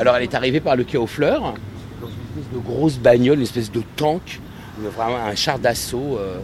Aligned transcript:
Alors 0.00 0.16
elle 0.16 0.22
est 0.22 0.34
arrivée 0.34 0.60
par 0.60 0.76
le 0.76 0.84
quai 0.84 0.96
aux 0.96 1.06
fleurs, 1.06 1.52
une 2.02 2.40
espèce 2.40 2.54
de 2.54 2.58
grosse 2.58 2.98
bagnole, 2.98 3.36
une 3.36 3.42
espèce 3.42 3.70
de 3.70 3.82
tank, 3.96 4.40
un 4.98 5.34
char 5.34 5.58
d'assaut, 5.58 6.16
euh, 6.18 6.38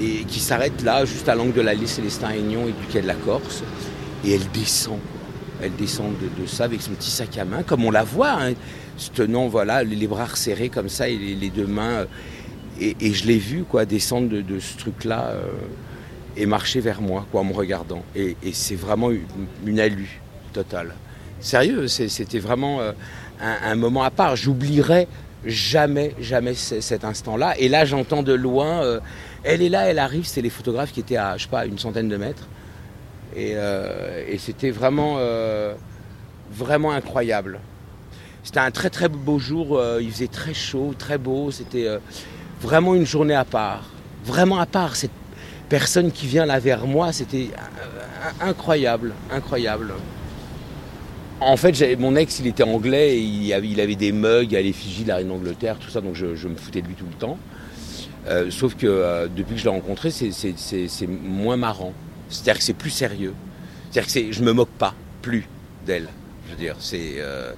et 0.00 0.24
qui 0.24 0.40
s'arrête 0.40 0.82
là, 0.82 1.04
juste 1.04 1.28
à 1.28 1.36
l'angle 1.36 1.52
de 1.52 1.60
l'allée 1.60 1.86
Célestin-Aignan 1.86 2.62
et 2.62 2.72
du 2.72 2.86
quai 2.90 3.00
de 3.00 3.06
la 3.06 3.14
Corse. 3.14 3.62
Et 4.24 4.34
elle 4.34 4.50
descend. 4.52 4.98
Elle 5.62 5.76
descend 5.76 6.14
de, 6.18 6.46
ça 6.46 6.64
avec 6.64 6.82
son 6.82 6.90
petit 6.90 7.12
sac 7.12 7.38
à 7.38 7.44
main, 7.44 7.62
comme 7.62 7.84
on 7.84 7.92
la 7.92 8.02
voit, 8.02 8.32
hein, 8.32 8.54
se 8.96 9.10
tenant 9.10 9.46
voilà, 9.46 9.84
les 9.84 10.08
bras 10.08 10.24
resserrés 10.24 10.68
comme 10.68 10.88
ça 10.88 11.08
et 11.08 11.16
les, 11.16 11.50
deux 11.50 11.68
mains. 11.68 12.06
Et, 12.80 13.12
je 13.12 13.24
l'ai 13.24 13.38
vue 13.38 13.62
quoi, 13.62 13.84
descendre 13.84 14.30
de, 14.30 14.58
ce 14.58 14.76
truc-là 14.78 15.28
euh, 15.28 15.42
et 16.36 16.44
marcher 16.44 16.80
vers 16.80 17.00
moi 17.00 17.24
quoi, 17.30 17.42
en 17.42 17.44
me 17.44 17.52
regardant. 17.52 18.02
Et, 18.16 18.34
c'est 18.52 18.74
vraiment 18.74 19.12
une, 19.12 19.22
une 19.64 19.80
totale. 20.52 20.92
Sérieux, 21.40 21.88
c'était 21.88 22.38
vraiment 22.38 22.80
euh, 22.80 22.92
un, 23.40 23.74
moment 23.74 24.02
à 24.02 24.10
part. 24.10 24.36
J'oublierai 24.36 25.08
jamais, 25.46 26.14
jamais 26.20 26.54
cet 26.54 27.04
instant-là. 27.04 27.54
Et 27.58 27.68
là, 27.68 27.86
j'entends 27.86 28.22
de 28.22 28.34
loin, 28.34 28.84
euh, 28.84 29.00
elle 29.42 29.62
est 29.62 29.70
là, 29.70 29.86
elle 29.86 29.98
arrive. 29.98 30.26
C'était 30.26 30.42
les 30.42 30.50
photographes 30.50 30.92
qui 30.92 31.00
étaient 31.00 31.16
à, 31.16 31.38
je 31.38 31.44
sais 31.44 31.48
pas, 31.48 31.64
une 31.64 31.78
centaine 31.78 32.08
de 32.08 32.16
mètres. 32.18 32.46
Et, 33.34 33.56
euh, 33.56 34.36
c'était 34.38 34.70
vraiment, 34.70 35.18
vraiment 36.52 36.92
incroyable. 36.92 37.60
C'était 38.42 38.60
un 38.60 38.70
très 38.70 38.90
très 38.90 39.08
beau 39.08 39.38
jour. 39.38 39.80
il 40.00 40.10
faisait 40.10 40.28
très 40.28 40.54
chaud, 40.54 40.94
très 40.98 41.16
beau. 41.16 41.50
C'était 41.50 41.88
vraiment 42.60 42.94
une 42.94 43.06
journée 43.06 43.34
à 43.34 43.46
part. 43.46 43.84
Vraiment 44.24 44.58
à 44.58 44.66
part. 44.66 44.94
Cette 44.94 45.10
personne 45.70 46.12
qui 46.12 46.26
vient 46.26 46.44
là 46.44 46.58
vers 46.58 46.86
moi, 46.86 47.12
c'était 47.12 47.48
incroyable, 48.42 49.14
incroyable. 49.30 49.94
En 51.40 51.56
fait, 51.56 51.98
mon 51.98 52.16
ex, 52.16 52.38
il 52.40 52.46
était 52.48 52.62
anglais 52.62 53.16
et 53.16 53.22
il 53.22 53.80
avait, 53.80 53.96
des 53.96 54.12
mugs 54.12 54.54
à 54.54 54.60
l'effigie 54.60 55.04
de 55.04 55.08
la 55.08 55.16
reine 55.16 55.28
d'Angleterre, 55.28 55.78
tout 55.78 55.88
ça, 55.88 56.02
donc 56.02 56.14
je, 56.14 56.26
me 56.26 56.56
foutais 56.56 56.82
de 56.82 56.86
lui 56.86 56.94
tout 56.94 57.06
le 57.10 57.16
temps. 57.16 57.38
Euh, 58.28 58.50
sauf 58.50 58.76
que 58.76 58.86
euh, 58.86 59.26
depuis 59.34 59.54
que 59.54 59.60
je 59.60 59.64
l'ai 59.64 59.70
rencontré, 59.70 60.10
c'est 60.10 61.06
moins 61.06 61.56
marrant. 61.56 61.94
C'est-à-dire 62.28 62.58
que 62.58 62.64
c'est 62.64 62.74
plus 62.74 62.90
sérieux. 62.90 63.32
C'est-à-dire 63.90 64.12
que 64.12 64.32
je 64.32 64.42
me 64.42 64.52
moque 64.52 64.68
pas 64.68 64.94
plus 65.22 65.48
d'elle. 65.86 66.08
Je 66.46 66.50
veux 66.52 66.58
dire, 66.58 66.76
c'est 66.78 67.14
euh, 67.16 67.54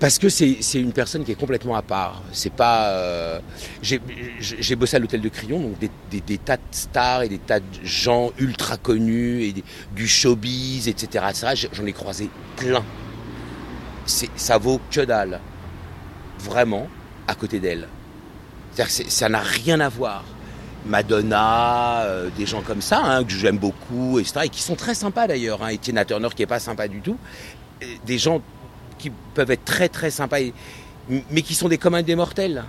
parce 0.00 0.18
que 0.18 0.30
c'est 0.30 0.56
une 0.74 0.92
personne 0.92 1.22
qui 1.22 1.32
est 1.32 1.38
complètement 1.38 1.76
à 1.76 1.82
part. 1.82 2.22
C'est 2.32 2.52
pas. 2.52 3.40
J'ai 3.82 4.76
bossé 4.76 4.96
à 4.96 5.00
l'hôtel 5.00 5.20
de 5.20 5.28
Crillon, 5.28 5.60
donc 5.60 5.76
des, 5.78 6.38
tas 6.38 6.56
de 6.56 6.62
stars 6.70 7.24
et 7.24 7.28
des 7.28 7.38
tas 7.38 7.60
de 7.60 7.66
gens 7.84 8.32
ultra 8.38 8.78
connus 8.78 9.42
et 9.42 9.54
du 9.94 10.08
showbiz, 10.08 10.88
etc. 10.88 11.26
J'en 11.72 11.84
ai 11.84 11.92
croisé 11.92 12.30
plein 12.56 12.82
ça 14.08 14.58
vaut 14.58 14.80
que 14.90 15.00
dalle, 15.00 15.40
vraiment, 16.40 16.88
à 17.26 17.34
côté 17.34 17.60
d'elle. 17.60 17.88
ça 18.74 19.28
n'a 19.28 19.40
rien 19.40 19.80
à 19.80 19.88
voir. 19.88 20.24
Madonna, 20.86 22.02
euh, 22.02 22.30
des 22.36 22.46
gens 22.46 22.62
comme 22.62 22.80
ça, 22.80 23.02
hein, 23.04 23.24
que 23.24 23.32
j'aime 23.32 23.58
beaucoup, 23.58 24.18
etc., 24.18 24.40
et 24.44 24.48
qui 24.48 24.62
sont 24.62 24.76
très 24.76 24.94
sympas 24.94 25.26
d'ailleurs. 25.26 25.62
Hein, 25.62 25.76
Tina 25.76 26.04
Turner 26.04 26.28
qui 26.34 26.42
n'est 26.42 26.46
pas 26.46 26.60
sympa 26.60 26.88
du 26.88 27.00
tout. 27.00 27.18
Des 28.06 28.18
gens 28.18 28.40
qui 28.96 29.10
peuvent 29.34 29.50
être 29.50 29.64
très 29.64 29.88
très 29.88 30.10
sympas, 30.10 30.38
mais 31.08 31.42
qui 31.42 31.54
sont 31.54 31.68
des 31.68 31.78
communs 31.78 32.02
des 32.02 32.16
mortels. 32.16 32.64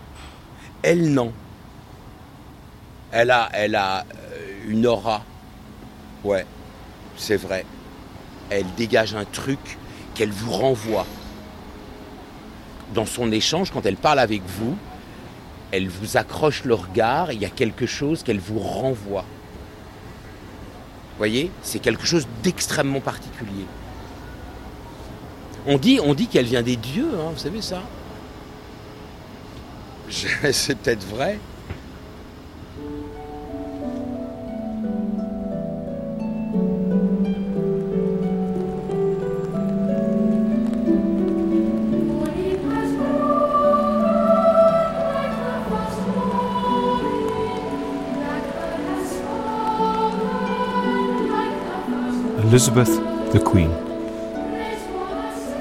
Elle, 0.82 1.14
non. 1.14 1.34
Elle 3.12 3.32
a, 3.32 3.50
elle 3.54 3.76
a 3.76 4.00
euh, 4.00 4.67
une 4.67 4.86
aura. 4.86 5.23
Ouais, 6.23 6.45
c'est 7.16 7.38
vrai. 7.38 7.66
Elle 8.50 8.66
dégage 8.76 9.16
un 9.16 9.26
truc 9.26 9.60
qu'elle 10.14 10.32
vous 10.32 10.52
renvoie 10.52 11.06
dans 12.94 13.06
son 13.06 13.32
échange, 13.32 13.72
quand 13.72 13.86
elle 13.86 13.95
parle 13.95 14.20
avec 14.20 14.42
vous, 14.45 14.76
elle 15.72 15.88
vous 15.88 16.18
accroche 16.18 16.64
le 16.64 16.73
regard, 16.73 17.32
il 17.32 17.42
y 17.42 17.45
a 17.45 17.50
quelque 17.50 17.86
chose 17.86 18.23
qu'elle 18.23 18.39
vous 18.39 18.60
renvoie. 18.60 19.26
Voyez 21.17 21.52
C'est 21.61 21.80
quelque 21.80 22.05
chose 22.05 22.28
d'extrêmement 22.44 23.02
particulier. 23.02 23.66
On 25.67 25.78
dit, 25.78 25.99
on 26.02 26.14
dit 26.14 26.28
qu'elle 26.28 26.45
vient 26.45 26.64
des 26.64 26.78
dieux, 26.78 27.11
hein, 27.14 27.32
vous 27.33 27.39
savez 27.39 27.61
ça? 27.61 27.83
C'est 30.52 30.76
peut-être 30.76 31.05
vrai. 31.08 31.39
Elizabeth 52.59 52.92
the 53.31 53.42
Queen. 53.42 53.70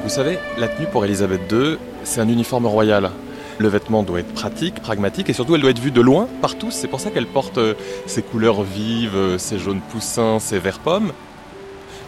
Vous 0.03 0.09
savez, 0.09 0.37
la 0.59 0.67
tenue 0.67 0.89
pour 0.89 1.05
Elizabeth 1.05 1.43
II, 1.53 1.79
c'est 2.03 2.21
un 2.21 2.29
uniforme 2.29 2.67
royal. 2.67 3.13
Le 3.59 3.69
vêtement 3.69 4.03
doit 4.03 4.19
être 4.19 4.35
pratique, 4.35 4.81
pragmatique 4.81 5.31
et 5.31 5.33
surtout 5.33 5.55
elle 5.55 5.61
doit 5.61 5.71
être 5.71 5.79
vue 5.79 5.93
de 5.93 6.01
loin 6.01 6.27
par 6.43 6.59
tous. 6.59 6.73
C'est 6.73 6.89
pour 6.89 6.99
ça 6.99 7.13
qu'elle 7.13 7.29
porte 7.29 7.59
euh, 7.59 7.75
ses 8.07 8.23
couleurs 8.23 8.65
vives, 8.65 9.15
euh, 9.15 9.39
ses 9.39 9.61
jaunes 9.61 9.81
poussins, 9.81 10.41
ses 10.41 10.59
verts 10.59 10.81
pommes. 10.81 11.13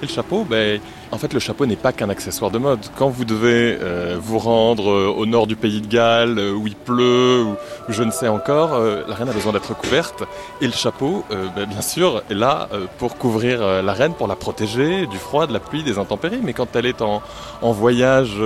Le 0.03 0.09
chapeau, 0.09 0.47
ben, 0.49 0.81
en 1.11 1.19
fait, 1.19 1.35
le 1.35 1.41
chapeau 1.41 1.67
n'est 1.67 1.77
pas 1.77 1.93
qu'un 1.93 2.09
accessoire 2.09 2.51
de 2.51 2.57
mode. 2.57 2.81
Quand 2.97 3.11
vous 3.11 3.27
devez 3.27 3.77
euh, 3.81 4.17
vous 4.19 4.39
rendre 4.39 4.91
euh, 4.91 5.15
au 5.15 5.27
nord 5.27 5.47
du 5.47 5.57
pays 5.57 5.83
de 5.83 5.87
Galles, 5.87 6.39
euh, 6.39 6.53
où 6.53 6.67
il 6.67 6.75
pleut, 6.75 7.43
ou, 7.43 7.57
je 7.91 8.03
ne 8.03 8.11
sais 8.11 8.29
encore, 8.29 8.81
la 8.81 9.15
reine 9.15 9.29
a 9.29 9.33
besoin 9.33 9.53
d'être 9.53 9.77
couverte. 9.77 10.23
Et 10.63 10.67
le 10.67 10.73
chapeau, 10.73 11.25
ben, 11.31 11.67
bien 11.67 11.83
sûr, 11.83 12.23
est 12.31 12.35
là 12.35 12.69
pour 12.99 13.17
couvrir 13.17 13.83
la 13.83 13.93
reine, 13.93 14.15
pour 14.15 14.29
la 14.29 14.37
protéger 14.37 15.07
du 15.07 15.19
froid, 15.19 15.47
de 15.47 15.53
la 15.53 15.61
pluie, 15.61 15.83
des 15.83 15.99
intempéries. 15.99 16.41
Mais 16.43 16.53
quand 16.53 16.77
elle 16.77 16.87
est 16.87 17.03
en, 17.03 17.21
en 17.61 17.73
voyage 17.73 18.37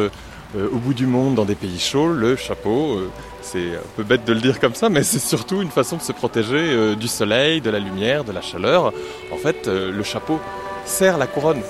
au 0.56 0.76
bout 0.76 0.94
du 0.94 1.06
monde, 1.06 1.34
dans 1.34 1.44
des 1.44 1.54
pays 1.54 1.78
chauds, 1.78 2.09
le 2.09 2.36
chapeau, 2.36 3.00
c'est 3.42 3.75
un 3.75 3.91
peu 3.97 4.03
bête 4.03 4.25
de 4.25 4.32
le 4.32 4.41
dire 4.41 4.59
comme 4.60 4.75
ça, 4.75 4.88
mais 4.88 5.03
c'est 5.04 5.19
surtout 5.19 5.60
une 5.60 5.71
façon 5.71 5.97
de 5.97 6.03
se 6.03 6.12
protéger 6.12 6.97
du 6.97 7.09
soleil, 7.09 7.60
de 7.60 7.71
la 7.71 7.78
lumière, 7.78 8.25
de 8.25 8.32
la 8.32 8.41
chaleur. 8.41 8.92
En 9.32 9.36
fait, 9.36 9.66
le 9.66 10.03
chapeau 10.03 10.41
sert 10.87 11.19
la 11.19 11.27
couronne. 11.27 11.62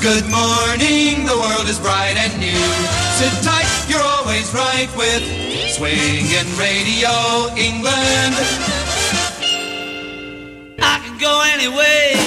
Good 0.00 0.28
morning, 0.28 1.26
the 1.26 1.36
world 1.36 1.68
is 1.68 1.78
bright 1.78 2.16
and 2.16 2.34
new. 2.40 2.66
Sit 3.18 3.32
tight, 3.42 3.68
you're 3.88 4.02
always 4.02 4.52
right 4.52 4.90
with 4.96 5.22
Swinging 5.76 6.50
Radio 6.58 7.14
England. 7.56 8.34
I 10.82 10.98
can 11.04 11.16
go 11.18 11.42
anyway, 11.54 12.18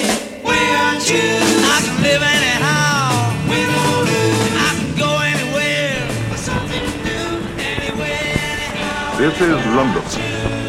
we 0.43 0.55
are 0.55 0.95
choose. 1.03 1.59
I 1.67 1.81
can 1.83 1.97
live 2.01 2.23
anyhow, 2.23 3.11
we 3.49 3.59
don't 3.67 4.05
lose. 4.07 4.53
I 4.55 4.71
can 4.79 4.91
go 4.97 5.11
anywhere, 5.19 5.99
for 6.31 6.37
something 6.37 6.85
new, 7.03 7.43
anyway, 7.59 8.17
anyhow. 8.55 9.17
This 9.17 9.41
is 9.41 9.65
London. 9.75 10.64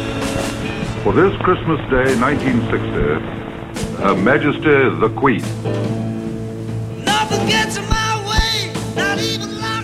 For 1.07 1.13
this 1.13 1.41
Christmas 1.41 1.79
Day 1.89 2.19
1960, 2.19 4.03
Her 4.03 4.13
Majesty 4.13 4.59
the 4.99 5.07
Queen. 5.15 5.41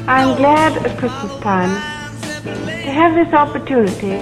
I'm 0.06 0.36
glad 0.36 0.86
at 0.86 0.98
Christmas 0.98 1.32
time 1.40 1.70
to 2.44 2.92
have 2.92 3.16
this 3.16 3.34
opportunity 3.34 4.16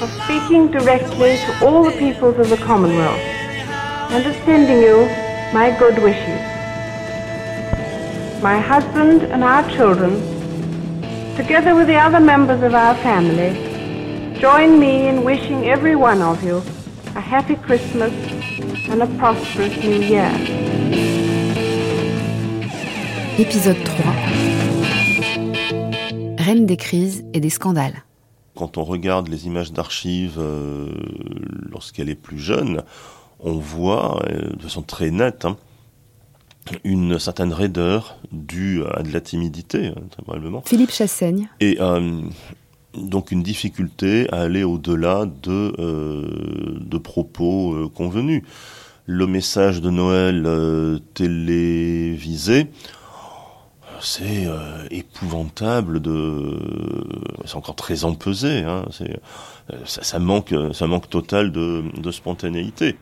of 0.00 0.08
speaking 0.24 0.70
directly 0.70 1.36
to 1.36 1.66
all 1.66 1.84
the 1.84 1.90
peoples 1.98 2.38
of 2.38 2.48
the 2.48 2.56
Commonwealth 2.56 3.20
and 4.10 4.26
of 4.26 4.34
sending 4.46 4.80
you 4.80 5.04
my 5.52 5.76
good 5.78 6.02
wishes. 6.02 6.40
My 8.42 8.58
husband 8.58 9.24
and 9.24 9.44
our 9.44 9.68
children, 9.68 10.14
together 11.36 11.74
with 11.74 11.88
the 11.88 11.96
other 11.96 12.20
members 12.20 12.62
of 12.62 12.72
our 12.72 12.94
family, 12.94 13.67
Join 14.40 14.78
me 14.78 15.08
in 15.08 15.24
wishing 15.24 15.64
every 15.64 15.96
one 15.96 16.22
of 16.22 16.44
you 16.44 16.62
a 17.16 17.20
happy 17.20 17.56
Christmas 17.56 18.12
and 18.88 19.02
a 19.02 19.06
prosperous 19.18 19.76
New 19.82 20.00
Year. 20.00 20.30
Épisode 23.36 23.82
3 23.82 24.12
Reine 26.38 26.66
des 26.66 26.76
crises 26.76 27.24
et 27.34 27.40
des 27.40 27.50
scandales. 27.50 28.04
Quand 28.54 28.78
on 28.78 28.84
regarde 28.84 29.26
les 29.26 29.46
images 29.46 29.72
d'archives 29.72 30.38
euh, 30.38 30.86
lorsqu'elle 31.72 32.08
est 32.08 32.14
plus 32.14 32.38
jeune, 32.38 32.84
on 33.40 33.54
voit 33.54 34.22
euh, 34.28 34.54
de 34.54 34.62
façon 34.62 34.82
très 34.82 35.10
nette 35.10 35.46
hein, 35.46 35.56
une 36.84 37.18
certaine 37.18 37.52
raideur 37.52 38.18
due 38.30 38.84
à 38.84 39.02
de 39.02 39.12
la 39.12 39.20
timidité, 39.20 39.88
hein, 39.88 40.02
très 40.12 40.22
probablement. 40.22 40.62
Philippe 40.64 40.92
Chassaigne. 40.92 41.48
Et 41.58 41.78
euh, 41.80 42.22
donc 42.98 43.30
une 43.30 43.42
difficulté 43.42 44.26
à 44.32 44.42
aller 44.42 44.64
au-delà 44.64 45.26
de, 45.26 45.72
euh, 45.78 46.78
de 46.80 46.98
propos 46.98 47.74
euh, 47.74 47.88
convenus. 47.88 48.42
le 49.06 49.26
message 49.26 49.80
de 49.80 49.88
Noël 49.90 50.44
euh, 50.46 50.98
télévisé, 51.14 52.66
c'est 54.00 54.46
euh, 54.46 54.86
épouvantable 54.90 56.00
de 56.00 56.56
c'est 57.46 57.56
encore 57.56 57.74
très 57.74 58.04
empesé 58.04 58.62
hein, 58.62 58.84
euh, 59.00 59.74
ça, 59.86 60.02
ça 60.04 60.18
manque 60.18 60.54
ça 60.72 60.86
manque 60.86 61.08
total 61.08 61.50
de, 61.50 61.82
de 62.00 62.10
spontanéité 62.10 62.96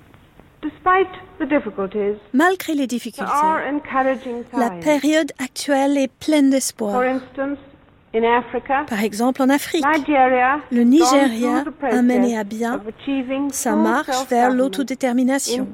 Despite 0.62 1.08
the 1.38 1.44
difficulties, 1.46 2.18
Malgré 2.32 2.72
les 2.72 2.86
there 2.86 2.88
difficultés, 2.88 3.30
are 3.30 3.60
encouraging 3.74 4.42
la 4.56 4.70
période 4.70 5.32
actuelle 5.38 5.98
est 5.98 6.08
pleine 6.08 6.46
For 6.46 6.52
d'espoir. 6.52 7.02
Par 8.88 9.02
exemple, 9.02 9.42
en 9.42 9.48
Afrique, 9.48 9.84
le 10.70 10.82
Nigeria 10.82 11.64
a 11.82 12.02
mené 12.02 12.38
à 12.38 12.44
bien 12.44 12.82
sa 13.50 13.76
marche 13.76 14.28
vers 14.28 14.50
l'autodétermination 14.50 15.66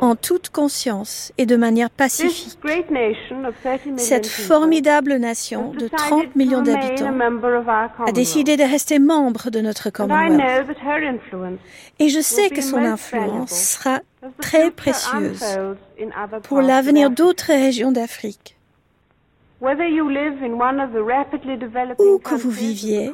en 0.00 0.16
toute 0.16 0.50
conscience 0.50 1.32
et 1.38 1.46
de 1.46 1.56
manière 1.56 1.90
pacifique. 1.90 2.58
great 2.62 2.90
nation 2.90 3.44
of 3.46 3.54
30 3.62 3.84
million 3.86 3.98
Cette 3.98 4.26
formidable 4.26 5.14
nation 5.14 5.72
de 5.72 5.88
decided 5.88 5.96
30 5.96 6.36
millions 6.36 6.62
d'habitants 6.62 7.14
a 8.06 8.12
décidé 8.12 8.56
de 8.56 8.62
rester 8.62 8.98
membre 8.98 9.50
de 9.50 9.60
notre 9.60 9.90
Commonwealth. 9.90 10.40
Et 11.98 12.08
je 12.08 12.20
sais 12.20 12.50
que 12.50 12.62
son 12.62 12.78
influence 12.78 13.50
sera 13.50 14.00
très 14.40 14.70
précieuse 14.70 15.58
pour 16.44 16.60
l'avenir 16.60 17.10
d'autres 17.10 17.52
régions 17.52 17.92
d'Afrique. 17.92 18.56
Où 21.98 22.18
que 22.18 22.34
vous 22.34 22.50
viviez, 22.50 23.12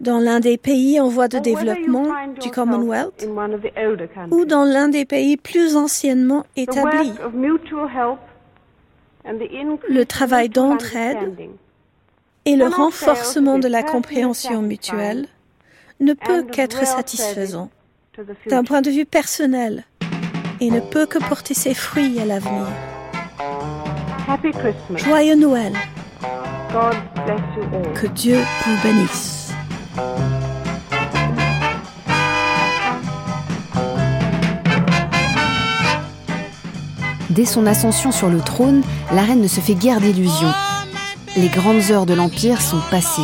Dans 0.00 0.18
l'un 0.18 0.40
des 0.40 0.58
pays 0.58 1.00
en 1.00 1.08
voie 1.08 1.28
de 1.28 1.38
développement 1.38 2.08
du 2.40 2.50
Commonwealth 2.50 3.28
ou 4.32 4.44
dans 4.44 4.64
l'un 4.64 4.88
des 4.88 5.04
pays 5.04 5.36
plus 5.36 5.76
anciennement 5.76 6.44
établis, 6.56 7.12
Le 9.24 10.02
travail 10.04 10.48
d'entraide 10.48 11.36
et 12.44 12.56
le 12.56 12.66
renforcement 12.66 13.60
de 13.60 13.68
la 13.68 13.84
compréhension 13.84 14.62
mutuelle 14.62 15.26
ne 16.00 16.12
peut 16.14 16.42
qu'être 16.42 16.84
satisfaisant. 16.86 17.70
d'un 18.48 18.64
point 18.64 18.82
de 18.82 18.90
vue 18.90 19.06
personnel 19.06 19.84
et 20.60 20.72
ne 20.72 20.80
peut 20.80 21.06
que 21.06 21.18
porter 21.18 21.54
ses 21.54 21.74
fruits 21.74 22.18
à 22.18 22.24
l'avenir. 22.24 22.66
Happy 24.28 24.50
Christmas. 24.50 24.98
Joyeux 24.98 25.36
Noël, 25.36 25.72
God 26.70 26.96
bless 27.24 27.40
you 27.56 27.62
all. 27.72 27.92
que 27.94 28.06
Dieu 28.08 28.38
vous 28.66 28.82
bénisse. 28.82 29.52
Dès 37.30 37.46
son 37.46 37.66
ascension 37.66 38.12
sur 38.12 38.28
le 38.28 38.40
trône, 38.40 38.82
la 39.12 39.22
reine 39.22 39.40
ne 39.40 39.48
se 39.48 39.60
fait 39.60 39.74
guère 39.74 40.00
d'illusions. 40.00 40.52
Les 41.36 41.48
grandes 41.48 41.90
heures 41.90 42.04
de 42.04 42.12
l'Empire 42.12 42.60
sont 42.60 42.80
passées. 42.90 43.22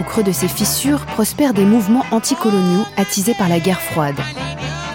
Au 0.00 0.02
creux 0.02 0.24
de 0.24 0.32
ces 0.32 0.48
fissures 0.48 1.06
prospèrent 1.06 1.54
des 1.54 1.64
mouvements 1.64 2.04
anticoloniaux 2.10 2.84
attisés 2.96 3.34
par 3.34 3.48
la 3.48 3.60
guerre 3.60 3.80
froide. 3.80 4.18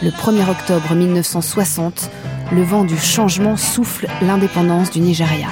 Le 0.04 0.10
1er 0.10 0.50
octobre 0.50 0.94
1960, 0.94 2.10
le 2.52 2.64
vent 2.64 2.84
du 2.84 2.98
changement 2.98 3.58
souffle 3.58 4.08
l'indépendance 4.22 4.92
du 4.92 5.00
Nigeria. 5.00 5.48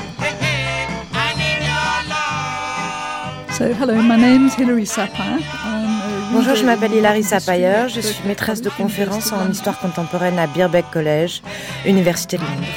Bonjour, 6.31 6.55
je 6.55 6.65
m'appelle 6.65 6.93
Hilary 6.93 7.21
Hilary 7.21 7.23
Sapayer, 7.23 7.89
je 7.89 8.01
suis 8.01 8.27
maîtresse 8.27 8.61
de 8.61 8.69
conférences 8.69 9.31
en 9.31 9.49
histoire 9.49 9.79
contemporaine 9.79 10.37
à 10.39 10.47
Birkbeck 10.47 10.85
College, 10.91 11.41
Université 11.85 12.37
de 12.37 12.43
Londres. 12.43 12.67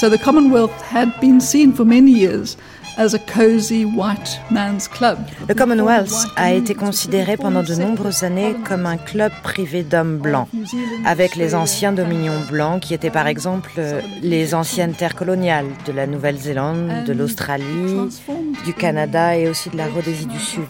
So 0.00 0.08
the 0.08 0.18
Commonwealth 0.18 0.80
had 0.92 1.08
been 1.20 1.40
seen 1.40 1.72
for 1.72 1.84
many 1.84 2.12
years 2.12 2.56
as 2.98 3.14
a 3.14 3.18
cozy 3.18 3.84
white 3.84 4.40
man's 4.50 4.88
club. 4.88 5.18
Le 5.48 5.54
Commonwealth 5.54 6.26
a 6.36 6.52
été 6.52 6.74
considéré 6.74 7.36
pendant 7.36 7.62
de 7.62 7.74
nombreuses 7.74 8.24
années 8.24 8.56
comme 8.68 8.86
un 8.86 8.96
club 8.96 9.32
privé 9.42 9.84
d'hommes 9.84 10.18
blancs, 10.18 10.48
avec 11.06 11.36
les 11.36 11.54
anciens 11.54 11.92
dominions 11.92 12.40
blancs 12.50 12.82
qui 12.82 12.94
étaient 12.94 13.10
par 13.10 13.28
exemple 13.28 13.70
les 14.20 14.54
anciennes 14.54 14.94
terres 14.94 15.14
coloniales 15.14 15.68
de 15.86 15.92
la 15.92 16.06
Nouvelle-Zélande, 16.06 17.04
de 17.06 17.12
l'Australie, 17.12 18.10
du 18.64 18.74
Canada 18.74 19.36
et 19.36 19.48
aussi 19.48 19.70
de 19.70 19.76
la 19.76 19.86
Rhodésie 19.86 20.26
du 20.26 20.40
Sud. 20.40 20.66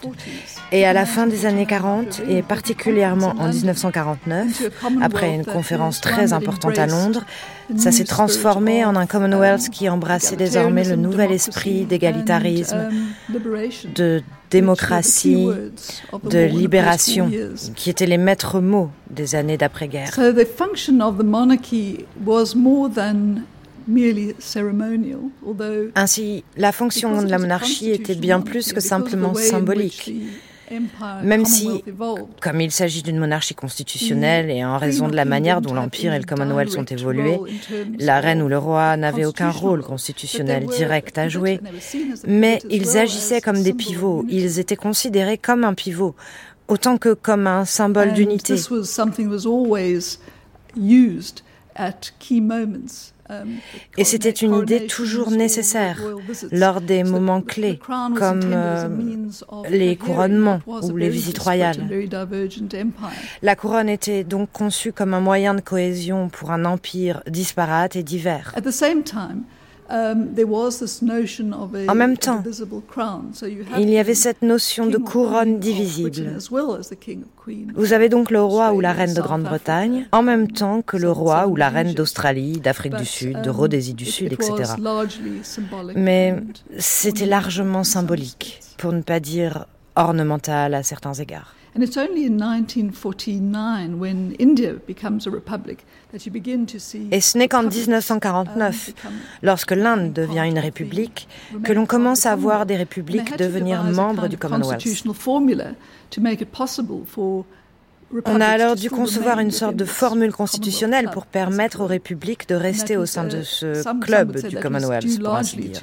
Et 0.71 0.85
à 0.85 0.93
la 0.93 1.05
fin 1.05 1.25
des 1.25 1.45
années 1.45 1.65
40, 1.65 2.21
et 2.29 2.43
particulièrement 2.43 3.33
en 3.39 3.49
1949, 3.49 4.69
après 5.01 5.33
une 5.33 5.45
conférence 5.45 5.99
très 5.99 6.31
importante 6.31 6.77
à 6.77 6.85
Londres, 6.85 7.25
ça 7.75 7.91
s'est 7.91 8.03
transformé 8.03 8.85
en 8.85 8.95
un 8.95 9.07
Commonwealth 9.07 9.69
qui 9.69 9.89
embrassait 9.89 10.35
désormais 10.35 10.83
le 10.83 10.95
nouvel 10.95 11.31
esprit 11.31 11.85
d'égalitarisme, 11.85 12.89
de 13.95 14.21
démocratie, 14.51 15.47
de 16.29 16.45
libération, 16.45 17.31
qui 17.75 17.89
étaient 17.89 18.05
les 18.05 18.17
maîtres 18.17 18.59
mots 18.59 18.91
des 19.09 19.35
années 19.35 19.57
d'après-guerre. 19.57 20.11
Ainsi, 25.95 26.43
la 26.57 26.71
fonction 26.71 27.21
de 27.23 27.29
la 27.29 27.39
monarchie 27.39 27.89
était 27.89 28.15
bien 28.15 28.39
plus 28.41 28.71
que 28.71 28.79
simplement 28.79 29.33
symbolique. 29.33 30.13
Même 31.23 31.45
si, 31.45 31.83
comme 32.41 32.61
il 32.61 32.71
s'agit 32.71 33.01
d'une 33.03 33.17
monarchie 33.17 33.55
constitutionnelle 33.55 34.49
et 34.49 34.63
en 34.63 34.77
raison 34.77 35.07
de 35.07 35.15
la 35.15 35.25
manière 35.25 35.61
dont 35.61 35.73
l'Empire 35.73 36.13
et 36.13 36.19
le 36.19 36.25
Commonwealth 36.25 36.77
ont 36.77 36.83
évolué, 36.83 37.39
la 37.97 38.19
reine 38.19 38.41
ou 38.41 38.47
le 38.47 38.57
roi 38.57 38.97
n'avaient 38.97 39.25
aucun 39.25 39.51
rôle 39.51 39.83
constitutionnel 39.83 40.65
direct 40.65 41.17
à 41.17 41.29
jouer, 41.29 41.59
mais 42.27 42.59
ils 42.69 42.97
agissaient 42.97 43.41
comme 43.41 43.61
des 43.63 43.73
pivots, 43.73 44.25
ils 44.29 44.59
étaient 44.59 44.75
considérés 44.75 45.37
comme 45.37 45.63
un 45.63 45.73
pivot, 45.73 46.15
autant 46.67 46.97
que 46.97 47.13
comme 47.13 47.47
un 47.47 47.65
symbole 47.65 48.13
d'unité. 48.13 48.55
Et 53.97 54.03
c'était 54.03 54.29
une 54.29 54.55
idée 54.55 54.87
toujours 54.87 55.31
nécessaire 55.31 56.01
lors 56.51 56.81
des 56.81 57.03
moments 57.03 57.41
clés, 57.41 57.79
comme 58.15 58.41
euh, 58.45 58.87
les 59.69 59.95
couronnements 59.95 60.61
ou 60.67 60.97
les 60.97 61.09
visites 61.09 61.39
royales. 61.39 61.89
La 63.41 63.55
couronne 63.55 63.89
était 63.89 64.23
donc 64.23 64.51
conçue 64.51 64.91
comme 64.91 65.13
un 65.13 65.19
moyen 65.19 65.53
de 65.53 65.61
cohésion 65.61 66.29
pour 66.29 66.51
un 66.51 66.65
empire 66.65 67.21
disparate 67.27 67.95
et 67.95 68.03
divers. 68.03 68.53
Um, 69.91 70.35
there 70.35 70.45
was 70.45 70.77
this 70.79 71.01
notion 71.01 71.51
of 71.51 71.73
a 71.73 71.91
En 71.91 71.95
même 71.95 72.15
temps, 72.15 72.43
Il 73.79 73.89
y 73.89 73.97
avait 73.97 74.13
cette 74.13 74.43
notion 74.43 74.85
de 74.85 74.97
couronne 74.97 75.59
divisible. 75.59 76.11
Britain 76.11 76.35
as 76.37 76.51
well 76.51 76.77
as 76.79 76.89
the 76.89 76.99
king 76.99 77.23
or 77.23 77.43
queen 77.43 77.71
of 77.71 77.75
Vous 77.75 77.93
avez 77.93 78.07
donc 78.07 78.29
le 78.29 78.39
roi 78.39 78.71
ou 78.73 78.81
la 78.81 78.93
reine 78.93 79.15
de 79.15 79.21
Grande-Bretagne, 79.21 80.07
en 80.11 80.21
même 80.21 80.51
temps 80.51 80.83
que 80.83 80.95
le 80.95 81.09
roi 81.09 81.47
ou 81.47 81.55
la 81.55 81.69
reine 81.69 81.93
d'Australie, 81.93 82.59
d'Afrique 82.59 82.95
du 82.97 83.05
Sud, 83.05 83.41
de 83.41 83.49
um, 83.49 83.55
Rhodésie 83.55 83.95
du 83.95 84.05
Sud, 84.05 84.31
etc. 84.31 84.53
was 84.59 84.77
largely 84.79 85.39
symbolic 85.43 85.97
Mais 85.97 86.35
c'était 86.77 87.25
ornamental 87.25 87.25
largement 87.25 87.83
symbolique, 87.83 88.59
pour 88.77 88.93
ne 88.93 89.01
pas 89.01 89.19
dire 89.19 89.65
ornemental 89.95 90.75
à 90.75 90.83
certains 90.83 91.13
égards. 91.13 91.55
And 91.75 91.83
it's 91.83 91.97
only 91.97 92.25
in 92.25 92.37
1949, 92.37 93.99
when 93.99 94.33
India 94.39 94.73
becomes 94.87 95.27
a 95.27 95.31
republic, 95.31 95.85
that 96.11 96.25
you 96.25 96.31
begin 96.31 96.65
to 96.65 96.79
see 96.79 97.07
Et 97.11 97.21
ce 97.21 97.37
n'est 97.37 97.47
qu'en 97.47 97.63
republics, 97.63 97.83
um, 97.83 97.93
1949, 97.93 98.93
become 98.95 99.13
lorsque 99.43 99.71
l'Inde 99.71 100.13
devient 100.13 100.45
une 100.47 100.59
république, 100.59 101.27
que 101.63 101.71
l'on 101.71 101.85
commence 101.85 102.25
à 102.25 102.35
voir 102.35 102.65
des 102.65 102.75
républiques 102.75 103.37
devenir 103.37 103.83
membres 103.83 104.27
du 104.27 104.37
Commonwealth. 104.37 104.83
On 108.25 108.41
a 108.41 108.47
alors 108.47 108.75
dû 108.75 108.89
concevoir 108.89 109.39
une 109.39 109.51
sorte 109.51 109.75
de 109.75 109.85
formule 109.85 110.31
constitutionnelle 110.31 111.09
pour 111.13 111.27
permettre 111.27 111.81
aux 111.81 111.85
républiques 111.85 112.49
de 112.49 112.55
rester 112.55 112.97
au 112.97 113.05
sein 113.05 113.25
de 113.25 113.43
ce 113.43 113.83
club 113.99 114.35
du 114.47 114.57
Commonwealth, 114.57 115.19
pour 115.21 115.35
ainsi 115.35 115.57
dire. 115.57 115.79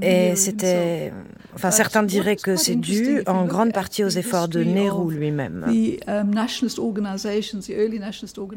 Et 0.00 0.34
c'était... 0.34 1.12
Enfin, 1.54 1.70
certains 1.70 2.02
diraient 2.02 2.36
que 2.36 2.56
c'est 2.56 2.74
dû 2.74 3.22
en 3.26 3.44
grande 3.44 3.72
partie 3.72 4.02
aux 4.02 4.08
efforts 4.08 4.48
de 4.48 4.64
Nehru 4.64 5.12
lui-même. 5.12 5.66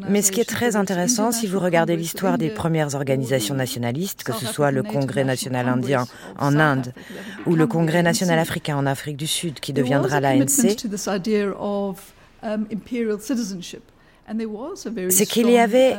Mais 0.10 0.22
ce 0.22 0.32
qui 0.32 0.42
est 0.42 0.50
très 0.50 0.76
intéressant, 0.76 1.32
si 1.32 1.46
vous 1.48 1.60
regardez 1.60 1.96
l'histoire 1.96 2.38
des 2.38 2.50
premières 2.50 2.96
organisations 2.96 3.56
nationalistes, 3.56 4.24
que 4.24 4.34
ce 4.34 4.48
soit 4.48 4.72
le 4.72 4.82
Congrès 4.84 5.24
national 5.24 5.68
indien 5.68 6.06
en 6.40 6.60
Inde 6.60 6.94
ou 7.46 7.56
le 7.56 7.68
Congrès 7.68 8.02
national 8.02 8.40
africain 8.40 8.78
en 8.78 8.86
Afrique 8.86 9.18
du 9.18 9.28
Sud, 9.28 9.60
qui 9.60 9.74
deviendra 9.74 10.20
l'ANC, 10.20 10.76
c'est 15.10 15.26
qu'il 15.28 15.50
y 15.52 15.58
avait 15.58 15.96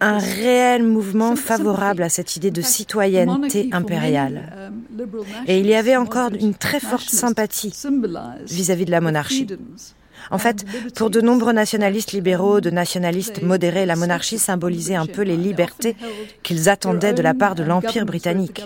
un 0.00 0.18
réel 0.18 0.82
mouvement 0.82 1.36
favorable 1.36 2.02
à 2.02 2.08
cette 2.08 2.36
idée 2.36 2.50
de 2.50 2.62
citoyenneté 2.62 3.68
impériale. 3.72 4.72
Et 5.46 5.60
il 5.60 5.66
y 5.66 5.74
avait 5.74 5.96
encore 5.96 6.30
une 6.32 6.54
très 6.54 6.80
forte 6.80 7.08
sympathie 7.08 7.72
vis-à-vis 8.46 8.84
de 8.86 8.90
la 8.90 9.00
monarchie. 9.00 9.46
En 10.30 10.38
fait, 10.38 10.64
pour 10.94 11.10
de 11.10 11.20
nombreux 11.20 11.52
nationalistes 11.52 12.12
libéraux, 12.12 12.60
de 12.60 12.70
nationalistes 12.70 13.42
modérés, 13.42 13.86
la 13.86 13.96
monarchie 13.96 14.38
symbolisait 14.38 14.94
un 14.94 15.06
peu 15.06 15.22
les 15.22 15.36
libertés 15.36 15.96
qu'ils 16.42 16.68
attendaient 16.68 17.12
de 17.12 17.22
la 17.22 17.34
part 17.34 17.54
de 17.54 17.62
l'Empire 17.62 18.06
britannique. 18.06 18.62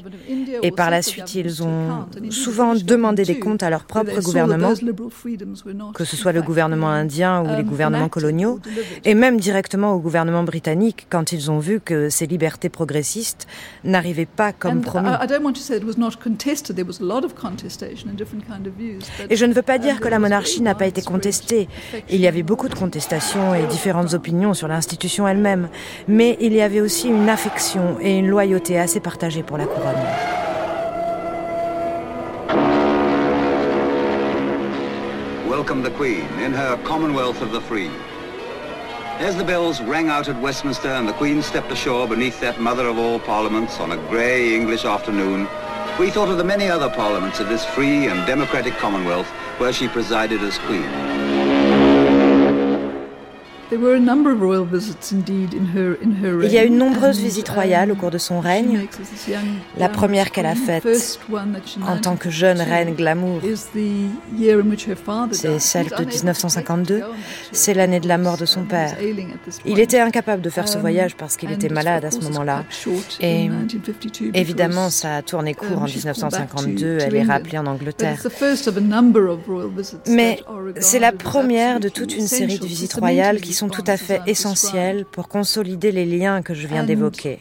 Et 0.62 0.70
par 0.70 0.90
la 0.90 1.02
suite, 1.02 1.34
ils 1.34 1.62
ont 1.62 2.06
souvent 2.30 2.74
demandé 2.74 3.24
des 3.24 3.38
comptes 3.38 3.62
à 3.62 3.70
leur 3.70 3.84
propre 3.84 4.20
gouvernement, 4.20 4.72
que 5.94 6.04
ce 6.04 6.16
soit 6.16 6.32
le 6.32 6.42
gouvernement 6.42 6.90
indien 6.90 7.42
ou 7.42 7.56
les 7.56 7.64
gouvernements 7.64 8.08
coloniaux, 8.08 8.60
et 9.04 9.14
même 9.14 9.38
directement 9.38 9.92
au 9.92 9.98
gouvernement 9.98 10.44
britannique 10.44 11.06
quand 11.10 11.32
ils 11.32 11.50
ont 11.50 11.58
vu 11.58 11.80
que 11.80 12.08
ces 12.08 12.26
libertés 12.26 12.68
progressistes 12.68 13.46
n'arrivaient 13.84 14.26
pas 14.26 14.52
comme 14.52 14.80
promis. 14.80 15.08
Et 19.30 19.36
je 19.36 19.44
ne 19.44 19.52
veux 19.52 19.62
pas 19.62 19.78
dire 19.78 20.00
que 20.00 20.08
la 20.08 20.18
monarchie 20.18 20.62
n'a 20.62 20.74
pas 20.74 20.86
été 20.86 21.02
contestée. 21.02 21.47
Il 21.50 22.20
y 22.20 22.26
avait 22.26 22.42
beaucoup 22.42 22.68
de 22.68 22.74
contestations 22.74 23.54
et 23.54 23.66
différentes 23.66 24.14
opinions 24.14 24.54
sur 24.54 24.68
l'institution 24.68 25.26
elle-même, 25.26 25.68
mais 26.06 26.36
il 26.40 26.52
y 26.52 26.60
avait 26.60 26.80
aussi 26.80 27.08
une 27.08 27.28
affection 27.28 27.96
et 28.00 28.18
une 28.18 28.28
loyauté 28.28 28.78
assez 28.78 29.00
partagées 29.00 29.42
pour 29.42 29.56
la 29.56 29.66
couronne. 29.66 29.96
Welcome 35.48 35.82
the 35.82 35.90
Queen 35.90 36.24
in 36.44 36.52
her 36.52 36.76
Commonwealth 36.84 37.42
of 37.42 37.52
the 37.52 37.60
Free. 37.60 37.90
As 39.20 39.34
the 39.36 39.44
bells 39.44 39.80
rang 39.82 40.08
out 40.08 40.28
at 40.28 40.40
Westminster 40.40 40.88
and 40.88 41.08
the 41.08 41.12
Queen 41.14 41.42
stepped 41.42 41.72
ashore 41.72 42.06
beneath 42.06 42.40
that 42.40 42.60
mother 42.60 42.86
of 42.86 42.98
all 42.98 43.18
parliaments 43.18 43.80
on 43.80 43.92
a 43.92 43.96
grey 44.08 44.54
English 44.54 44.84
afternoon, 44.84 45.48
we 45.98 46.10
thought 46.10 46.28
of 46.28 46.38
the 46.38 46.44
many 46.44 46.68
other 46.68 46.88
parliaments 46.88 47.40
of 47.40 47.48
this 47.48 47.64
free 47.64 48.06
and 48.06 48.24
democratic 48.26 48.74
Commonwealth 48.74 49.28
where 49.58 49.72
she 49.72 49.88
presided 49.88 50.40
as 50.42 50.56
Queen. 50.58 51.27
Il 53.70 53.80
y 56.50 56.58
a 56.58 56.64
eu 56.64 56.70
nombreuses 56.70 57.20
visites 57.20 57.48
royales 57.50 57.92
au 57.92 57.94
cours 57.94 58.10
de 58.10 58.16
son 58.18 58.40
règne. 58.40 58.86
La 59.76 59.88
première 59.90 60.30
qu'elle 60.30 60.46
a 60.46 60.54
faite 60.54 61.18
en 61.86 61.98
tant 61.98 62.16
que 62.16 62.30
jeune 62.30 62.60
reine 62.60 62.94
glamour, 62.94 63.40
c'est 65.32 65.58
celle 65.58 65.88
de 65.88 66.04
1952. 66.04 67.02
C'est 67.52 67.74
l'année 67.74 68.00
de 68.00 68.08
la 68.08 68.16
mort 68.16 68.38
de 68.38 68.46
son 68.46 68.64
père. 68.64 68.96
Il 69.66 69.78
était 69.80 70.00
incapable 70.00 70.40
de 70.42 70.50
faire 70.50 70.68
ce 70.68 70.78
voyage 70.78 71.14
parce 71.16 71.36
qu'il 71.36 71.52
était 71.52 71.68
malade 71.68 72.04
à 72.04 72.10
ce 72.10 72.20
moment-là. 72.20 72.64
Et 73.20 73.50
évidemment, 74.34 74.88
ça 74.88 75.16
a 75.16 75.22
tourné 75.22 75.54
court 75.54 75.82
en 75.82 75.86
1952. 75.86 76.98
Elle 77.00 77.16
est 77.16 77.22
rappelée 77.22 77.58
en 77.58 77.66
Angleterre. 77.66 78.18
Mais 80.06 80.40
c'est 80.80 80.98
la 80.98 81.12
première 81.12 81.80
de 81.80 81.88
toute 81.88 82.16
une 82.16 82.26
série 82.26 82.58
de 82.58 82.66
visites 82.66 82.94
royales 82.94 83.40
qui 83.40 83.57
sont 83.58 83.68
tout 83.68 83.84
à 83.86 83.96
fait 83.96 84.20
essentielles 84.26 85.04
pour 85.04 85.28
consolider 85.28 85.90
les 85.90 86.06
liens 86.06 86.42
que 86.42 86.54
je 86.54 86.66
viens 86.66 86.84
d'évoquer. 86.84 87.40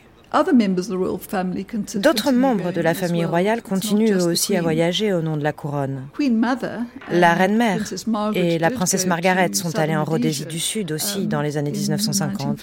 D'autres 1.95 2.31
membres 2.31 2.71
de 2.73 2.81
la 2.81 2.93
famille 2.93 3.23
royale 3.23 3.61
continuent 3.61 4.11
eux 4.11 4.25
aussi 4.25 4.57
à 4.57 4.61
voyager 4.61 5.13
au 5.13 5.21
nom 5.21 5.37
de 5.37 5.43
la 5.43 5.53
couronne. 5.53 6.01
La 7.11 7.33
reine 7.33 7.55
mère 7.55 7.81
et 8.33 8.59
la 8.59 8.69
princesse 8.69 9.05
Margaret 9.05 9.53
sont 9.53 9.77
allées 9.79 9.95
en 9.95 10.03
Rhodésie 10.03 10.45
du 10.45 10.59
Sud 10.59 10.91
aussi 10.91 11.27
dans 11.27 11.41
les 11.41 11.55
années 11.55 11.71
1950. 11.71 12.59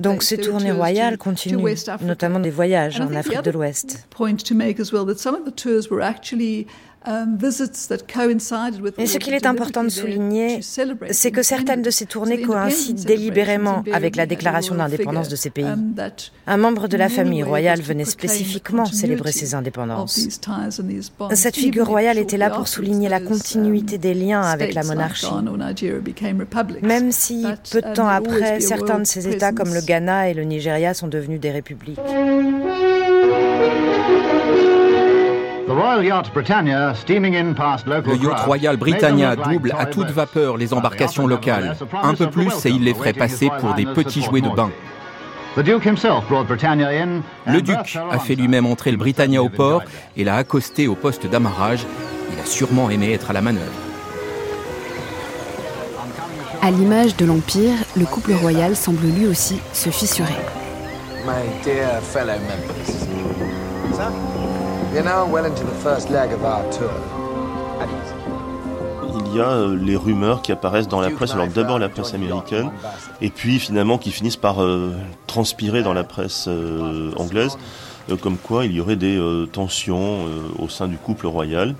Donc 0.00 0.24
ces 0.24 0.38
tournées 0.38 0.72
royales 0.72 1.16
continuent, 1.16 1.76
notamment 2.02 2.40
des 2.40 2.50
voyages 2.50 3.00
en 3.00 3.14
Afrique 3.14 3.42
de 3.42 3.52
l'Ouest. 3.52 4.08
Um, 7.06 7.38
Et 8.98 9.06
ce 9.06 9.16
qu'il 9.16 9.32
est 9.32 9.46
important 9.46 9.84
de 9.84 9.88
souligner, 9.88 10.60
c'est 11.10 11.30
que 11.30 11.42
certaines 11.42 11.80
de 11.80 11.88
ces 11.88 12.04
tournées 12.04 12.42
coïncident 12.42 13.02
délibérément 13.02 13.82
avec 13.90 14.16
la 14.16 14.26
déclaration 14.26 14.74
d'indépendance 14.74 15.28
de 15.28 15.36
ces 15.36 15.48
pays. 15.48 15.64
Um, 15.64 15.94
Un 16.46 16.56
membre 16.58 16.88
de 16.88 16.98
la 16.98 17.08
famille 17.08 17.42
royale 17.42 17.80
venait 17.80 18.04
spécifiquement 18.04 18.84
célébrer 18.84 19.32
ces 19.32 19.54
indépendances. 19.54 20.28
Cette 21.32 21.56
figure 21.56 21.86
royale 21.86 22.18
était 22.18 22.36
là 22.36 22.50
pour 22.50 22.68
souligner 22.68 23.08
la 23.08 23.20
continuité 23.20 23.96
des 23.96 24.12
liens 24.12 24.42
avec 24.42 24.74
la 24.74 24.82
monarchie. 24.84 25.26
Même 26.82 27.12
si, 27.12 27.46
peu 27.72 27.80
de 27.80 27.94
temps 27.94 28.08
après, 28.08 28.60
certains 28.60 28.98
de 28.98 29.04
ces 29.04 29.26
États 29.26 29.52
comme 29.52 29.72
le 29.72 29.80
Ghana 29.80 30.28
et 30.28 30.34
le 30.34 30.44
Nigeria 30.44 30.92
sont 30.92 31.08
devenus 31.08 31.40
des 31.40 31.50
républiques. 31.50 31.98
Le 35.70 36.04
yacht 38.16 38.40
Royal 38.44 38.76
Britannia 38.76 39.36
double 39.36 39.72
à 39.78 39.86
toute 39.86 40.10
vapeur 40.10 40.56
les 40.56 40.74
embarcations 40.74 41.28
locales. 41.28 41.76
Un 42.02 42.14
peu 42.14 42.28
plus 42.28 42.66
et 42.66 42.70
il 42.70 42.82
les 42.82 42.94
ferait 42.94 43.12
passer 43.12 43.50
pour 43.60 43.74
des 43.74 43.86
petits 43.86 44.22
jouets 44.22 44.40
de 44.40 44.48
bain. 44.48 44.70
Le 45.56 45.62
duc 47.62 47.98
a 48.10 48.18
fait 48.18 48.34
lui-même 48.34 48.66
entrer 48.66 48.90
le 48.90 48.96
Britannia 48.96 49.40
au 49.42 49.48
port 49.48 49.82
et 50.16 50.24
l'a 50.24 50.34
accosté 50.36 50.88
au 50.88 50.96
poste 50.96 51.28
d'amarrage. 51.28 51.86
Il 52.32 52.40
a 52.40 52.46
sûrement 52.46 52.90
aimé 52.90 53.12
être 53.12 53.30
à 53.30 53.32
la 53.32 53.40
manœuvre. 53.40 53.70
À 56.62 56.70
l'image 56.70 57.16
de 57.16 57.24
l'Empire, 57.24 57.74
le 57.96 58.06
couple 58.06 58.32
royal 58.32 58.74
semble 58.74 59.06
lui 59.06 59.26
aussi 59.26 59.60
se 59.72 59.90
fissurer. 59.90 60.34
Il 69.26 69.36
y 69.36 69.40
a 69.40 69.50
euh, 69.50 69.78
les 69.80 69.94
rumeurs 69.94 70.42
qui 70.42 70.50
apparaissent 70.50 70.88
dans 70.88 71.00
la 71.00 71.10
presse, 71.10 71.30
alors 71.32 71.46
d'abord 71.46 71.78
la 71.78 71.88
presse 71.88 72.12
américaine, 72.12 72.70
et 73.20 73.30
puis 73.30 73.60
finalement 73.60 73.98
qui 73.98 74.10
finissent 74.10 74.36
par 74.36 74.60
euh, 74.60 74.92
transpirer 75.28 75.84
dans 75.84 75.92
la 75.92 76.02
presse 76.02 76.46
euh, 76.48 77.12
anglaise, 77.16 77.56
comme 78.20 78.36
quoi 78.36 78.64
il 78.64 78.72
y 78.72 78.80
aurait 78.80 78.96
des 78.96 79.16
tensions 79.52 80.24
au 80.58 80.68
sein 80.68 80.88
du 80.88 80.96
couple 80.96 81.28
royal. 81.28 81.76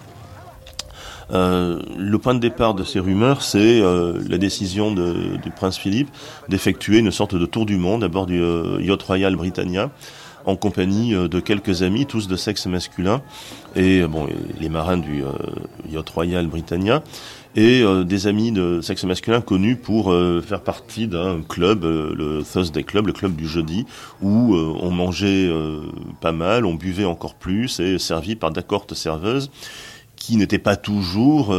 le 1.31 2.17
point 2.19 2.35
de 2.35 2.39
départ 2.39 2.75
de 2.75 2.85
ces 2.85 3.01
rumeurs, 3.01 3.43
c'est 3.43 3.81
la 3.81 4.39
décision 4.39 4.93
du 4.93 5.51
prince 5.57 5.77
Philippe 5.77 6.11
d'effectuer 6.49 6.99
une 6.99 7.11
sorte 7.11 7.35
de 7.35 7.47
tour 7.47 7.67
du 7.67 7.77
monde 7.77 8.05
à 8.05 8.09
bord 8.09 8.27
du 8.27 8.41
yacht 8.81 9.03
Royal 9.03 9.35
Britannia 9.35 9.91
en 10.45 10.57
compagnie 10.57 11.15
euh, 11.15 11.29
de 11.29 11.41
quelques 11.41 11.83
amis, 11.83 12.07
tous 12.07 12.29
de 12.29 12.37
sexe 12.37 12.67
masculin, 12.67 13.23
et 13.77 14.01
euh, 14.01 14.09
bon, 14.09 14.27
les 14.59 14.69
marins 14.69 14.99
du 14.99 15.23
euh, 15.23 15.31
yacht 15.89 16.09
Royal 16.11 16.47
Britannia, 16.47 17.03
et 17.57 17.83
des 18.05 18.29
amis 18.29 18.53
de 18.53 18.81
sexe 18.81 19.03
masculin 19.03 19.41
connus 19.41 19.75
pour 19.75 20.15
faire 20.47 20.61
partie 20.61 21.09
d'un 21.09 21.43
club, 21.43 21.83
le 21.83 22.45
Thursday 22.45 22.85
Club, 22.85 23.09
le 23.09 23.13
club 23.13 23.35
du 23.35 23.49
jeudi, 23.49 23.87
où 24.23 24.55
on 24.55 24.93
mangeait 24.93 25.51
pas 26.21 26.31
mal, 26.31 26.65
on 26.65 26.75
buvait 26.75 27.07
encore 27.07 27.35
plus, 27.35 27.81
et 27.81 27.99
servi 27.99 28.37
par 28.37 28.53
d'accordes 28.53 28.95
serveuses 28.95 29.51
qui 30.15 30.37
n'étaient 30.37 30.61
pas 30.61 30.77
toujours 30.77 31.53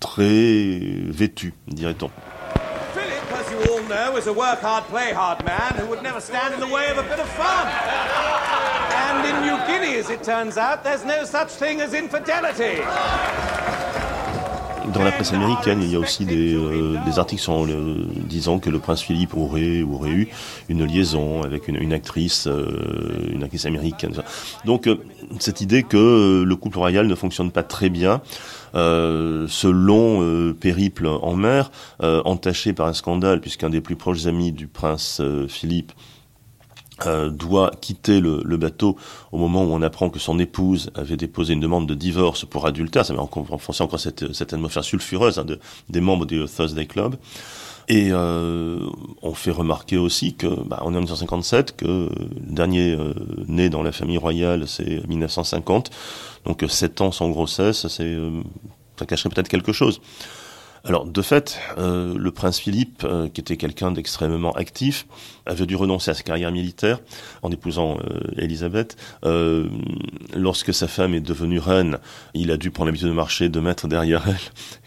très 0.00 0.78
vêtues, 1.10 1.52
dirait-on. 1.68 2.08
Know 3.88 4.16
is 4.16 4.26
a 4.26 4.32
work 4.32 4.60
hard, 4.60 4.84
play 4.84 5.12
hard 5.12 5.44
man 5.44 5.74
who 5.74 5.86
would 5.86 6.02
never 6.02 6.20
stand 6.20 6.54
in 6.54 6.60
the 6.60 6.66
way 6.66 6.88
of 6.90 6.98
a 6.98 7.02
bit 7.02 7.18
of 7.18 7.28
fun. 7.30 7.66
And 8.92 9.26
in 9.28 9.42
New 9.42 9.66
Guinea, 9.66 9.96
as 9.98 10.10
it 10.10 10.22
turns 10.22 10.56
out, 10.56 10.84
there's 10.84 11.04
no 11.04 11.24
such 11.24 11.50
thing 11.50 11.80
as 11.80 11.94
infidelity. 11.94 12.82
Dans 14.92 15.02
la 15.02 15.12
presse 15.12 15.32
américaine, 15.32 15.80
il 15.82 15.90
y 15.90 15.96
a 15.96 15.98
aussi 15.98 16.24
des, 16.24 16.54
euh, 16.54 16.98
des 17.06 17.18
articles 17.18 17.42
sont, 17.42 17.66
euh, 17.66 18.06
disant 18.28 18.58
que 18.58 18.68
le 18.68 18.78
prince 18.78 19.00
Philippe 19.00 19.34
aurait, 19.34 19.82
aurait 19.82 20.10
eu 20.10 20.28
une 20.68 20.84
liaison 20.84 21.42
avec 21.42 21.68
une, 21.68 21.76
une 21.76 21.92
actrice, 21.92 22.46
euh, 22.46 23.30
une 23.32 23.42
actrice 23.42 23.64
américaine. 23.66 24.12
Donc 24.64 24.86
euh, 24.86 24.96
cette 25.40 25.60
idée 25.60 25.82
que 25.82 26.42
le 26.46 26.56
couple 26.56 26.78
royal 26.78 27.06
ne 27.06 27.14
fonctionne 27.14 27.50
pas 27.50 27.62
très 27.62 27.88
bien, 27.88 28.20
euh, 28.74 29.46
ce 29.48 29.68
long 29.68 30.20
euh, 30.22 30.52
périple 30.52 31.06
en 31.06 31.34
mer, 31.34 31.70
euh, 32.02 32.20
entaché 32.24 32.72
par 32.72 32.86
un 32.86 32.92
scandale, 32.92 33.40
puisqu'un 33.40 33.70
des 33.70 33.80
plus 33.80 33.96
proches 33.96 34.26
amis 34.26 34.52
du 34.52 34.66
prince 34.66 35.22
Philippe 35.48 35.92
doit 37.30 37.72
quitter 37.80 38.20
le, 38.20 38.56
bateau 38.56 38.96
au 39.32 39.38
moment 39.38 39.64
où 39.64 39.72
on 39.72 39.82
apprend 39.82 40.10
que 40.10 40.18
son 40.18 40.38
épouse 40.38 40.90
avait 40.94 41.16
déposé 41.16 41.54
une 41.54 41.60
demande 41.60 41.88
de 41.88 41.94
divorce 41.94 42.44
pour 42.44 42.66
adultère. 42.66 43.04
Ça 43.04 43.12
met 43.12 43.18
renforcé 43.18 43.82
encore 43.82 44.00
cette, 44.00 44.32
cette 44.32 44.52
atmosphère 44.52 44.84
sulfureuse 44.84 45.38
hein, 45.38 45.44
de, 45.44 45.58
des 45.88 46.00
membres 46.00 46.24
du 46.24 46.44
Thursday 46.46 46.86
Club. 46.86 47.16
Et 47.88 48.12
on 48.14 49.34
fait 49.34 49.50
remarquer 49.50 49.98
aussi 49.98 50.34
que, 50.34 50.46
bah, 50.46 50.80
on 50.82 50.94
est 50.94 50.96
en 50.96 51.00
1957, 51.00 51.76
que 51.76 51.86
le 51.86 52.10
dernier 52.40 52.96
né 53.48 53.68
dans 53.68 53.82
la 53.82 53.92
famille 53.92 54.18
royale, 54.18 54.66
c'est 54.66 55.06
1950. 55.06 55.90
Donc 56.44 56.64
7 56.66 57.00
ans 57.00 57.12
sans 57.12 57.30
grossesse, 57.30 57.86
c'est, 57.88 58.04
euh, 58.04 58.30
ça 58.98 59.06
cacherait 59.06 59.30
peut-être 59.30 59.48
quelque 59.48 59.72
chose. 59.72 60.00
Alors, 60.86 61.06
de 61.06 61.22
fait, 61.22 61.58
euh, 61.78 62.14
le 62.14 62.30
prince 62.30 62.58
Philippe, 62.58 63.04
euh, 63.04 63.30
qui 63.30 63.40
était 63.40 63.56
quelqu'un 63.56 63.90
d'extrêmement 63.90 64.52
actif, 64.52 65.06
avait 65.46 65.64
dû 65.64 65.76
renoncer 65.76 66.10
à 66.10 66.14
sa 66.14 66.22
carrière 66.22 66.52
militaire 66.52 67.00
en 67.40 67.50
épousant 67.50 67.96
euh, 68.04 68.20
Élisabeth. 68.36 68.94
Euh, 69.24 69.66
lorsque 70.34 70.74
sa 70.74 70.86
femme 70.86 71.14
est 71.14 71.22
devenue 71.22 71.58
reine, 71.58 71.98
il 72.34 72.50
a 72.50 72.58
dû 72.58 72.70
prendre 72.70 72.88
l'habitude 72.88 73.08
de 73.08 73.14
marcher 73.14 73.48
de 73.48 73.60
mètres 73.60 73.88
derrière 73.88 74.24
elle, 74.28 74.36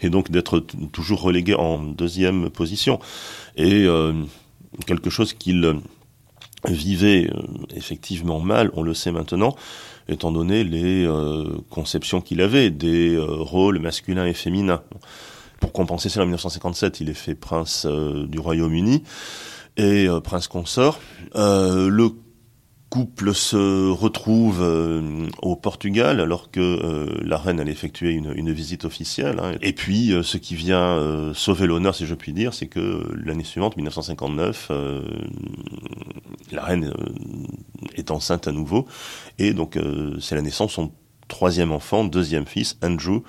et 0.06 0.08
donc 0.08 0.30
d'être 0.30 0.60
toujours 0.92 1.20
relégué 1.20 1.56
en 1.56 1.78
deuxième 1.78 2.48
position. 2.48 3.00
Et 3.56 3.88
quelque 4.86 5.10
chose 5.10 5.32
qu'il 5.32 5.80
vivait 6.64 7.28
effectivement 7.74 8.38
mal, 8.38 8.70
on 8.74 8.84
le 8.84 8.94
sait 8.94 9.10
maintenant, 9.10 9.56
étant 10.08 10.30
donné 10.30 10.62
les 10.62 11.08
conceptions 11.70 12.20
qu'il 12.20 12.40
avait 12.40 12.70
des 12.70 13.18
rôles 13.18 13.80
masculins 13.80 14.26
et 14.26 14.34
féminins. 14.34 14.82
Pour 15.60 15.72
compenser 15.72 16.08
cela, 16.08 16.24
en 16.24 16.26
1957, 16.26 17.00
il 17.00 17.10
est 17.10 17.14
fait 17.14 17.34
prince 17.34 17.86
euh, 17.86 18.26
du 18.26 18.38
Royaume-Uni 18.38 19.02
et 19.76 20.08
euh, 20.08 20.20
prince 20.20 20.48
consort. 20.48 21.00
Euh, 21.34 21.88
le 21.88 22.10
couple 22.90 23.34
se 23.34 23.90
retrouve 23.90 24.62
au 25.42 25.56
Portugal 25.56 26.20
alors 26.22 26.50
que 26.50 27.20
la 27.22 27.36
reine 27.36 27.60
allait 27.60 27.72
effectuer 27.72 28.12
une, 28.12 28.50
visite 28.50 28.86
officielle. 28.86 29.40
Hein. 29.42 29.52
Et 29.60 29.74
puis, 29.74 30.14
ce 30.22 30.38
qui 30.38 30.54
vient 30.54 31.30
sauver 31.34 31.66
l'honneur, 31.66 31.94
si 31.94 32.06
je 32.06 32.14
puis 32.14 32.32
dire, 32.32 32.54
c'est 32.54 32.66
que 32.66 33.06
l'année 33.22 33.44
suivante, 33.44 33.76
1959, 33.76 34.72
la 36.50 36.64
reine 36.64 36.94
est 37.94 38.10
enceinte 38.10 38.48
à 38.48 38.52
nouveau. 38.52 38.86
Et 39.38 39.52
donc, 39.52 39.78
c'est 40.18 40.34
la 40.34 40.40
naissance 40.40 40.70
de 40.70 40.72
son 40.72 40.92
troisième 41.28 41.72
enfant, 41.72 42.04
deuxième 42.04 42.46
fils, 42.46 42.78
Andrew, 42.82 43.22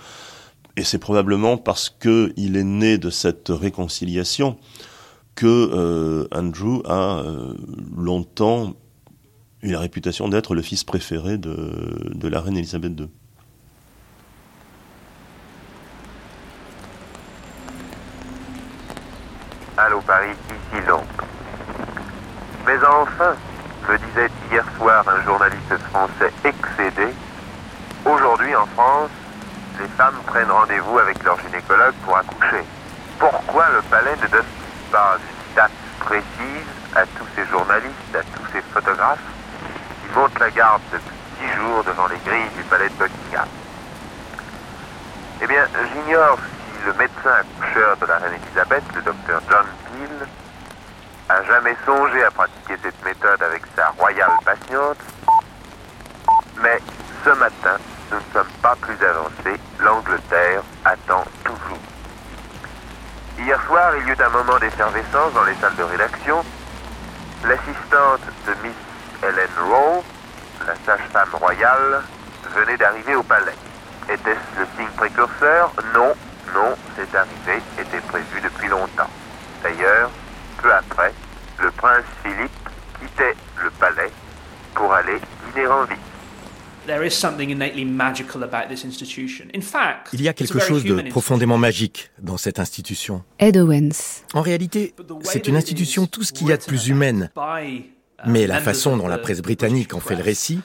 et 0.79 0.86
c'est 0.86 0.98
probablement 0.98 1.57
parce 1.57 1.89
qu'il 1.89 2.55
est 2.55 2.63
né 2.63 2.98
de 2.98 3.09
cette 3.09 3.50
réconciliation 3.50 4.57
que 5.36 5.45
euh, 5.45 6.27
Andrew 6.31 6.81
a 6.86 7.19
euh, 7.19 7.53
longtemps 7.98 8.75
eu 9.62 9.74
la 9.74 9.79
réputation 9.79 10.29
d'être 10.29 10.55
le 10.55 10.62
fils 10.62 10.86
préféré 10.86 11.38
de, 11.38 12.13
de 12.15 12.27
la 12.29 12.39
reine 12.39 12.55
Elisabeth 12.55 12.98
II. 12.98 13.09
Allô 19.75 20.00
Paris, 20.07 20.31
ici 20.48 20.88
Londres. 20.88 21.03
Mais 22.65 22.77
enfin, 22.77 23.36
me 23.89 23.98
disait 23.98 24.29
hier 24.50 24.63
soir 24.77 25.03
un 25.09 25.25
journaliste 25.25 25.77
français 25.89 26.31
excédé, 26.45 27.09
aujourd'hui 28.05 28.55
en 28.55 28.65
France, 28.67 29.09
les 29.79 29.88
femmes 29.88 30.19
prennent 30.25 30.51
rendez-vous 30.51 31.00
avec 31.00 31.24
leur 31.24 31.39
gynécologue 31.39 31.93
pour 32.05 32.17
accoucher. 32.17 32.63
Pourquoi 33.17 33.69
le 33.69 33.81
palais 33.83 34.15
ne 34.21 34.27
donne 34.27 34.45
pas 34.91 35.17
une 35.17 35.55
date 35.55 35.71
précise 36.00 36.67
à 36.95 37.05
tous 37.05 37.25
ces 37.36 37.45
journalistes, 37.45 38.15
à 38.15 38.21
tous 38.21 38.51
ces 38.51 38.62
photographes 38.74 39.19
qui 40.01 40.17
montent 40.17 40.39
la 40.39 40.51
garde 40.51 40.81
depuis 40.91 41.15
dix 41.39 41.55
jours 41.55 41.83
devant 41.83 42.07
les 42.07 42.17
grilles 42.25 42.50
du 42.57 42.63
palais 42.63 42.89
de 42.89 42.93
Buckingham? 42.95 43.48
Eh 45.41 45.48
bien, 45.48 45.65
j'ignore 45.93 46.38
si 46.38 46.86
le 46.86 46.93
médecin 46.93 47.31
accoucheur 47.39 47.98
de 47.98 48.05
la 48.05 48.17
reine 48.17 48.33
Elisabeth, 48.43 48.83
le 48.95 49.01
docteur 49.01 49.41
John 49.50 49.65
Peel, 49.86 50.27
a 51.29 51.43
jamais 51.43 51.75
songé 51.86 52.24
à 52.24 52.31
pratiquer 52.31 52.75
cette 52.83 53.05
méthode 53.05 53.41
avec 53.41 53.62
sa 53.75 53.89
royale 53.89 54.31
patiente, 54.43 54.98
mais 56.62 56.79
ce 57.24 57.29
matin, 57.29 57.77
nous 58.11 58.17
ne 58.17 58.33
sommes 58.33 58.53
pas 58.61 58.75
plus 58.75 58.97
avancés. 59.05 59.59
L'Angleterre 59.79 60.61
attend 60.85 61.23
toujours. 61.43 61.77
Hier 63.37 63.59
soir, 63.67 63.95
il 63.97 64.07
y 64.07 64.11
eut 64.11 64.21
un 64.21 64.29
moment 64.29 64.59
d'effervescence 64.59 65.33
dans 65.33 65.43
les 65.43 65.55
salles 65.55 65.75
de 65.75 65.83
rédaction. 65.83 66.43
L'assistante 67.45 68.21
de 68.45 68.67
Miss 68.67 68.75
Helen 69.23 69.49
Rowe, 69.63 70.03
la 70.67 70.75
sage-femme 70.85 71.29
royale, 71.33 72.01
venait 72.53 72.77
d'arriver 72.77 73.15
au 73.15 73.23
palais. 73.23 73.55
Était-ce 74.09 74.59
le 74.59 74.65
signe 74.75 74.91
précurseur? 74.97 75.71
Non, 75.93 76.13
non, 76.53 76.75
cette 76.95 77.15
arrivée 77.15 77.61
était 77.77 78.01
prévue 78.01 78.41
depuis 78.41 78.67
longtemps. 78.67 79.09
D'ailleurs, 79.63 80.09
peu 80.61 80.73
après, 80.73 81.13
le 81.59 81.72
prince 81.72 82.05
Philippe 82.24 82.69
quittait 83.00 83.35
le 83.63 83.69
palais 83.72 84.11
pour 84.74 84.93
aller 84.93 85.22
dîner 85.45 85.67
en 85.67 85.83
ville. 85.83 85.98
Il 90.13 90.22
y 90.22 90.27
a 90.27 90.33
quelque 90.33 90.59
chose 90.59 90.83
de 90.83 91.09
profondément 91.09 91.57
magique 91.57 92.11
dans 92.22 92.37
cette 92.37 92.59
institution. 92.59 93.24
Ed 93.39 93.57
Owens. 93.57 94.24
En 94.33 94.42
réalité, 94.42 94.94
c'est 95.24 95.48
une 95.48 95.55
institution 95.55 96.07
tout 96.07 96.24
ce 96.24 96.33
qu'il 96.33 96.48
y 96.48 96.51
a 96.51 96.57
de 96.57 96.63
plus 96.63 96.87
humaine 96.87 97.31
mais 98.25 98.48
la 98.48 98.60
façon 98.60 98.98
dont 98.98 99.08
la 99.08 99.18
presse 99.18 99.42
britannique 99.42 99.94
en 99.94 100.00
fait 100.00 100.16
le 100.16 100.24
récit, 100.24 100.60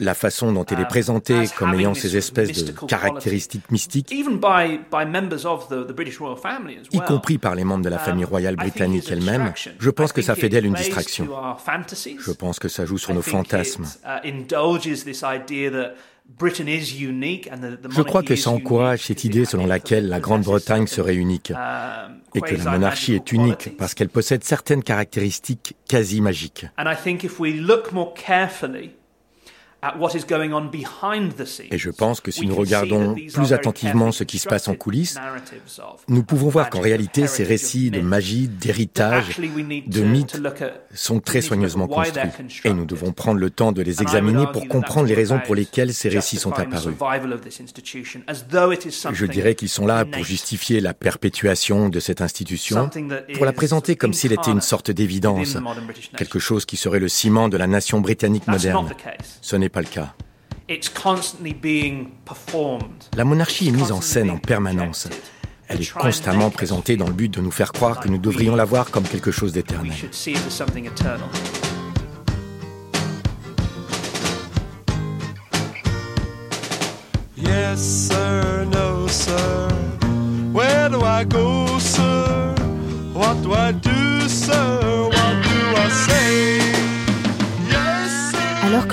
la 0.00 0.14
façon 0.14 0.52
dont 0.52 0.64
elle 0.64 0.80
est 0.80 0.88
présentée 0.88 1.44
comme 1.56 1.74
ayant 1.74 1.94
ces 1.94 2.16
espèces 2.16 2.64
de 2.64 2.72
caractéristiques 2.86 3.70
mystiques, 3.70 4.10
y 6.92 7.00
compris 7.00 7.38
par 7.38 7.54
les 7.54 7.64
membres 7.64 7.84
de 7.84 7.88
la 7.90 7.98
famille 7.98 8.24
royale 8.24 8.56
britannique 8.56 9.08
elle-même, 9.10 9.52
je 9.78 9.90
pense 9.90 10.12
que 10.12 10.22
ça 10.22 10.34
fait 10.34 10.48
d'elle 10.48 10.66
une 10.66 10.74
distraction. 10.74 11.28
Je 12.18 12.32
pense 12.32 12.58
que 12.58 12.68
ça 12.68 12.84
joue 12.84 12.98
sur 12.98 13.14
nos 13.14 13.22
fantasmes. 13.22 13.86
Je 16.38 18.02
crois 18.02 18.22
que 18.22 18.36
ça 18.36 18.50
encourage 18.50 19.04
cette 19.04 19.24
idée 19.24 19.44
selon 19.44 19.66
laquelle 19.66 20.08
la 20.08 20.20
Grande-Bretagne 20.20 20.86
serait 20.86 21.14
unique 21.14 21.52
et 22.34 22.40
que 22.40 22.54
la 22.54 22.70
monarchie 22.72 23.14
est 23.14 23.32
unique 23.32 23.76
parce 23.78 23.94
qu'elle 23.94 24.08
possède 24.08 24.44
certaines 24.44 24.82
caractéristiques 24.82 25.76
quasi 25.88 26.20
magiques. 26.20 26.66
Et 31.70 31.78
je 31.78 31.90
pense 31.90 32.20
que 32.20 32.30
si 32.30 32.46
nous 32.46 32.54
regardons 32.54 33.14
plus 33.14 33.52
attentivement 33.52 34.12
ce 34.12 34.24
qui 34.24 34.38
se 34.38 34.48
passe 34.48 34.68
en 34.68 34.74
coulisses, 34.74 35.16
nous 36.08 36.22
pouvons 36.22 36.48
voir 36.48 36.70
qu'en 36.70 36.80
réalité, 36.80 37.26
ces 37.26 37.44
récits 37.44 37.90
de 37.90 38.00
magie, 38.00 38.48
d'héritage, 38.48 39.38
de 39.38 40.00
mythes 40.02 40.40
sont 40.94 41.20
très 41.20 41.40
soigneusement 41.40 41.86
construits. 41.86 42.30
Et 42.64 42.72
nous 42.72 42.84
devons 42.84 43.12
prendre 43.12 43.40
le 43.40 43.50
temps 43.50 43.72
de 43.72 43.82
les 43.82 44.02
examiner 44.02 44.44
pour 44.52 44.68
comprendre 44.68 45.08
les 45.08 45.14
raisons 45.14 45.40
pour 45.44 45.54
lesquelles 45.54 45.92
ces 45.92 46.08
récits 46.08 46.36
sont 46.36 46.52
apparus. 46.52 46.94
Je 49.12 49.26
dirais 49.26 49.54
qu'ils 49.54 49.68
sont 49.68 49.86
là 49.86 50.04
pour 50.04 50.24
justifier 50.24 50.80
la 50.80 50.94
perpétuation 50.94 51.88
de 51.88 52.00
cette 52.00 52.20
institution, 52.20 52.90
pour 53.34 53.44
la 53.44 53.52
présenter 53.52 53.96
comme 53.96 54.12
s'il 54.12 54.32
était 54.32 54.50
une 54.50 54.60
sorte 54.60 54.90
d'évidence, 54.90 55.56
quelque 56.16 56.38
chose 56.38 56.64
qui 56.64 56.76
serait 56.76 57.00
le 57.00 57.08
ciment 57.08 57.48
de 57.48 57.56
la 57.56 57.66
nation 57.66 58.00
britannique 58.00 58.46
moderne. 58.46 58.88
Ce 59.40 59.56
n'est 59.56 59.68
pas 59.76 59.82
le 59.82 59.88
cas. 59.88 60.14
La 63.14 63.24
monarchie 63.24 63.68
est 63.68 63.72
mise 63.72 63.92
en 63.92 64.00
scène 64.00 64.30
en 64.30 64.38
permanence. 64.38 65.06
Elle 65.68 65.82
est 65.82 65.92
constamment 65.92 66.48
présentée 66.48 66.96
dans 66.96 67.06
le 67.06 67.12
but 67.12 67.28
de 67.34 67.42
nous 67.42 67.50
faire 67.50 67.72
croire 67.72 68.00
que 68.00 68.08
nous 68.08 68.16
devrions 68.16 68.56
la 68.56 68.64
voir 68.64 68.90
comme 68.90 69.04
quelque 69.04 69.30
chose 69.30 69.52
d'éternel. 69.52 69.92
Yes, 77.36 78.08
sir, 78.08 78.66
no, 78.72 79.06
sir. 79.08 79.68
Where 80.54 80.88
do 80.88 81.02
I 81.04 81.26
go, 81.26 81.78
sir? 81.78 82.54
What 83.12 83.42
do 83.42 83.52
I 83.52 83.72
do, 83.74 84.26
sir? 84.26 84.95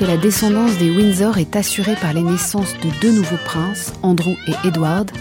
La 0.05 0.17
descendance 0.17 0.77
des 0.77 0.89
Windsor 0.89 1.37
est 1.37 1.55
assurée 1.55 1.95
par 1.95 2.13
les 2.13 2.23
naissances 2.23 2.73
de 2.79 2.89
deux 2.99 3.11
nouveaux 3.11 3.43
princes, 3.45 3.93
Andrew 4.01 4.33
et 4.47 4.67
Edward, 4.67 5.11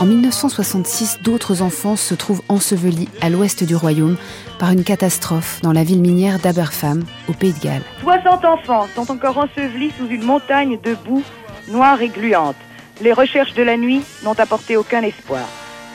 en 0.00 0.06
1966, 0.06 1.20
d'autres 1.22 1.62
enfants 1.62 1.96
se 1.96 2.14
trouvent 2.14 2.42
ensevelis 2.48 3.08
à 3.20 3.30
l'ouest 3.30 3.62
du 3.62 3.76
royaume 3.76 4.16
par 4.58 4.70
une 4.70 4.84
catastrophe 4.84 5.60
dans 5.62 5.72
la 5.72 5.84
ville 5.84 6.00
minière 6.00 6.38
d'Aberfam, 6.38 7.04
au 7.28 7.32
Pays 7.32 7.52
de 7.52 7.60
Galles. 7.60 7.82
60 8.00 8.44
enfants 8.44 8.86
sont 8.94 9.10
encore 9.12 9.38
ensevelis 9.38 9.92
sous 9.98 10.08
une 10.08 10.24
montagne 10.24 10.78
de 10.82 10.94
boue 10.94 11.22
noire 11.68 12.00
et 12.00 12.08
gluante. 12.08 12.56
Les 13.00 13.12
recherches 13.12 13.54
de 13.54 13.62
la 13.62 13.76
nuit 13.76 14.02
n'ont 14.24 14.38
apporté 14.38 14.76
aucun 14.76 15.02
espoir. 15.02 15.46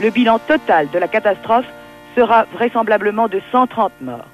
Le 0.02 0.10
bilan 0.10 0.40
total 0.40 0.90
de 0.92 1.00
la 1.00 1.08
catastrophe 1.08 1.66
sera 2.16 2.46
vraisemblablement 2.54 3.28
de 3.28 3.42
130 3.52 3.92
morts. 4.02 4.28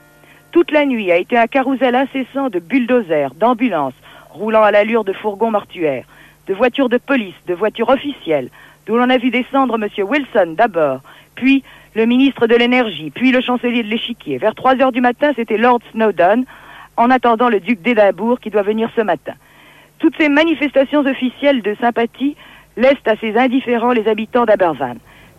Toute 0.53 0.69
la 0.69 0.85
nuit 0.85 1.11
a 1.11 1.17
été 1.17 1.35
un 1.35 1.47
carrousel 1.47 1.95
incessant 1.95 2.49
de 2.49 2.59
bulldozers, 2.59 3.33
d'ambulances, 3.33 3.95
roulant 4.29 4.61
à 4.61 4.69
l'allure 4.69 5.03
de 5.03 5.11
fourgons 5.11 5.49
mortuaires, 5.49 6.05
de 6.45 6.53
voitures 6.53 6.89
de 6.89 6.99
police, 6.99 7.33
de 7.47 7.55
voitures 7.55 7.89
officielles, 7.89 8.49
d'où 8.85 8.95
l'on 8.95 9.09
a 9.09 9.17
vu 9.17 9.31
descendre 9.31 9.79
M. 9.81 9.89
Wilson 10.07 10.53
d'abord, 10.55 11.01
puis 11.33 11.63
le 11.95 12.05
ministre 12.05 12.45
de 12.45 12.55
l'Énergie, 12.55 13.09
puis 13.09 13.31
le 13.31 13.41
chancelier 13.41 13.81
de 13.81 13.87
l'Échiquier. 13.87 14.37
Vers 14.37 14.53
3 14.53 14.79
heures 14.79 14.91
du 14.91 15.01
matin, 15.01 15.31
c'était 15.35 15.57
Lord 15.57 15.79
Snowdon, 15.91 16.45
en 16.97 17.09
attendant 17.09 17.49
le 17.49 17.59
duc 17.59 17.81
d'Édimbourg 17.81 18.39
qui 18.39 18.51
doit 18.51 18.61
venir 18.61 18.91
ce 18.95 19.01
matin. 19.01 19.33
Toutes 19.97 20.15
ces 20.19 20.29
manifestations 20.29 20.99
officielles 20.99 21.63
de 21.63 21.75
sympathie 21.81 22.35
laissent 22.77 23.07
à 23.07 23.15
ces 23.15 23.35
indifférents 23.37 23.91
les 23.91 24.07
habitants 24.07 24.45
d'Abervan. 24.45 24.97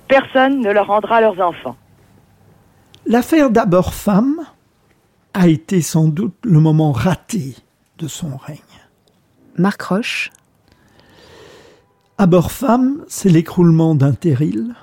Personne 0.09 0.59
ne 0.59 0.73
leur 0.73 0.89
rendra 0.89 1.21
leurs 1.21 1.41
enfants. 1.41 1.77
L'affaire 3.07 3.51
d'abord 3.51 3.95
femme 3.95 4.41
a 5.35 5.49
été 5.49 5.83
sans 5.83 6.07
doute 6.07 6.37
le 6.45 6.61
moment 6.61 6.93
raté 6.93 7.57
de 7.99 8.07
son 8.07 8.37
règne. 8.37 8.59
Marc 9.59 9.83
Roche. 9.83 10.31
Abord 12.17 12.53
femme, 12.53 13.05
c'est 13.09 13.29
l'écroulement 13.29 13.97
d'un 13.97 14.13
terril, 14.13 14.75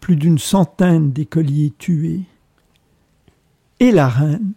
plus 0.00 0.16
d'une 0.16 0.38
centaine 0.38 1.12
d'écoliers 1.12 1.72
tués, 1.78 2.22
et 3.78 3.92
la 3.92 4.08
reine 4.08 4.54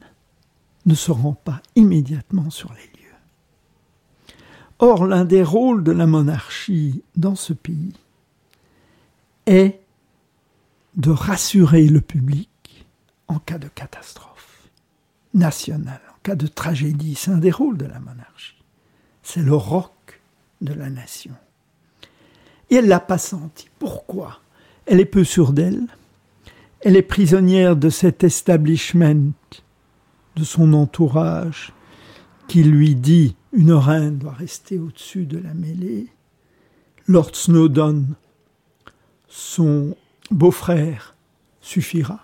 ne 0.88 0.96
se 0.96 1.12
rend 1.12 1.34
pas 1.34 1.62
immédiatement 1.76 2.50
sur 2.50 2.74
les 2.74 2.82
lieux. 2.82 4.36
Or, 4.80 5.06
l'un 5.06 5.26
des 5.26 5.44
rôles 5.44 5.84
de 5.84 5.92
la 5.92 6.08
monarchie 6.08 7.04
dans 7.16 7.36
ce 7.36 7.54
pays 7.54 7.94
est 9.46 9.80
de 10.96 11.12
rassurer 11.12 11.86
le 11.88 12.02
public 12.02 12.50
en 13.28 13.38
cas 13.38 13.60
de 13.60 13.68
catastrophe 13.68 14.37
nationale, 15.34 16.02
en 16.10 16.18
cas 16.24 16.36
de 16.36 16.48
tragédie. 16.48 17.16
C'est 17.16 17.32
un 17.32 17.38
des 17.38 17.52
rôles 17.52 17.78
de 17.78 17.86
la 17.86 18.00
monarchie. 18.00 18.56
C'est 19.24 19.42
le 19.42 19.56
roc 19.56 20.22
de 20.62 20.74
la 20.74 20.90
nation. 20.90 21.36
Et 22.70 22.76
elle 22.76 22.88
l'a 22.88 23.00
pas 23.00 23.18
senti. 23.18 23.70
Pourquoi? 23.80 24.40
Elle 24.86 25.00
est 25.00 25.06
peu 25.06 25.24
sûre 25.24 25.54
d'elle. 25.54 25.88
Elle 26.82 26.96
est 26.96 27.02
prisonnière 27.02 27.76
de 27.76 27.90
cet 27.90 28.24
establishment, 28.24 29.32
de 30.36 30.44
son 30.44 30.74
entourage, 30.74 31.74
qui 32.48 32.64
lui 32.64 32.96
dit 32.96 33.36
une 33.54 33.74
reine 33.74 34.18
doit 34.18 34.34
rester 34.34 34.78
au-dessus 34.78 35.26
de 35.26 35.38
la 35.38 35.54
mêlée. 35.54 36.08
Lord 37.08 37.36
Snowdon, 37.36 38.06
son 39.28 39.96
beau-frère, 40.30 41.16
suffira. 41.62 42.24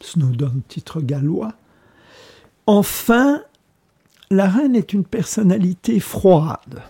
Snowdon, 0.00 0.62
titre 0.68 1.00
gallois. 1.00 1.54
Enfin, 2.68 3.42
la 4.30 4.46
reine 4.46 4.76
est 4.76 4.92
une 4.92 5.06
personnalité 5.06 6.00
froide, 6.00 6.82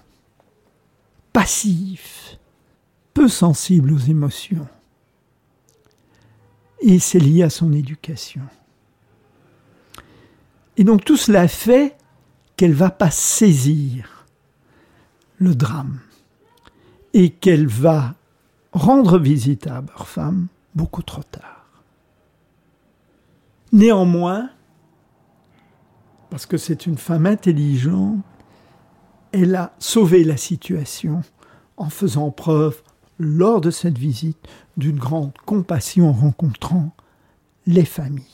passive, 1.33 2.37
peu 3.15 3.29
sensible 3.29 3.93
aux 3.93 3.99
émotions. 3.99 4.67
Et 6.81 6.99
c'est 6.99 7.21
lié 7.21 7.45
à 7.45 7.49
son 7.51 7.73
éducation. 7.73 8.43
Et 10.77 10.83
donc 10.83 11.05
tout 11.05 11.17
cela 11.17 11.47
fait 11.47 11.97
qu'elle 12.57 12.75
va 12.75 12.91
pas 12.91 13.13
saisir 13.13 14.27
le 15.37 15.55
drame 15.55 16.01
et 17.15 17.31
qu'elle 17.31 17.69
va 17.69 18.17
rendre 18.73 19.17
visite 19.21 19.69
à 19.69 19.85
femme 20.05 20.49
beaucoup 20.75 21.03
trop 21.03 21.23
tard. 21.23 21.67
Néanmoins, 23.71 24.51
parce 26.31 26.47
que 26.47 26.57
c'est 26.57 26.87
une 26.87 26.99
femme 26.99 27.27
intelligente, 27.27 28.19
elle 29.33 29.55
a 29.55 29.73
sauvé 29.79 30.25
la 30.25 30.37
situation 30.37 31.23
en 31.77 31.91
faisant 31.91 32.31
preuve, 32.31 32.83
lors 33.19 33.61
de 33.61 33.71
cette 33.71 33.99
visite, 33.99 34.39
d'une 34.77 34.99
grande 34.99 35.33
compassion 35.45 36.11
en 36.11 36.13
rencontrant 36.13 36.95
les 37.67 37.85
familles. 37.85 38.25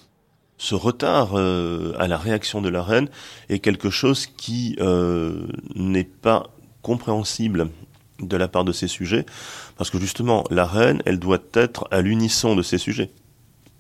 Ce 0.57 0.75
retard 0.75 1.33
euh, 1.35 1.95
à 1.99 2.07
la 2.07 2.17
réaction 2.17 2.63
de 2.63 2.69
la 2.69 2.83
reine 2.83 3.09
est 3.49 3.59
quelque 3.59 3.91
chose 3.91 4.27
qui 4.27 4.77
euh, 4.81 5.47
n'est 5.75 6.05
pas 6.05 6.51
compréhensible 6.83 7.71
de 8.21 8.37
la 8.37 8.49
part 8.49 8.65
de 8.65 8.73
ses 8.73 8.87
sujets, 8.87 9.27
parce 9.77 9.91
que 9.91 9.99
justement, 9.99 10.45
la 10.51 10.65
reine, 10.65 11.03
elle 11.05 11.19
doit 11.19 11.43
être 11.55 11.89
à 11.91 12.01
l'unisson 12.01 12.55
de 12.55 12.63
ses 12.63 12.79
sujets. 12.79 13.11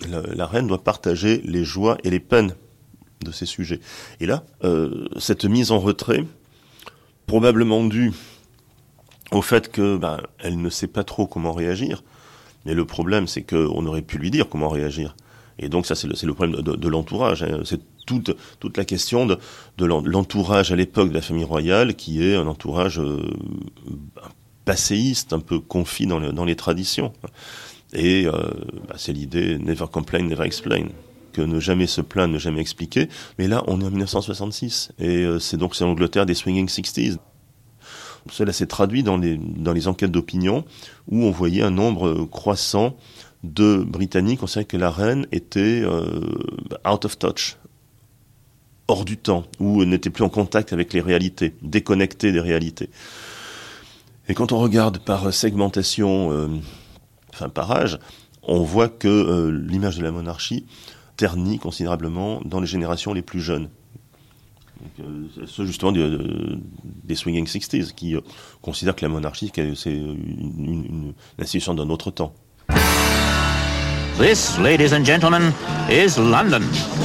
La, 0.08 0.46
reine 0.46 0.66
doit 0.66 0.82
partager 0.82 1.40
les 1.44 1.64
joies 1.64 1.96
et 2.02 2.10
les 2.10 2.20
peines 2.20 2.54
de 3.24 3.32
ses 3.32 3.46
sujets. 3.46 3.80
Et 4.20 4.26
là, 4.26 4.44
euh, 4.62 5.06
cette 5.18 5.44
mise 5.44 5.72
en 5.72 5.78
retrait, 5.78 6.24
probablement 7.26 7.84
due 7.84 8.12
au 9.32 9.42
fait 9.42 9.70
que 9.70 9.96
ben, 9.96 10.20
elle 10.38 10.60
ne 10.60 10.70
sait 10.70 10.86
pas 10.86 11.04
trop 11.04 11.26
comment 11.26 11.52
réagir, 11.52 12.04
mais 12.64 12.74
le 12.74 12.84
problème, 12.84 13.26
c'est 13.26 13.42
qu'on 13.42 13.86
aurait 13.86 14.02
pu 14.02 14.18
lui 14.18 14.30
dire 14.30 14.48
comment 14.48 14.68
réagir. 14.68 15.16
Et 15.58 15.68
donc 15.68 15.86
ça, 15.86 15.94
c'est 15.94 16.08
le, 16.08 16.34
problème 16.34 16.62
de, 16.62 16.88
l'entourage. 16.88 17.42
Hein. 17.42 17.60
C'est 17.64 17.80
toute, 18.06 18.36
toute 18.58 18.76
la 18.76 18.84
question 18.84 19.24
de, 19.24 19.38
de 19.78 19.84
l'entourage 19.84 20.72
à 20.72 20.76
l'époque 20.76 21.10
de 21.10 21.14
la 21.14 21.22
famille 21.22 21.44
royale, 21.44 21.94
qui 21.94 22.24
est 22.24 22.34
un 22.34 22.46
entourage 22.46 22.98
euh, 22.98 23.22
passéiste, 24.64 25.32
un 25.32 25.40
peu 25.40 25.60
confit 25.60 26.06
dans, 26.06 26.20
dans 26.20 26.44
les 26.44 26.56
traditions. 26.56 27.12
Et 27.92 28.26
euh, 28.26 28.32
bah, 28.88 28.96
c'est 28.96 29.12
l'idée 29.12 29.58
never 29.58 29.86
complain, 29.90 30.22
never 30.22 30.44
explain 30.44 30.86
ne 31.42 31.60
jamais 31.60 31.86
se 31.86 32.00
plaindre, 32.00 32.34
ne 32.34 32.38
jamais 32.38 32.60
expliquer. 32.60 33.08
Mais 33.38 33.48
là, 33.48 33.62
on 33.66 33.80
est 33.80 33.84
en 33.84 33.90
1966, 33.90 34.92
et 34.98 35.24
euh, 35.24 35.38
c'est 35.38 35.56
donc 35.56 35.74
c'est 35.74 35.84
l'Angleterre 35.84 36.26
des 36.26 36.34
swinging 36.34 36.66
60s. 36.66 37.18
Cela 38.30 38.52
s'est 38.52 38.66
traduit 38.66 39.02
dans 39.02 39.18
les, 39.18 39.36
dans 39.36 39.72
les 39.72 39.86
enquêtes 39.86 40.10
d'opinion, 40.10 40.64
où 41.08 41.24
on 41.24 41.30
voyait 41.30 41.62
un 41.62 41.70
nombre 41.70 42.24
croissant 42.24 42.96
de 43.44 43.84
Britanniques 43.86 44.40
considéraient 44.40 44.64
que 44.64 44.76
la 44.76 44.90
reine 44.90 45.26
était 45.30 45.82
euh, 45.84 46.20
out 46.90 47.04
of 47.04 47.18
touch, 47.18 47.58
hors 48.88 49.04
du 49.04 49.18
temps, 49.18 49.44
ou 49.60 49.84
n'était 49.84 50.10
plus 50.10 50.24
en 50.24 50.30
contact 50.30 50.72
avec 50.72 50.92
les 50.92 51.00
réalités, 51.00 51.54
déconnectée 51.62 52.32
des 52.32 52.40
réalités. 52.40 52.88
Et 54.28 54.34
quand 54.34 54.52
on 54.52 54.58
regarde 54.58 54.98
par 54.98 55.32
segmentation, 55.32 56.32
euh, 56.32 56.48
enfin 57.32 57.50
par 57.50 57.70
âge, 57.70 57.98
on 58.42 58.62
voit 58.62 58.88
que 58.88 59.08
euh, 59.08 59.50
l'image 59.50 59.98
de 59.98 60.02
la 60.02 60.10
monarchie 60.10 60.64
ternit 61.16 61.58
considérablement 61.58 62.40
dans 62.44 62.60
les 62.60 62.66
générations 62.66 63.12
les 63.12 63.22
plus 63.22 63.40
jeunes. 63.40 63.68
C'est 65.46 65.66
justement 65.66 65.92
des, 65.92 67.14
swinging 67.14 67.46
60s 67.46 67.92
qui 67.92 68.16
considèrent 68.60 68.96
que 68.96 69.04
la 69.04 69.08
monarchie 69.08 69.50
c'est 69.54 69.92
une 69.92 71.14
institution 71.38 71.74
d'un 71.74 71.88
autre 71.90 72.10
temps. 72.10 72.34
This, 74.18 74.58
ladies 74.58 74.92
and 74.92 75.04
gentlemen, 75.04 75.52
is 75.90 76.18
London. 76.18 76.62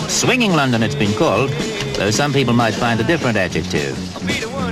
Swinging 0.08 0.54
London, 0.54 0.84
it's 0.84 0.95
been 0.95 1.13
called, 1.13 1.50
though 1.95 2.12
some 2.12 2.32
people 2.32 2.54
might 2.54 2.74
find 2.74 3.00
a 3.00 3.04
different 3.04 3.36
adjective. 3.36 3.98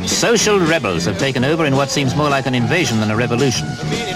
Social 0.06 0.60
rebels 0.60 1.06
have 1.06 1.18
taken 1.18 1.44
over 1.44 1.66
in 1.66 1.76
what 1.76 1.90
seems 1.90 2.16
more 2.16 2.30
like 2.30 2.46
an 2.46 2.54
invasion 2.56 3.00
than 3.00 3.12
a 3.12 3.16
revolution, 3.16 3.68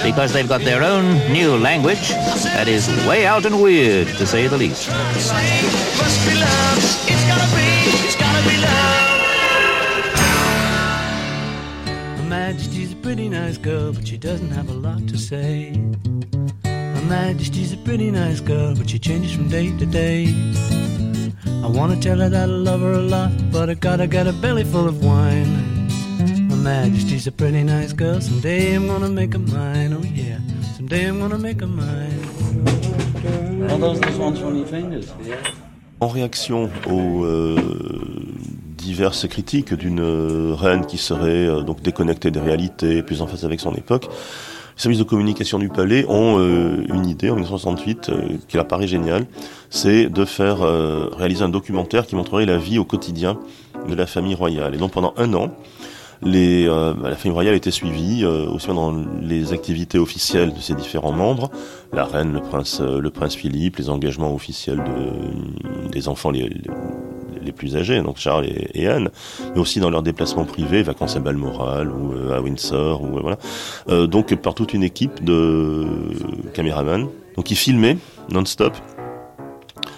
because 0.03 0.33
they've 0.33 0.47
got 0.47 0.61
their 0.61 0.83
own 0.83 1.15
new 1.31 1.57
language 1.57 2.09
that 2.43 2.67
is 2.67 2.87
way 3.07 3.25
out 3.25 3.45
and 3.45 3.61
weird, 3.61 4.07
to 4.07 4.25
say 4.25 4.47
the 4.47 4.57
least. 4.57 4.87
Her 12.17 12.23
Majesty's 12.27 12.93
a 12.93 12.95
pretty 12.97 13.29
nice 13.29 13.57
girl, 13.57 13.93
but 13.93 14.07
she 14.07 14.17
doesn't 14.17 14.51
have 14.51 14.69
a 14.69 14.73
lot 14.73 15.07
to 15.07 15.17
say. 15.17 15.73
Her 16.65 17.05
Majesty's 17.07 17.73
a 17.73 17.77
pretty 17.77 18.11
nice 18.11 18.39
girl, 18.39 18.75
but 18.75 18.89
she 18.89 18.99
changes 18.99 19.33
from 19.33 19.47
day 19.49 19.75
to 19.77 19.85
day. 19.85 20.33
I 21.63 21.67
wanna 21.67 21.95
tell 22.01 22.17
her 22.19 22.29
that 22.29 22.49
I 22.49 22.51
love 22.51 22.81
her 22.81 22.93
a 22.93 23.01
lot, 23.01 23.31
but 23.51 23.69
I 23.69 23.75
gotta 23.75 24.07
get 24.07 24.27
a 24.27 24.33
belly 24.33 24.63
full 24.63 24.87
of 24.87 25.03
wine. 25.03 25.70
Her 26.61 26.83
Majesty's 26.83 27.25
a 27.25 27.31
pretty 27.31 27.63
nice 27.63 27.91
girl, 27.91 28.21
someday 28.21 28.75
I'm 28.75 28.87
gonna 28.87 29.09
make 29.09 29.33
her 29.33 29.39
mine, 29.39 29.93
oh 29.93 30.03
yeah, 30.13 30.37
someday 30.77 31.07
I'm 31.07 31.19
gonna 31.19 31.39
make 31.39 31.59
her 31.59 31.67
mine. 31.67 32.19
Are 33.67 33.79
those 33.79 33.99
the 33.99 34.15
ones 34.19 34.39
from 34.39 34.55
your 34.55 34.67
fingers? 34.67 35.07
En 36.01 36.07
réaction 36.07 36.69
aux 36.87 37.23
euh, 37.25 37.55
diverses 38.77 39.27
critiques 39.27 39.73
d'une 39.73 40.01
euh, 40.01 40.53
reine 40.53 40.85
qui 40.85 40.99
serait 40.99 41.47
euh, 41.47 41.61
donc 41.61 41.81
déconnectée 41.81 42.29
des 42.29 42.39
réalités, 42.39 43.01
plus 43.01 43.23
en 43.23 43.27
face 43.27 43.43
avec 43.43 43.59
son 43.59 43.73
époque, 43.73 44.05
les 44.05 44.81
services 44.81 44.99
de 44.99 45.03
communication 45.03 45.57
du 45.57 45.69
palais 45.69 46.05
ont 46.07 46.39
euh, 46.39 46.83
une 46.93 47.07
idée 47.07 47.31
en 47.31 47.35
1968 47.35 48.09
euh, 48.09 48.21
qui 48.47 48.57
leur 48.57 48.67
paraît 48.67 48.87
géniale, 48.87 49.25
c'est 49.71 50.09
de 50.09 50.25
faire 50.25 50.61
euh, 50.61 51.09
réaliser 51.17 51.43
un 51.43 51.49
documentaire 51.49 52.05
qui 52.05 52.15
montrerait 52.15 52.45
la 52.45 52.57
vie 52.57 52.77
au 52.77 52.85
quotidien 52.85 53.39
de 53.89 53.95
la 53.95 54.05
famille 54.05 54.35
royale. 54.35 54.75
Et 54.75 54.77
donc 54.77 54.91
pendant 54.91 55.13
un 55.17 55.33
an, 55.33 55.49
les, 56.21 56.67
bah, 56.67 57.09
la 57.09 57.15
famille 57.15 57.33
royale 57.33 57.55
était 57.55 57.71
suivie 57.71 58.25
aussi 58.25 58.67
bien 58.67 58.75
dans 58.75 58.95
les 59.21 59.53
activités 59.53 59.97
officielles 59.97 60.53
de 60.53 60.59
ses 60.59 60.75
différents 60.75 61.11
membres, 61.11 61.49
la 61.93 62.05
reine, 62.05 62.33
le 62.33 62.41
prince, 62.41 62.81
le 62.81 63.09
prince 63.09 63.35
Philippe, 63.35 63.77
les 63.77 63.89
engagements 63.89 64.33
officiels 64.33 64.77
de, 64.77 65.89
des 65.89 66.07
enfants 66.07 66.31
les, 66.31 66.49
plus 67.51 67.75
âgés, 67.75 68.01
donc 68.01 68.17
Charles 68.17 68.45
et, 68.45 68.87
Anne, 68.87 69.09
mais 69.53 69.59
aussi 69.59 69.81
dans 69.81 69.89
leurs 69.89 70.03
déplacements 70.03 70.45
privés, 70.45 70.83
vacances 70.83 71.17
à 71.17 71.19
Balmoral 71.19 71.91
ou 71.91 72.13
euh, 72.13 72.37
à 72.37 72.41
Windsor, 72.41 73.01
ou 73.01 73.17
euh, 73.17 73.21
voilà. 73.21 73.37
Euh, 73.89 74.07
donc 74.07 74.33
par 74.35 74.53
toute 74.53 74.73
une 74.73 74.83
équipe 74.83 75.21
de 75.21 75.85
caméramans, 76.53 77.09
donc 77.35 77.51
ils 77.51 77.57
filmaient 77.57 77.97
non-stop 78.29 78.73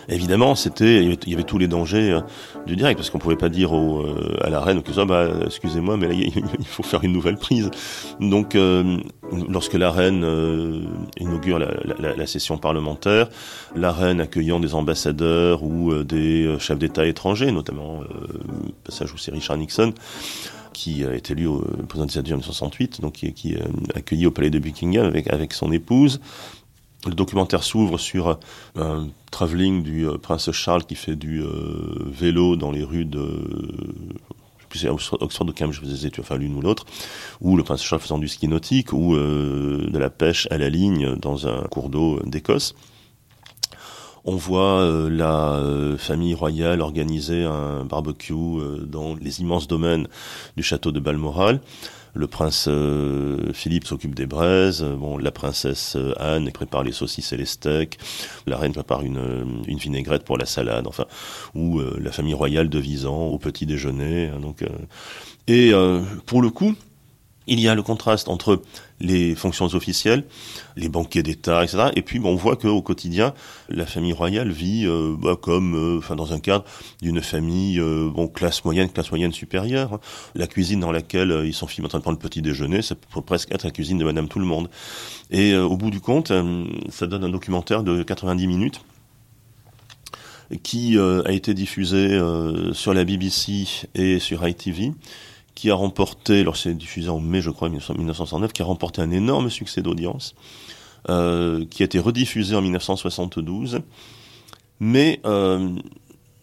Évidemment, 0.10 0.56
c'était, 0.56 1.04
il 1.04 1.30
y 1.30 1.34
avait 1.34 1.44
tous 1.44 1.58
les 1.58 1.68
dangers 1.68 2.12
euh, 2.12 2.22
du 2.66 2.76
direct, 2.76 2.98
parce 2.98 3.10
qu'on 3.10 3.20
pouvait 3.20 3.38
pas 3.38 3.50
dire 3.50 3.74
au, 3.74 4.02
euh, 4.02 4.38
à 4.42 4.50
la 4.50 4.60
reine 4.60 4.84
que 4.84 4.92
ça, 4.92 5.06
bah, 5.06 5.30
excusez-moi, 5.46 5.98
mais 5.98 6.08
là, 6.08 6.14
il 6.60 6.66
faut 6.66 6.84
faire 6.84 7.04
une 7.04 7.14
nouvelle 7.14 7.38
prise. 7.38 7.72
Donc, 8.20 8.56
euh, 8.56 8.98
lorsque 9.50 9.74
la 9.74 9.92
reine 9.92 10.26
inaugure 11.20 11.60
la, 11.60 11.72
la, 12.00 12.16
la, 12.16 12.28
session 12.28 12.58
parlementaire, 12.58 13.30
la 13.76 13.92
reine 13.92 14.22
accueillant 14.22 14.60
des 14.60 14.76
ambassadeurs 14.76 15.64
ou 15.64 16.04
des 16.04 16.56
chefs 16.60 16.78
d'État 16.78 17.06
étrangers, 17.06 17.52
notamment 17.52 18.02
passage 18.84 19.14
où 19.14 19.18
c'est 19.18 19.32
Richard 19.32 19.58
Nixon, 19.58 19.94
qui 20.74 21.04
est 21.04 21.32
élu 21.32 21.48
au 21.48 21.60
président 21.88 22.06
des 22.06 22.14
États-Unis 22.14 22.34
en 22.34 22.38
1968, 22.38 23.02
donc 23.02 23.14
qui, 23.14 23.34
qui 23.34 23.54
est 23.54 23.62
accueilli 23.96 24.26
au 24.26 24.32
palais 24.32 24.50
de 24.50 24.60
Buckingham 24.60 25.06
avec, 25.06 25.32
avec 25.32 25.54
son 25.54 25.72
épouse. 25.72 26.20
Le 27.06 27.16
documentaire 27.16 27.64
s'ouvre 27.64 27.98
sur 27.98 28.40
un 28.76 29.10
travelling 29.30 29.84
du 29.84 30.08
euh, 30.08 30.18
prince 30.18 30.52
Charles 30.52 30.86
qui 30.86 30.96
fait 30.96 31.18
du 31.18 31.42
euh, 31.42 32.06
vélo 32.06 32.56
dans 32.56 32.72
les 32.72 32.84
rues 32.84 33.06
de 33.06 33.28
c'est 34.76 34.90
Oxford 34.90 35.20
ou 35.48 35.54
Cambridge, 35.54 35.76
je 35.76 35.82
faisais 35.82 36.10
enfin 36.20 36.36
l'une 36.36 36.56
ou 36.56 36.62
l'autre, 36.62 36.88
ou 37.42 37.56
le 37.56 37.62
prince 37.62 37.84
Charles 37.84 38.02
faisant 38.02 38.18
du 38.18 38.28
ski 38.28 38.48
nautique, 38.48 38.92
ou 38.92 39.14
euh, 39.14 39.88
de 39.88 39.98
la 40.00 40.10
pêche 40.10 40.48
à 40.50 40.58
la 40.58 40.68
ligne 40.68 41.16
dans 41.16 41.48
un 41.48 41.62
cours 41.66 41.90
d'eau 41.90 42.20
d'Écosse. 42.26 42.74
On 44.26 44.36
voit 44.36 45.10
la 45.12 45.62
famille 46.00 46.34
royale 46.34 46.82
organiser 46.82 47.44
un 47.44 47.86
barbecue 47.86 48.34
dans 48.88 49.14
les 49.14 49.42
immenses 49.42 49.68
domaines 49.68 50.08
du 50.56 50.64
château 50.64 50.92
de 50.92 51.00
Balmoral. 51.00 51.60
Le 52.16 52.28
prince 52.28 52.68
euh, 52.70 53.52
Philippe 53.54 53.86
s'occupe 53.86 54.14
des 54.14 54.28
braises. 54.28 54.84
Bon, 54.84 55.18
la 55.18 55.32
princesse 55.32 55.96
euh, 55.96 56.14
Anne 56.20 56.52
prépare 56.52 56.84
les 56.84 56.92
saucisses 56.92 57.34
et 57.34 57.38
les 57.38 57.46
steaks. 57.46 57.98
La 58.46 58.58
reine 58.58 58.72
prépare 58.72 59.02
une, 59.02 59.18
euh, 59.18 59.44
une 59.68 59.80
vinaigrette 59.80 60.24
pour 60.24 60.38
la 60.38 60.46
salade. 60.46 60.86
Enfin, 60.86 61.06
ou 61.56 61.80
la 61.80 62.12
famille 62.12 62.34
royale 62.34 62.70
de 62.70 62.80
Visan 62.80 63.28
au 63.28 63.40
petit 63.40 63.66
déjeuner. 63.66 64.28
Hein, 64.28 64.40
donc, 64.40 64.64
et 65.48 65.72
pour 66.26 66.42
le 66.42 66.50
coup, 66.50 66.76
il 67.48 67.60
y 67.60 67.68
a 67.68 67.76
le 67.76 67.84
contraste 67.84 68.30
entre 68.30 68.62
les 69.00 69.36
fonctions 69.36 69.66
officielles, 69.66 70.24
les 70.78 70.88
banquets 70.88 71.24
d'État, 71.24 71.64
etc. 71.64 71.90
Et 71.96 72.02
puis, 72.02 72.20
bon, 72.20 72.32
on 72.32 72.36
voit 72.36 72.56
qu'au 72.56 72.82
quotidien, 72.82 73.34
la 73.70 73.86
famille 73.86 74.14
royale 74.14 74.52
vit 74.52 74.86
euh, 74.86 75.16
bah, 75.18 75.36
comme, 75.40 75.76
euh, 75.76 75.98
enfin, 75.98 76.16
dans 76.16 76.32
un 76.32 76.40
cadre 76.40 76.64
d'une 77.02 77.22
famille, 77.22 77.80
euh, 77.80 78.10
bon, 78.10 78.28
classe 78.28 78.64
moyenne, 78.64 78.90
classe 78.90 79.12
moyenne 79.12 79.34
supérieure. 79.34 80.00
La 80.36 80.48
cuisine 80.48 80.80
dans 80.80 80.92
laquelle 80.92 81.44
ils 81.46 81.54
sont 81.54 81.68
filmés 81.68 81.88
en 81.88 81.90
train 81.90 82.00
de 82.00 82.04
prendre 82.04 82.18
le 82.18 82.28
petit 82.28 82.42
déjeuner, 82.42 82.82
ça 82.82 82.96
peut 82.96 83.22
presque 83.22 83.52
être 83.52 83.64
la 83.64 83.72
cuisine 83.72 83.98
de 83.98 84.06
Madame 84.06 84.28
Tout 84.28 84.40
le 84.40 84.46
Monde. 84.46 84.70
Et 85.32 85.56
au 85.56 85.76
bout 85.76 85.90
du 85.90 86.00
compte, 86.00 86.32
ça 86.90 87.08
donne 87.08 87.24
un 87.24 87.30
documentaire 87.30 87.84
de 87.84 88.04
90 88.04 88.48
minutes 88.48 88.82
qui 90.62 90.98
a 91.00 91.32
été 91.32 91.54
diffusé 91.54 92.20
sur 92.74 92.94
la 92.94 93.04
BBC 93.06 93.88
et 93.96 94.20
sur 94.20 94.48
ITV 94.48 94.92
qui 95.56 95.70
a 95.70 95.76
remporté, 95.76 96.44
lorsqu'il 96.44 96.78
diffusé 96.78 97.10
en 97.10 97.20
mai, 97.20 97.42
je 97.42 97.50
crois, 97.50 97.70
1969, 97.70 98.54
qui 98.54 98.62
a 98.62 98.66
remporté 98.66 99.02
un 99.02 99.12
énorme 99.12 99.50
succès 99.50 99.82
d'audience, 99.82 100.36
euh, 101.10 101.66
qui 101.70 101.84
a 101.84 101.86
été 101.86 102.00
rediffusé 102.00 102.56
en 102.56 102.62
1972. 102.62 103.82
Mais 104.80 105.20
euh, 105.26 105.76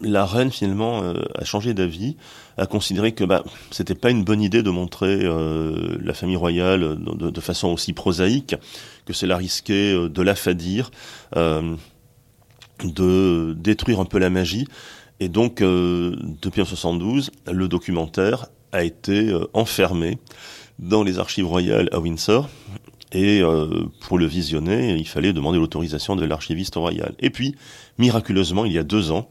la 0.00 0.24
reine 0.24 0.50
finalement 0.50 1.02
euh, 1.02 1.14
a 1.34 1.44
changé 1.44 1.74
d'avis, 1.74 2.16
a 2.56 2.66
considéré 2.66 3.12
que 3.12 3.24
bah, 3.24 3.44
c'était 3.70 3.94
pas 3.94 4.10
une 4.10 4.24
bonne 4.24 4.42
idée 4.42 4.62
de 4.62 4.70
montrer 4.70 5.18
la 5.22 6.14
famille 6.14 6.36
royale 6.36 6.98
de, 6.98 7.40
façon 7.40 7.68
aussi 7.68 7.92
prosaïque, 7.92 8.56
que 9.06 9.12
cela 9.12 9.36
risquait 9.36 9.94
euh, 9.94 10.08
de 10.08 10.22
l'affadir, 10.22 10.90
euh, 11.36 11.74
de 12.84 13.54
détruire 13.58 14.00
un 14.00 14.04
peu 14.04 14.18
la 14.18 14.30
magie. 14.30 14.66
Et 15.22 15.28
donc, 15.28 15.56
depuis 15.56 16.62
1972, 16.62 17.30
le 17.52 17.68
documentaire 17.68 18.46
a 18.72 18.84
été 18.84 19.28
euh, 19.28 19.46
enfermé 19.54 20.18
dans 20.78 21.02
les 21.02 21.18
archives 21.18 21.46
royales 21.46 21.88
à 21.92 22.00
Windsor. 22.00 22.48
Et 23.12 23.42
euh, 23.42 23.66
pour 24.00 24.18
le 24.18 24.26
visionner, 24.26 24.94
il 24.94 25.08
fallait 25.08 25.32
demander 25.32 25.58
l'autorisation 25.58 26.14
de 26.14 26.24
l'archiviste 26.24 26.76
royal. 26.76 27.12
Et 27.18 27.30
puis, 27.30 27.56
miraculeusement, 27.98 28.64
il 28.64 28.72
y 28.72 28.78
a 28.78 28.84
deux 28.84 29.10
ans, 29.10 29.28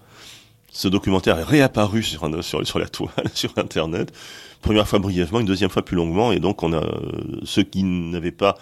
ce 0.72 0.88
documentaire 0.88 1.40
est 1.40 1.44
réapparu 1.44 2.04
sur, 2.04 2.44
sur, 2.44 2.68
sur 2.68 2.80
la 2.80 2.88
toile, 2.88 3.12
sur 3.34 3.52
Internet. 3.58 4.12
Première 4.62 4.88
fois 4.88 5.00
brièvement, 5.00 5.40
une 5.40 5.46
deuxième 5.46 5.70
fois 5.70 5.84
plus 5.84 5.96
longuement. 5.96 6.32
Et 6.32 6.40
donc, 6.40 6.62
on 6.64 6.74
a 6.74 6.84
euh, 6.84 7.40
ceux 7.44 7.64
qui 7.64 7.84
n'avaient 7.84 8.32
pas 8.32 8.58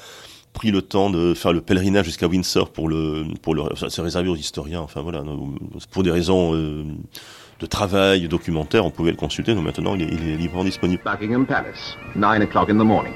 pris 0.53 0.71
le 0.71 0.81
temps 0.81 1.09
de 1.09 1.33
faire 1.33 1.53
le 1.53 1.61
pèlerinage 1.61 2.05
jusqu'à 2.05 2.27
Windsor 2.27 2.71
pour 2.71 2.89
le 2.89 3.25
pour 3.43 3.53
le 3.53 3.61
c'est 3.75 4.01
réservé 4.01 4.27
aux 4.27 4.35
historiens 4.35 4.81
enfin 4.81 5.01
voilà 5.01 5.23
pour 5.91 6.01
des 6.01 6.09
raisons 6.09 6.55
euh, 6.55 6.83
de 7.59 7.65
travail 7.65 8.27
documentaire, 8.27 8.85
on 8.85 8.91
pouvait 8.91 9.11
le 9.11 9.17
consulter, 9.17 9.55
donc 9.55 9.65
maintenant 9.65 9.95
il 9.95 10.03
est, 10.03 10.07
il 10.11 10.29
est 10.29 10.35
librement 10.35 10.63
disponible. 10.63 11.01
Buckingham 11.03 11.45
Palace, 11.45 11.97
9 12.15 12.41
o'clock 12.43 12.69
in 12.69 12.77
the 12.77 12.83
morning. 12.83 13.13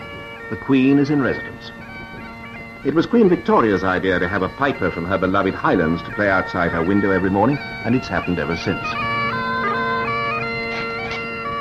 The 0.50 0.58
Queen 0.66 0.98
is 1.00 1.12
in 1.12 1.22
residence. 1.22 1.72
It 2.84 2.96
was 2.96 3.06
Queen 3.06 3.30
Victoria's 3.30 3.84
idea 3.84 4.18
to 4.20 4.28
have 4.28 4.42
a 4.42 4.50
piper 4.58 4.90
from 4.90 5.06
her 5.06 5.18
beloved 5.18 5.54
Highlands 5.54 6.02
to 6.04 6.12
play 6.16 6.30
outside 6.30 6.72
her 6.72 6.84
window 6.84 7.12
every 7.12 7.30
morning, 7.30 7.58
and 7.86 7.96
it's 7.96 8.08
happened 8.08 8.40
ever 8.40 8.58
since. 8.58 8.84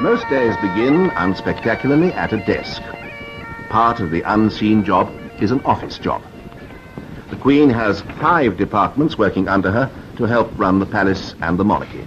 Most 0.00 0.26
days 0.30 0.56
begin 0.62 1.10
unspectacularly 1.10 2.10
at 2.14 2.32
a 2.32 2.38
desk. 2.46 2.80
Part 3.68 4.00
of 4.00 4.10
the 4.10 4.22
unseen 4.22 4.82
job 4.82 5.12
is 5.42 5.50
an 5.50 5.60
office 5.66 5.98
job. 5.98 6.22
The 7.28 7.36
Queen 7.36 7.68
has 7.68 8.00
five 8.18 8.56
departments 8.56 9.18
working 9.18 9.46
under 9.46 9.70
her 9.70 9.90
to 10.16 10.24
help 10.24 10.50
run 10.58 10.78
the 10.78 10.86
palace 10.86 11.34
and 11.42 11.58
the 11.58 11.64
monarchy. 11.64 12.06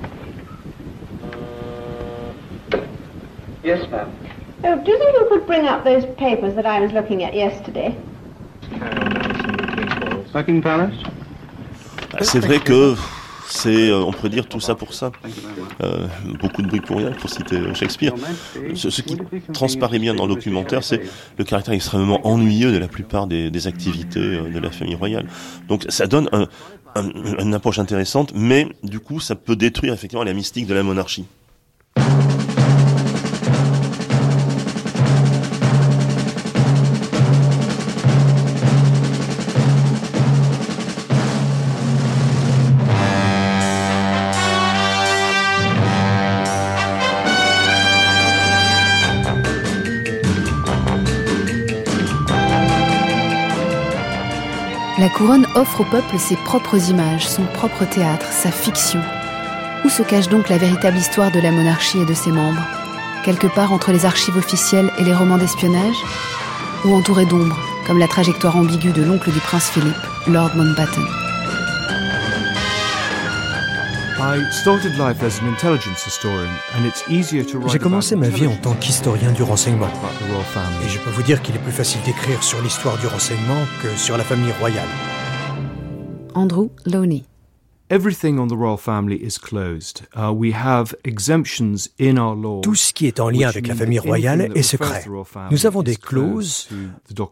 Yes, 3.64 3.90
ma'am. 3.90 4.10
Oh, 4.66 4.76
do 4.84 4.92
you 4.92 4.98
think 4.98 5.14
you 5.14 5.28
could 5.30 5.46
bring 5.46 5.68
up 5.68 5.84
those 5.84 6.06
papers 6.18 6.56
that 6.56 6.66
I 6.66 6.80
was 6.82 6.92
looking 6.92 7.24
at 7.24 7.34
yesterday? 7.34 7.96
Buckingham 10.34 10.62
Palace? 10.62 10.96
C'est 12.22 12.40
vrai 12.40 12.60
que 12.60 12.96
c'est, 13.48 13.90
euh, 13.90 14.04
on 14.04 14.12
pourrait 14.12 14.30
dire 14.30 14.48
tout 14.48 14.60
ça 14.60 14.76
pour 14.76 14.94
ça. 14.94 15.12
Euh, 15.82 16.08
beaucoup 16.42 16.62
de 16.62 16.68
bruit 16.68 16.82
pour 16.82 16.98
rien, 16.98 17.12
pour 17.12 17.30
citer 17.30 17.56
euh, 17.56 17.74
Shakespeare. 17.74 18.14
Ce, 18.76 18.90
ce, 18.90 19.02
qui 19.02 19.18
transparaît 19.54 20.00
bien 20.00 20.14
dans 20.14 20.28
le 20.28 20.36
documentaire, 20.36 20.84
c'est 20.84 21.02
le 21.38 21.44
caractère 21.44 21.74
extrêmement 21.74 22.26
ennuyeux 22.28 22.72
de 22.72 22.78
la 22.78 22.88
plupart 22.88 23.28
des, 23.28 23.50
des 23.50 23.68
activités 23.68 24.20
de 24.20 24.60
la 24.60 24.72
famille 24.72 24.96
royale. 24.96 25.26
Donc 25.68 25.86
ça 25.90 26.08
donne 26.08 26.30
un, 26.32 26.48
un, 26.96 27.10
une 27.40 27.54
approche 27.54 27.80
intéressante, 27.80 28.34
mais 28.36 28.68
du 28.84 29.00
coup 29.00 29.20
ça 29.20 29.36
peut 29.36 29.56
détruire 29.56 29.94
effectivement 29.94 30.24
la 30.24 30.34
mystique 30.34 30.68
de 30.68 30.74
la 30.74 30.84
monarchie. 30.84 31.26
Couronne 55.14 55.48
offre 55.56 55.82
au 55.82 55.86
peuple 55.86 56.18
ses 56.18 56.36
propres 56.36 56.90
images, 56.90 57.28
son 57.28 57.44
propre 57.44 57.86
théâtre, 57.86 58.26
sa 58.32 58.52
fiction. 58.52 59.00
Où 59.86 59.90
se 59.90 60.02
cache 60.02 60.28
donc 60.28 60.50
la 60.50 60.58
véritable 60.58 60.98
histoire 60.98 61.32
de 61.32 61.40
la 61.40 61.52
monarchie 61.52 62.00
et 62.00 62.06
de 62.06 62.14
ses 62.14 62.32
membres? 62.32 62.66
Quelque 63.24 63.48
part 63.48 63.72
entre 63.72 63.92
les 63.92 64.06
archives 64.06 64.38
officielles 64.38 64.92
et 64.98 65.04
les 65.04 65.14
romans 65.14 65.38
d'espionnage? 65.38 66.04
Ou 66.86 66.96
entouré 66.96 67.26
d'ombre, 67.26 67.58
comme 67.86 68.00
la 68.00 68.08
trajectoire 68.08 68.58
ambiguë 68.58 68.92
de 68.92 69.04
l'oncle 69.04 69.32
du 69.32 69.40
prince 69.40 69.70
Philippe, 69.70 69.96
Lord 70.28 70.56
Mountbatten? 70.56 71.23
J'ai 77.68 77.80
commencé 77.80 78.16
ma 78.16 78.30
vie 78.30 78.48
en 78.48 78.56
tant 78.56 78.74
qu'historien 78.74 79.32
du 79.32 79.44
renseignement. 79.44 79.90
Et 80.86 80.90
je 80.90 81.00
peux 81.00 81.10
vous 81.10 81.24
dire 81.24 81.42
qu'il 81.42 81.56
est 81.56 81.60
plus 81.60 81.72
facile 81.72 82.02
d'écrire 82.06 82.42
sur 82.44 82.62
l'histoire 82.62 82.98
du 82.98 83.08
renseignement 83.08 83.66
que 83.82 83.90
sur 83.98 84.18
la 84.18 84.24
famille 84.24 84.54
royale. 84.60 84.88
Andrew 86.36 86.70
Loney. 86.86 87.24
Everything 87.94 88.40
on 88.40 88.48
the 88.48 88.56
royal 88.56 88.76
family 88.76 89.18
is 89.18 89.38
closed. 89.38 90.08
Uh, 90.16 90.34
we 90.34 90.52
have 90.52 90.96
exemptions 91.04 91.92
in 92.00 92.18
our 92.18 92.36
law. 92.36 92.62
Tout 92.62 92.74
ce 92.74 92.92
qui 92.92 93.06
est 93.06 93.20
en 93.20 93.30
lien 93.30 93.48
avec 93.48 93.68
la 93.68 93.76
famille 93.76 94.00
royale 94.00 94.50
est 94.56 94.64
secret. 94.64 95.06
Nous 95.52 95.68
avons 95.68 95.84
des 95.84 95.96
clauses 95.96 96.70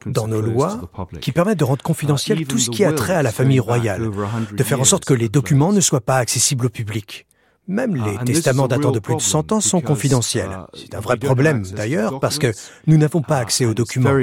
dans 0.06 0.28
nos 0.28 0.40
lois 0.40 0.80
qui 1.20 1.32
permettent 1.32 1.58
de 1.58 1.64
rendre 1.64 1.82
confidentiel 1.82 2.42
uh, 2.42 2.46
tout 2.46 2.60
ce 2.60 2.70
qui 2.70 2.86
a 2.86 2.94
trait 2.94 3.16
à 3.16 3.24
la 3.24 3.32
famille 3.32 3.60
royale, 3.60 4.08
de 4.56 4.64
faire 4.64 4.80
en 4.80 4.84
sorte 4.84 5.04
que 5.04 5.16
les 5.16 5.30
documents 5.30 5.74
ne 5.74 5.82
soient 5.82 6.00
pas 6.00 6.18
accessibles 6.18 6.68
au 6.68 6.70
public. 6.70 7.26
Même 7.68 7.96
les 7.96 8.18
testaments 8.26 8.68
datant 8.68 8.92
de 8.92 9.00
plus 9.00 9.16
de 9.16 9.22
100 9.22 9.52
ans 9.52 9.62
sont 9.62 9.82
confidentiels. 9.82 10.50
C'est 10.74 10.96
un 10.96 11.00
vrai 11.00 11.18
problème 11.18 11.64
d'ailleurs 11.64 12.20
parce 12.20 12.40
que 12.40 12.52
nous 12.88 12.98
n'avons 12.98 13.22
pas 13.22 13.38
accès 13.38 13.66
aux 13.66 13.74
documents. 13.74 14.18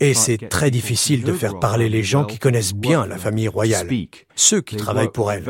Et 0.00 0.14
c'est 0.14 0.48
très 0.48 0.70
difficile 0.70 1.22
de 1.22 1.32
faire 1.32 1.58
parler 1.58 1.88
les 1.88 2.02
gens 2.02 2.24
qui 2.24 2.38
connaissent 2.38 2.74
bien 2.74 3.06
la 3.06 3.18
famille 3.18 3.48
royale, 3.48 3.88
ceux 4.34 4.60
qui 4.60 4.76
travaillent 4.76 5.12
pour 5.12 5.30
elle. 5.32 5.44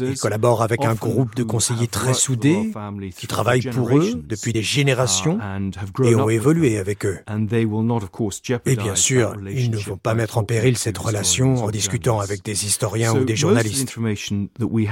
Ils 0.00 0.18
collaborent 0.18 0.62
avec 0.62 0.84
un 0.84 0.94
groupe 0.94 1.34
de 1.34 1.42
conseillers 1.42 1.88
très 1.88 2.14
soudés 2.14 2.72
qui 3.16 3.26
travaillent 3.26 3.68
pour 3.72 3.96
eux 3.96 4.14
depuis 4.14 4.52
des 4.52 4.62
générations 4.62 5.38
et 6.02 6.14
ont 6.14 6.28
évolué 6.28 6.78
avec 6.78 7.04
eux. 7.04 7.18
Et 8.66 8.76
bien 8.76 8.94
sûr, 8.94 9.34
ils 9.50 9.70
ne 9.70 9.76
vont 9.76 9.96
pas 9.96 10.14
mettre 10.14 10.38
en 10.38 10.44
péril 10.44 10.76
cette 10.76 10.98
relation 10.98 11.64
en 11.64 11.70
discutant 11.70 12.20
avec 12.20 12.44
des 12.44 12.66
historiens 12.66 13.14
ou 13.14 13.24
des 13.24 13.36
journalistes. 13.36 13.94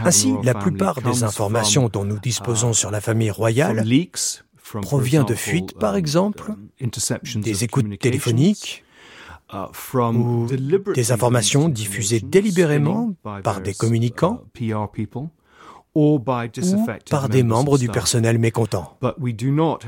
Ainsi, 0.05 0.28
la 0.43 0.55
plupart 0.55 1.01
des 1.03 1.25
informations 1.25 1.89
dont 1.89 2.05
nous 2.05 2.19
disposons 2.19 2.73
sur 2.73 2.91
la 2.91 3.01
famille 3.01 3.31
royale 3.31 3.85
provient 4.83 5.25
de 5.25 5.35
fuites, 5.35 5.79
par 5.79 5.97
exemple, 5.97 6.55
des 7.37 7.65
écoutes 7.65 7.99
téléphoniques, 7.99 8.85
ou 9.53 10.47
des 10.95 11.13
informations 11.13 11.69
diffusées 11.69 12.21
délibérément 12.21 13.15
par 13.43 13.61
des 13.61 13.75
communicants 13.75 14.43
ou 15.95 16.21
par 16.21 17.29
des 17.29 17.43
membres 17.43 17.79
du 17.79 17.89
personnel 17.89 18.39
mécontent. 18.39 18.97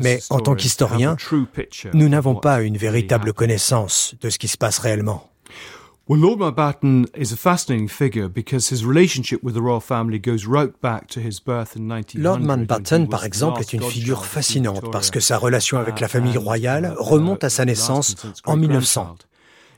Mais 0.03 0.19
en 0.31 0.41
tant 0.41 0.55
qu'historien, 0.55 1.17
nous 1.93 2.09
n'avons 2.09 2.35
pas 2.35 2.63
une 2.63 2.77
véritable 2.77 3.33
connaissance 3.33 4.15
de 4.21 4.31
ce 4.31 4.39
qui 4.39 4.49
se 4.49 4.57
passe 4.57 4.79
réellement. 4.79 5.31
Lord 6.17 6.39
Mountbatten 6.39 7.07
is 7.15 7.33
a 7.33 7.37
fascinating 7.37 7.89
figure 7.89 8.29
because 8.29 8.69
his 8.69 8.85
relationship 8.85 9.45
with 9.45 9.55
the 9.55 9.63
royal 9.63 9.81
family 9.81 10.19
goes 10.19 10.45
right 10.45 10.73
back 10.81 11.07
to 11.09 11.21
his 11.21 11.39
birth 11.39 11.77
in 11.77 11.87
1900. 11.87 12.21
Lord 12.21 12.41
Mountbatten, 12.41 13.09
par 13.09 13.25
exemple, 13.25 13.61
est 13.61 13.73
une 13.73 13.83
figure 13.83 14.25
fascinante 14.25 14.91
parce 14.91 15.11
que 15.11 15.21
sa 15.21 15.39
relation 15.39 15.79
avec 15.79 16.01
la 16.01 16.09
famille 16.09 16.37
royale 16.37 16.95
remonte 16.99 17.45
à 17.45 17.51
sa 17.51 17.65
naissance 17.65 18.17
en 18.45 18.57
1900. 18.57 19.19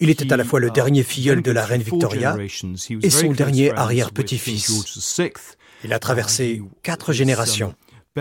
Il 0.00 0.08
était 0.08 0.32
à 0.32 0.38
la 0.38 0.44
fois 0.44 0.58
le 0.58 0.70
dernier 0.70 1.02
filleul 1.02 1.42
de 1.42 1.50
la 1.52 1.66
reine 1.66 1.82
Victoria 1.82 2.36
et 3.02 3.10
son 3.10 3.32
dernier 3.32 3.70
arrière-petit-fils. 3.72 5.20
Il 5.84 5.92
a 5.92 5.98
traversé 5.98 6.62
quatre 6.82 7.12
générations. 7.12 7.74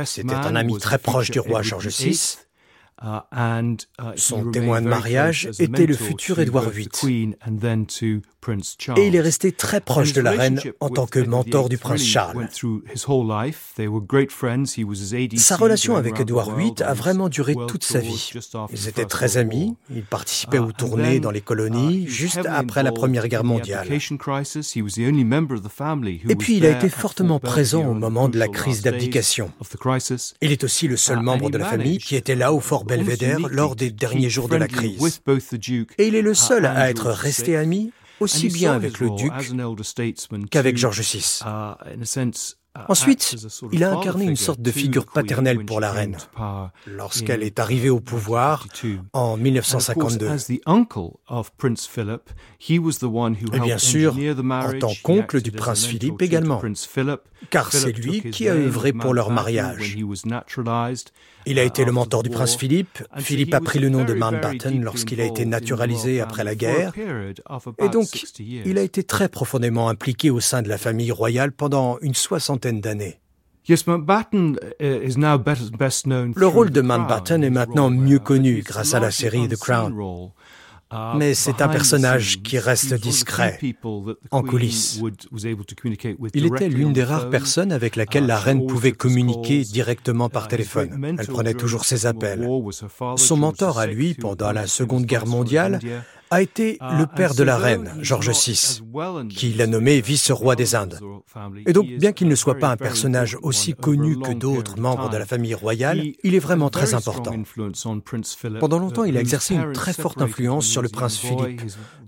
C'était 0.04 0.36
un 0.36 0.56
ami 0.56 0.78
très 0.80 0.98
proche 0.98 1.32
du 1.32 1.40
roi 1.40 1.62
George 1.62 1.88
VI 1.88 2.38
son 4.16 4.52
témoin 4.52 4.82
de 4.82 4.88
mariage 4.88 5.50
était 5.60 5.86
le 5.86 5.96
futur 5.96 6.40
Édouard 6.40 6.70
VIII. 6.70 7.36
Et 8.98 9.08
il 9.08 9.16
est 9.16 9.22
resté 9.22 9.52
très 9.52 9.82
proche 9.82 10.14
de 10.14 10.22
la 10.22 10.32
reine 10.32 10.60
en 10.80 10.90
tant 10.90 11.06
que 11.06 11.20
mentor 11.20 11.70
du 11.70 11.78
prince 11.78 12.04
Charles. 12.04 12.50
Sa 15.38 15.56
relation 15.56 15.96
avec 15.96 16.20
Édouard 16.20 16.56
VIII 16.56 16.84
a 16.84 16.94
vraiment 16.94 17.30
duré 17.30 17.56
toute 17.68 17.84
sa 17.84 18.00
vie. 18.00 18.32
Ils 18.72 18.88
étaient 18.88 19.06
très 19.06 19.38
amis, 19.38 19.76
ils 19.94 20.04
participaient 20.04 20.58
aux 20.58 20.72
tournées 20.72 21.20
dans 21.20 21.32
les 21.32 21.42
colonies 21.42 22.08
juste 22.08 22.40
après 22.48 22.84
la 22.84 22.92
Première 22.92 23.28
Guerre 23.28 23.44
mondiale. 23.44 23.88
Et 23.92 24.00
puis 26.36 26.58
il 26.58 26.66
a 26.66 26.70
été 26.70 26.90
fortement 26.90 27.40
présent 27.40 27.86
au 27.86 27.94
moment 27.94 28.28
de 28.28 28.40
la 28.40 28.48
crise 28.48 28.82
d'abdication. 28.82 29.52
Il 30.42 30.52
est 30.52 30.64
aussi 30.64 30.88
le 30.88 30.98
seul 30.98 31.22
membre 31.22 31.52
de 31.52 31.60
la 31.60 31.66
famille 31.66 32.00
qui 32.00 32.16
était 32.16 32.36
là 32.36 32.54
au 32.54 32.60
fort 32.60 32.86
Belvédère 32.98 33.40
lors 33.50 33.76
des 33.76 33.90
derniers 33.90 34.30
jours 34.30 34.50
de 34.50 34.58
la 34.58 34.68
crise. 34.68 35.22
Et 35.98 36.08
il 36.08 36.16
est 36.16 36.22
le 36.22 36.34
seul 36.34 36.66
à 36.66 36.90
être 36.90 37.08
resté 37.08 37.56
ami 37.56 37.92
aussi 38.20 38.50
bien 38.50 38.74
avec 38.74 39.00
le 39.00 39.10
duc 39.16 39.32
qu'avec 40.50 40.78
George 40.78 41.02
VI. 41.02 41.40
Ensuite, 42.88 43.36
il 43.74 43.84
a 43.84 43.92
incarné 43.92 44.26
une 44.26 44.38
sorte 44.38 44.62
de 44.62 44.72
figure 44.72 45.06
paternelle 45.06 45.66
pour 45.66 45.82
la 45.82 45.92
reine 45.92 46.18
lorsqu'elle 46.86 47.44
est 47.44 47.60
arrivée 47.60 47.90
au 47.90 48.00
pouvoir 48.00 48.68
en 49.14 49.36
1952. 49.36 50.30
Et 53.54 53.60
bien 53.60 53.78
sûr, 53.78 54.16
en 54.16 54.80
tant 54.80 54.92
qu'oncle 55.04 55.42
du 55.42 55.52
prince 55.52 55.86
Philippe 55.86 56.22
également, 56.22 56.62
car 57.50 57.72
c'est 57.72 57.92
lui 57.92 58.22
qui 58.32 58.48
a 58.48 58.54
œuvré 58.54 58.94
pour 58.94 59.14
leur 59.14 59.32
mariage. 59.32 59.98
Il 61.46 61.60
a 61.60 61.64
été 61.64 61.86
le 61.86 61.92
mentor 61.92 62.24
du 62.24 62.30
prince 62.30 62.56
Philippe. 62.56 63.04
Philippe 63.18 63.54
a 63.54 63.62
pris 63.62 63.80
le 63.80 63.90
nom 63.90 64.04
de 64.04 64.14
Mountbatten 64.14 64.84
lorsqu'il 64.84 65.22
a 65.22 65.26
été 65.26 65.46
naturalisé 65.46 66.22
après 66.22 66.44
la 66.44 66.56
guerre. 66.56 66.94
Et 67.80 67.90
donc, 67.90 68.26
il 68.40 68.78
a 68.78 68.82
été 68.82 69.04
très 69.04 69.30
profondément 69.30 69.90
impliqué 69.90 70.30
au 70.30 70.40
sein 70.40 70.62
de 70.62 70.70
la 70.70 70.78
famille 70.78 71.12
royale 71.12 71.52
pendant 71.52 71.98
une 72.02 72.14
soixantaine 72.14 72.82
d'années. 72.82 73.20
Le 73.68 73.76
rôle 76.48 76.72
de 76.72 76.82
Mountbatten 76.82 77.44
est 77.44 77.50
maintenant 77.50 77.90
mieux 77.90 78.20
connu 78.20 78.64
grâce 78.66 78.94
à 78.94 79.00
la 79.00 79.12
série 79.12 79.48
The 79.48 79.58
Crown. 79.58 80.32
Uh, 80.92 81.16
Mais 81.18 81.34
c'est 81.34 81.62
un 81.62 81.70
personnage 81.70 82.42
qui 82.42 82.60
reste 82.60 82.94
discret, 82.94 83.60
en 84.32 84.44
coulisses. 84.44 85.02
Il 86.34 86.46
était 86.46 86.70
l'une 86.70 86.94
des 86.94 87.04
rares 87.04 87.30
personnes 87.30 87.72
avec 87.72 87.96
laquelle 87.96 88.26
la 88.26 88.38
reine 88.38 88.66
pouvait 88.68 88.92
communiquer 88.92 89.64
directement 89.64 90.30
par 90.30 90.48
téléphone. 90.48 91.16
Elle 91.18 91.28
prenait 91.28 91.54
toujours 91.54 91.86
ses 91.86 92.06
appels. 92.06 92.48
Son 93.16 93.38
mentor 93.38 93.80
à 93.80 93.88
lui, 93.88 94.14
pendant 94.14 94.52
la 94.52 94.68
Seconde 94.68 95.06
Guerre 95.06 95.28
mondiale, 95.28 95.80
a 96.32 96.42
été 96.42 96.78
le 96.98 97.06
père 97.06 97.36
de 97.36 97.44
la 97.44 97.58
reine, 97.58 97.94
George 98.00 98.30
VI, 98.30 98.82
qui 99.30 99.54
l'a 99.54 99.68
nommé 99.68 100.00
vice-roi 100.00 100.56
des 100.56 100.76
Indes. 100.76 101.00
Et 101.68 101.74
donc, 101.74 101.88
bien 101.88 102.14
qu'il 102.14 102.30
ne 102.30 102.36
soit 102.36 102.56
pas 102.56 102.70
un 102.70 102.78
personnage 102.78 103.38
aussi 103.42 103.74
connu 103.74 104.18
que 104.18 104.32
d'autres 104.32 104.80
membres 104.80 105.10
de 105.10 105.18
la 105.18 105.26
famille 105.26 105.54
royale, 105.54 106.02
il 106.24 106.34
est 106.34 106.40
vraiment 106.40 106.70
très 106.70 106.94
important. 106.94 107.36
Pendant 108.60 108.80
longtemps, 108.80 109.04
il 109.04 109.18
a 109.18 109.20
exercé 109.20 109.56
une 109.56 109.74
très 109.74 109.94
forte 109.94 110.22
influence 110.22 110.66
sur 110.66 110.82
le 110.82 110.90
prince 110.90 111.18
Philippe, 111.18 111.62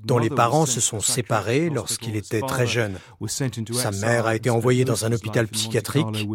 dont 0.06 0.18
les 0.18 0.30
parents 0.30 0.66
se 0.66 0.80
sont 0.80 1.00
séparés 1.00 1.70
lorsqu'il 1.70 2.16
était 2.16 2.42
très 2.42 2.68
jeune. 2.68 2.96
Sa 3.72 3.92
mère 3.92 4.26
a 4.26 4.36
été 4.36 4.50
envoyée 4.50 4.86
dans 4.86 5.06
un 5.06 5.12
hôpital 5.12 5.48
psychiatrique 5.48 6.28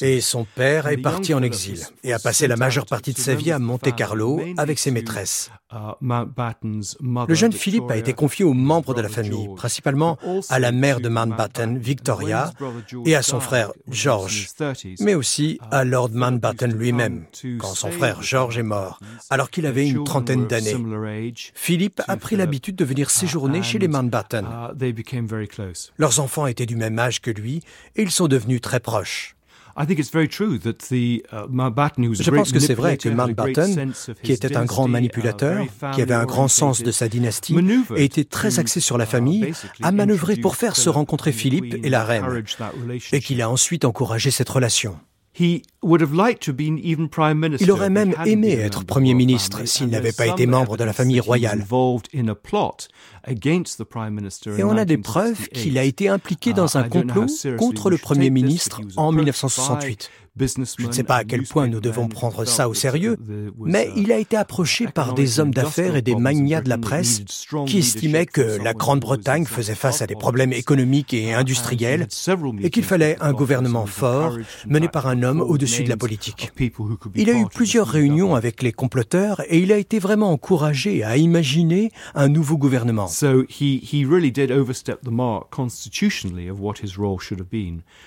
et 0.00 0.20
son 0.20 0.44
père 0.44 0.86
est 0.86 0.96
parti 0.96 1.34
en 1.34 1.42
exil 1.42 1.82
et 2.04 2.12
a 2.12 2.18
passé 2.18 2.46
la 2.46 2.56
majeure 2.56 2.86
partie 2.86 3.12
de 3.12 3.18
sa 3.18 3.34
vie 3.34 3.52
à 3.52 3.58
Monte 3.58 3.94
Carlo 3.94 4.40
avec 4.56 4.78
ses 4.78 4.90
maîtresses. 4.90 5.50
Le 7.28 7.34
jeune 7.34 7.52
Philippe 7.52 7.90
a 7.90 7.96
été 7.96 8.12
confié 8.12 8.44
aux 8.44 8.52
membres 8.52 8.94
de 8.94 9.00
la 9.00 9.08
famille, 9.08 9.48
principalement 9.56 10.18
à 10.48 10.58
la 10.58 10.72
mère 10.72 11.00
de 11.00 11.08
Mountbatten, 11.08 11.78
Victoria, 11.78 12.52
et 13.04 13.14
à 13.14 13.22
son 13.22 13.40
frère 13.40 13.72
George, 13.88 14.48
mais 15.00 15.14
aussi 15.14 15.58
à 15.70 15.84
Lord 15.84 16.10
Mountbatten 16.12 16.72
lui-même, 16.72 17.26
quand 17.58 17.74
son 17.74 17.90
frère 17.90 18.22
George 18.22 18.58
est 18.58 18.62
mort, 18.62 19.00
alors 19.30 19.50
qu'il 19.50 19.66
avait 19.66 19.88
une 19.88 20.04
trentaine 20.04 20.46
d'années. 20.46 20.76
Philippe 21.54 22.02
a 22.06 22.16
pris 22.16 22.36
l'habitude 22.36 22.76
de 22.76 22.84
venir 22.84 23.10
séjourner 23.10 23.62
chez 23.62 23.78
les 23.78 23.88
Mountbatten. 23.88 24.46
Leurs 25.96 26.20
enfants 26.20 26.46
étaient 26.46 26.66
du 26.66 26.76
même 26.76 26.98
âge 26.98 27.20
que 27.20 27.30
lui 27.30 27.62
et 27.94 28.02
ils 28.02 28.10
sont 28.10 28.28
devenus 28.28 28.60
très 28.60 28.80
proches. 28.80 29.35
Je 32.22 32.30
pense 32.30 32.52
que 32.52 32.58
c'est 32.58 32.74
vrai 32.74 32.96
que 32.96 33.08
Mountbatten, 33.08 33.92
qui 34.22 34.32
était 34.32 34.56
un 34.56 34.64
grand 34.64 34.88
manipulateur, 34.88 35.64
qui 35.94 36.02
avait 36.02 36.14
un 36.14 36.24
grand 36.24 36.48
sens 36.48 36.82
de 36.82 36.90
sa 36.90 37.08
dynastie 37.08 37.56
et 37.96 38.04
était 38.04 38.24
très 38.24 38.58
axé 38.58 38.80
sur 38.80 38.98
la 38.98 39.06
famille, 39.06 39.52
a 39.82 39.92
manœuvré 39.92 40.36
pour 40.36 40.56
faire 40.56 40.76
se 40.76 40.88
rencontrer 40.88 41.32
Philippe 41.32 41.76
et 41.84 41.90
la 41.90 42.04
reine, 42.04 42.44
et 43.12 43.20
qu'il 43.20 43.42
a 43.42 43.50
ensuite 43.50 43.84
encouragé 43.84 44.30
cette 44.30 44.48
relation. 44.48 44.96
Il 47.60 47.70
aurait 47.70 47.90
même 47.90 48.14
aimé 48.24 48.52
être 48.52 48.84
Premier 48.84 49.14
ministre 49.14 49.66
s'il 49.66 49.88
n'avait 49.88 50.12
pas 50.12 50.26
été 50.26 50.46
membre 50.46 50.76
de 50.76 50.84
la 50.84 50.92
famille 50.92 51.20
royale. 51.20 51.64
Et 54.56 54.64
on 54.64 54.76
a 54.76 54.84
des 54.84 54.98
preuves 54.98 55.48
qu'il 55.48 55.78
a 55.78 55.82
été 55.84 56.08
impliqué 56.08 56.52
dans 56.52 56.78
un 56.78 56.88
complot 56.88 57.26
contre 57.58 57.90
le 57.90 57.98
Premier 57.98 58.30
ministre 58.30 58.80
en 58.96 59.12
1968. 59.12 60.10
Je 60.38 60.86
ne 60.86 60.92
sais 60.92 61.02
pas 61.02 61.16
à 61.16 61.24
quel 61.24 61.44
point 61.44 61.66
nous 61.66 61.80
devons 61.80 62.08
prendre 62.08 62.44
ça 62.44 62.68
au 62.68 62.74
sérieux, 62.74 63.16
mais 63.58 63.90
il 63.96 64.12
a 64.12 64.18
été 64.18 64.36
approché 64.36 64.86
par 64.86 65.14
des 65.14 65.40
hommes 65.40 65.52
d'affaires 65.52 65.96
et 65.96 66.02
des 66.02 66.14
magnats 66.14 66.60
de 66.60 66.68
la 66.68 66.76
presse 66.76 67.22
qui 67.66 67.78
estimaient 67.78 68.26
que 68.26 68.62
la 68.62 68.74
Grande-Bretagne 68.74 69.46
faisait 69.46 69.74
face 69.74 70.02
à 70.02 70.06
des 70.06 70.14
problèmes 70.14 70.52
économiques 70.52 71.14
et 71.14 71.32
industriels 71.32 72.06
et 72.60 72.70
qu'il 72.70 72.84
fallait 72.84 73.16
un 73.20 73.32
gouvernement 73.32 73.86
fort 73.86 74.36
mené 74.66 74.88
par 74.88 75.06
un 75.06 75.22
homme 75.22 75.40
au-dessus 75.40 75.84
de 75.84 75.88
la 75.88 75.96
politique. 75.96 76.52
Il 77.14 77.30
a 77.30 77.38
eu 77.38 77.46
plusieurs 77.46 77.88
réunions 77.88 78.34
avec 78.34 78.62
les 78.62 78.72
comploteurs 78.72 79.40
et 79.48 79.58
il 79.58 79.72
a 79.72 79.78
été 79.78 79.98
vraiment 79.98 80.32
encouragé 80.32 81.02
à 81.02 81.16
imaginer 81.16 81.90
un 82.14 82.28
nouveau 82.28 82.58
gouvernement. 82.58 83.08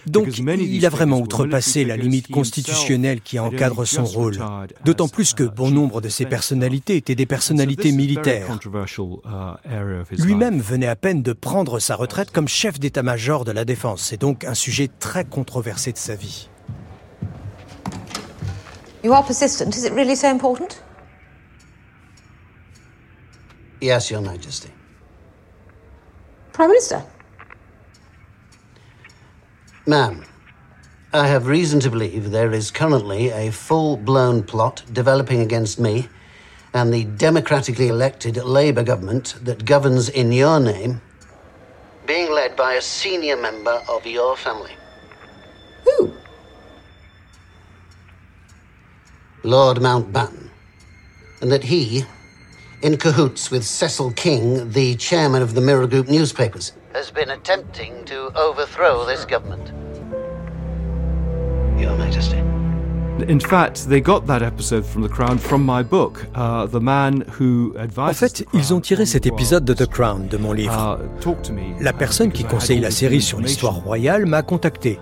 Donc 0.06 0.38
il 0.38 0.86
a 0.86 0.90
vraiment 0.90 1.20
outrepassé 1.20 1.86
la 1.86 1.98
limite 1.98 2.19
limite 2.28 2.32
constitutionnelle 2.32 3.22
qui 3.22 3.40
encadre 3.40 3.86
son 3.86 4.04
rôle. 4.04 4.38
D'autant 4.86 5.08
plus 5.08 5.34
que 5.34 5.44
bon 5.44 5.72
nombre 5.72 6.02
de 6.02 6.10
ses 6.10 6.26
personnalités 6.26 6.98
étaient 6.98 7.16
des 7.16 7.26
personnalités 7.26 7.92
militaires. 7.92 8.60
Lui-même 10.12 10.60
venait 10.60 10.88
à 10.88 10.96
peine 10.96 11.22
de 11.22 11.34
prendre 11.34 11.80
sa 11.80 11.96
retraite 11.96 12.32
comme 12.32 12.48
chef 12.48 12.80
d'état-major 12.80 13.46
de 13.46 13.52
la 13.52 13.66
défense. 13.66 14.02
C'est 14.04 14.22
donc 14.22 14.44
un 14.44 14.54
sujet 14.54 14.90
très 15.00 15.26
controversé 15.26 15.92
de 15.92 15.98
sa 15.98 16.16
vie. 16.16 16.50
You 19.04 19.14
are 19.14 19.26
persistent. 19.26 19.74
Is 19.76 19.86
it 19.86 19.94
really 19.94 20.16
so 20.16 20.28
important? 20.28 20.82
Yes, 23.82 24.10
Your 24.10 24.22
Majesty. 24.22 24.70
Prime 26.52 26.68
Minister? 26.68 27.00
Ma'am, 29.88 30.22
I 31.12 31.26
have 31.26 31.48
reason 31.48 31.80
to 31.80 31.90
believe 31.90 32.30
there 32.30 32.52
is 32.52 32.70
currently 32.70 33.30
a 33.30 33.52
full 33.52 33.98
blown 33.98 34.44
plot 34.44 34.84
developing 34.94 35.42
against 35.42 35.80
me 35.80 36.08
and 36.72 36.94
the 36.94 37.06
democratically 37.06 37.88
elected 37.88 38.38
Labour 38.38 38.84
government 38.84 39.34
that 39.42 39.66
governs 39.66 40.08
in 40.10 40.32
your 40.32 40.60
name, 40.60 41.02
being 42.06 42.32
led 42.32 42.56
by 42.56 42.76
a 42.76 42.82
senior 42.82 43.36
member 43.36 43.82
of 43.90 44.06
your 44.06 44.38
family. 44.38 44.74
Who? 45.84 46.14
Lord 49.42 49.80
Mountbatten. 49.80 50.52
And 51.42 51.52
that 51.52 51.64
he, 51.64 52.04
in 52.84 52.98
cahoots 52.98 53.50
with 53.50 53.66
Cecil 53.66 54.12
King, 54.12 54.74
the 54.74 54.96
chairman 54.98 55.42
of 55.42 55.56
the 55.56 55.62
Mirror 55.62 55.88
Group 55.88 56.08
newspapers, 56.08 56.74
has 56.94 57.10
been 57.10 57.32
attempting 57.32 58.06
to 58.06 58.32
overthrow 58.38 59.08
this 59.08 59.26
government. 59.26 59.72
Who 67.40 67.74
en 67.98 68.14
fait, 68.14 68.46
ils 68.54 68.74
ont 68.74 68.80
tiré 68.80 69.06
cet 69.06 69.26
épisode 69.26 69.66
de 69.66 69.74
The 69.74 69.86
Crown 69.86 70.28
de 70.28 70.38
mon 70.38 70.54
livre. 70.54 71.00
Uh, 71.22 71.84
la 71.84 71.94
personne 71.94 72.32
qui 72.32 72.44
conseille 72.44 72.80
la 72.80 72.92
série 72.92 73.22
sur 73.22 73.40
l'histoire 73.40 73.76
royale 73.76 74.26
m'a 74.26 74.42
contacté. 74.42 75.00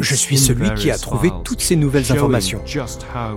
Je 0.00 0.14
suis 0.14 0.38
celui 0.38 0.74
qui 0.74 0.90
a 0.90 0.98
trouvé 0.98 1.30
toutes 1.44 1.60
ces 1.60 1.76
nouvelles 1.76 2.10
informations. 2.10 2.62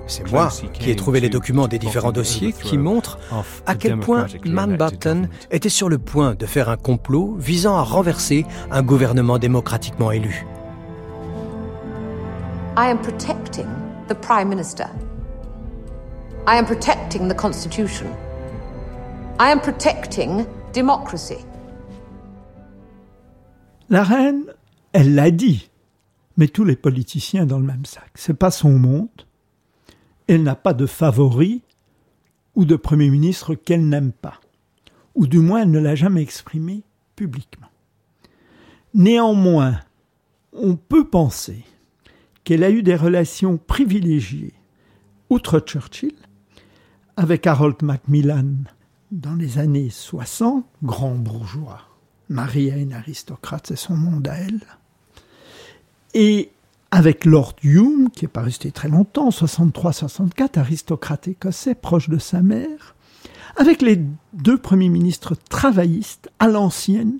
C'est 0.08 0.32
moi 0.32 0.50
qui 0.74 0.92
ai 0.92 0.96
trouvé 0.96 1.20
les 1.20 1.30
documents 1.30 1.68
des 1.68 1.80
différents 1.80 2.12
dossiers 2.12 2.54
qui 2.54 2.78
montrent 2.78 3.20
à 3.66 3.76
quel 3.76 4.00
point 4.00 4.28
Mountbatten 4.46 5.30
était 5.52 5.70
sur 5.70 5.90
le 5.90 5.98
point 5.98 6.36
de 6.36 6.46
faire 6.46 6.70
un 6.70 6.78
complot 6.78 7.36
visant 7.38 7.78
à 7.78 7.84
renverser 7.84 8.46
un 8.72 8.84
gouvernement 8.84 9.38
démocratiquement 9.38 10.12
élu. 10.12 10.46
I 12.78 12.90
am 12.90 13.02
protecting 13.02 13.68
the 14.10 14.16
Prime 14.16 14.50
Minister. 14.50 14.90
I 16.46 16.58
am 16.58 16.66
protecting 16.66 17.30
the 17.30 17.34
Constitution. 17.34 18.08
I 19.40 19.50
am 19.50 19.62
protecting 19.62 20.46
democracy. 20.74 21.38
La 23.88 24.04
reine, 24.04 24.54
elle 24.92 25.16
l'a 25.16 25.32
dit, 25.32 25.70
met 26.36 26.50
tous 26.50 26.66
les 26.66 26.76
politiciens 26.76 27.46
dans 27.46 27.60
le 27.60 27.66
même 27.66 27.86
sac. 27.86 28.12
C'est 28.16 28.34
pas 28.34 28.52
son 28.52 28.72
monde. 28.72 29.26
Elle 30.28 30.44
n'a 30.44 30.56
pas 30.56 30.74
de 30.74 30.86
favori 30.86 31.62
ou 32.56 32.66
de 32.66 32.76
premier 32.76 33.10
ministre 33.10 33.56
qu'elle 33.56 33.88
n'aime 33.88 34.12
pas. 34.12 34.42
Ou 35.16 35.28
du 35.28 35.40
moins, 35.40 35.62
elle 35.62 35.72
ne 35.72 35.80
l'a 35.80 35.96
jamais 35.96 36.22
exprimé 36.22 36.84
publiquement. 37.16 37.70
Néanmoins, 38.94 39.80
on 40.52 40.76
peut 40.76 41.08
penser 41.08 41.64
qu'elle 42.46 42.64
a 42.64 42.70
eu 42.70 42.84
des 42.84 42.96
relations 42.96 43.58
privilégiées, 43.58 44.54
outre 45.30 45.60
Churchill, 45.60 46.16
avec 47.18 47.48
Harold 47.48 47.82
Macmillan 47.82 48.54
dans 49.12 49.36
les 49.36 49.58
années 49.58 49.90
60, 49.90 50.64
grand 50.84 51.16
bourgeois, 51.16 51.82
marié 52.30 52.72
à 52.72 52.78
une 52.78 52.94
aristocrate, 52.94 53.68
c'est 53.68 53.76
son 53.76 53.98
monde 53.98 54.28
à 54.28 54.36
elle, 54.36 54.62
et 56.14 56.52
avec 56.92 57.26
Lord 57.26 57.56
Hume, 57.64 58.10
qui 58.14 58.24
n'est 58.24 58.30
pas 58.30 58.42
resté 58.42 58.72
très 58.72 58.90
longtemps, 58.90 59.30
63-64, 59.30 60.60
aristocrate 60.60 61.28
écossais, 61.28 61.76
proche 61.76 62.10
de 62.10 62.20
sa 62.20 62.42
mère, 62.42 62.96
avec 63.58 63.82
les 63.82 64.02
deux 64.34 64.58
premiers 64.58 64.90
ministres 64.90 65.36
travaillistes 65.50 66.30
à 66.40 66.48
l'ancienne, 66.48 67.18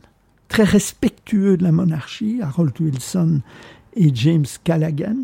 très 0.50 0.64
respectueux 0.64 1.58
de 1.58 1.64
la 1.64 1.72
monarchie, 1.72 2.40
Harold 2.42 2.80
Wilson 2.80 3.42
et 3.96 4.12
James 4.14 4.46
Callaghan. 4.64 5.18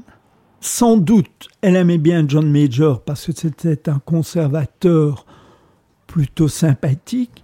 Sans 0.59 0.97
doute, 0.97 1.49
elle 1.61 1.75
aimait 1.75 1.97
bien 1.97 2.25
John 2.27 2.49
Major 2.51 3.01
parce 3.01 3.25
que 3.25 3.31
c'était 3.31 3.89
un 3.89 3.99
conservateur 3.99 5.25
plutôt 6.05 6.47
sympathique. 6.47 7.43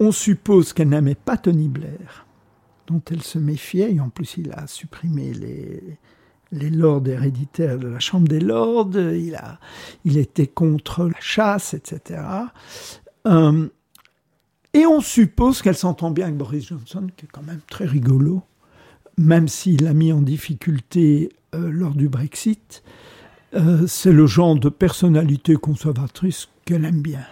On 0.00 0.12
suppose 0.12 0.72
qu'elle 0.72 0.88
n'aimait 0.88 1.14
pas 1.14 1.36
Tony 1.36 1.68
Blair, 1.68 2.26
dont 2.86 3.02
elle 3.10 3.22
se 3.22 3.38
méfiait, 3.38 3.92
et 3.94 4.00
en 4.00 4.08
plus 4.08 4.36
il 4.38 4.50
a 4.52 4.66
supprimé 4.66 5.32
les, 5.32 6.70
lords 6.70 7.06
héréditaires 7.06 7.78
de 7.78 7.88
la 7.88 7.98
Chambre 7.98 8.28
des 8.28 8.40
Lords, 8.40 8.92
il, 8.94 9.34
a, 9.34 9.58
il 10.04 10.16
était 10.16 10.46
contre 10.46 11.04
la 11.04 11.20
chasse, 11.20 11.74
etc. 11.74 12.22
Euh, 13.26 13.68
et 14.72 14.86
on 14.86 15.00
suppose 15.00 15.60
qu'elle 15.62 15.76
s'entend 15.76 16.10
bien 16.10 16.26
avec 16.26 16.38
Boris 16.38 16.66
Johnson, 16.66 17.08
qui 17.16 17.26
est 17.26 17.28
quand 17.30 17.42
même 17.42 17.60
très 17.68 17.84
rigolo 17.84 18.42
même 19.16 19.48
s'il 19.48 19.84
l'a 19.84 19.94
mis 19.94 20.12
en 20.12 20.22
difficulté 20.22 21.30
euh, 21.54 21.70
lors 21.70 21.94
du 21.94 22.08
Brexit, 22.08 22.82
euh, 23.54 23.86
c'est 23.86 24.12
le 24.12 24.26
genre 24.26 24.56
de 24.56 24.68
personnalité 24.68 25.54
conservatrice 25.54 26.48
qu'elle 26.64 26.84
aime 26.84 27.02
bien. 27.02 27.24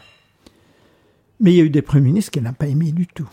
Mais 1.41 1.53
il 1.53 1.57
y 1.57 1.61
a 1.61 1.65
eu 1.65 1.71
des 1.71 1.83
premiers 1.83 2.07
ministres 2.07 2.31
qu'elle 2.31 2.45
n'a 2.45 2.53
pas 2.53 2.69
aimé 2.69 2.93
du 2.93 3.07
tout. 3.07 3.29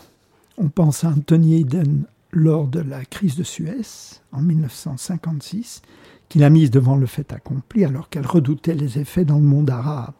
On 0.58 0.68
pense 0.68 1.04
à 1.04 1.10
Anthony 1.10 1.60
Eden 1.60 2.04
lors 2.32 2.66
de 2.66 2.80
la 2.80 3.04
crise 3.04 3.36
de 3.36 3.44
Suez 3.44 4.20
en 4.32 4.42
1956, 4.42 5.82
qu'il 6.28 6.44
a 6.44 6.50
mise 6.50 6.70
devant 6.70 6.96
le 6.96 7.06
fait 7.06 7.32
accompli 7.32 7.84
alors 7.84 8.08
qu'elle 8.08 8.26
redoutait 8.26 8.74
les 8.74 8.98
effets 8.98 9.24
dans 9.24 9.38
le 9.38 9.44
monde 9.44 9.70
arabe 9.70 10.14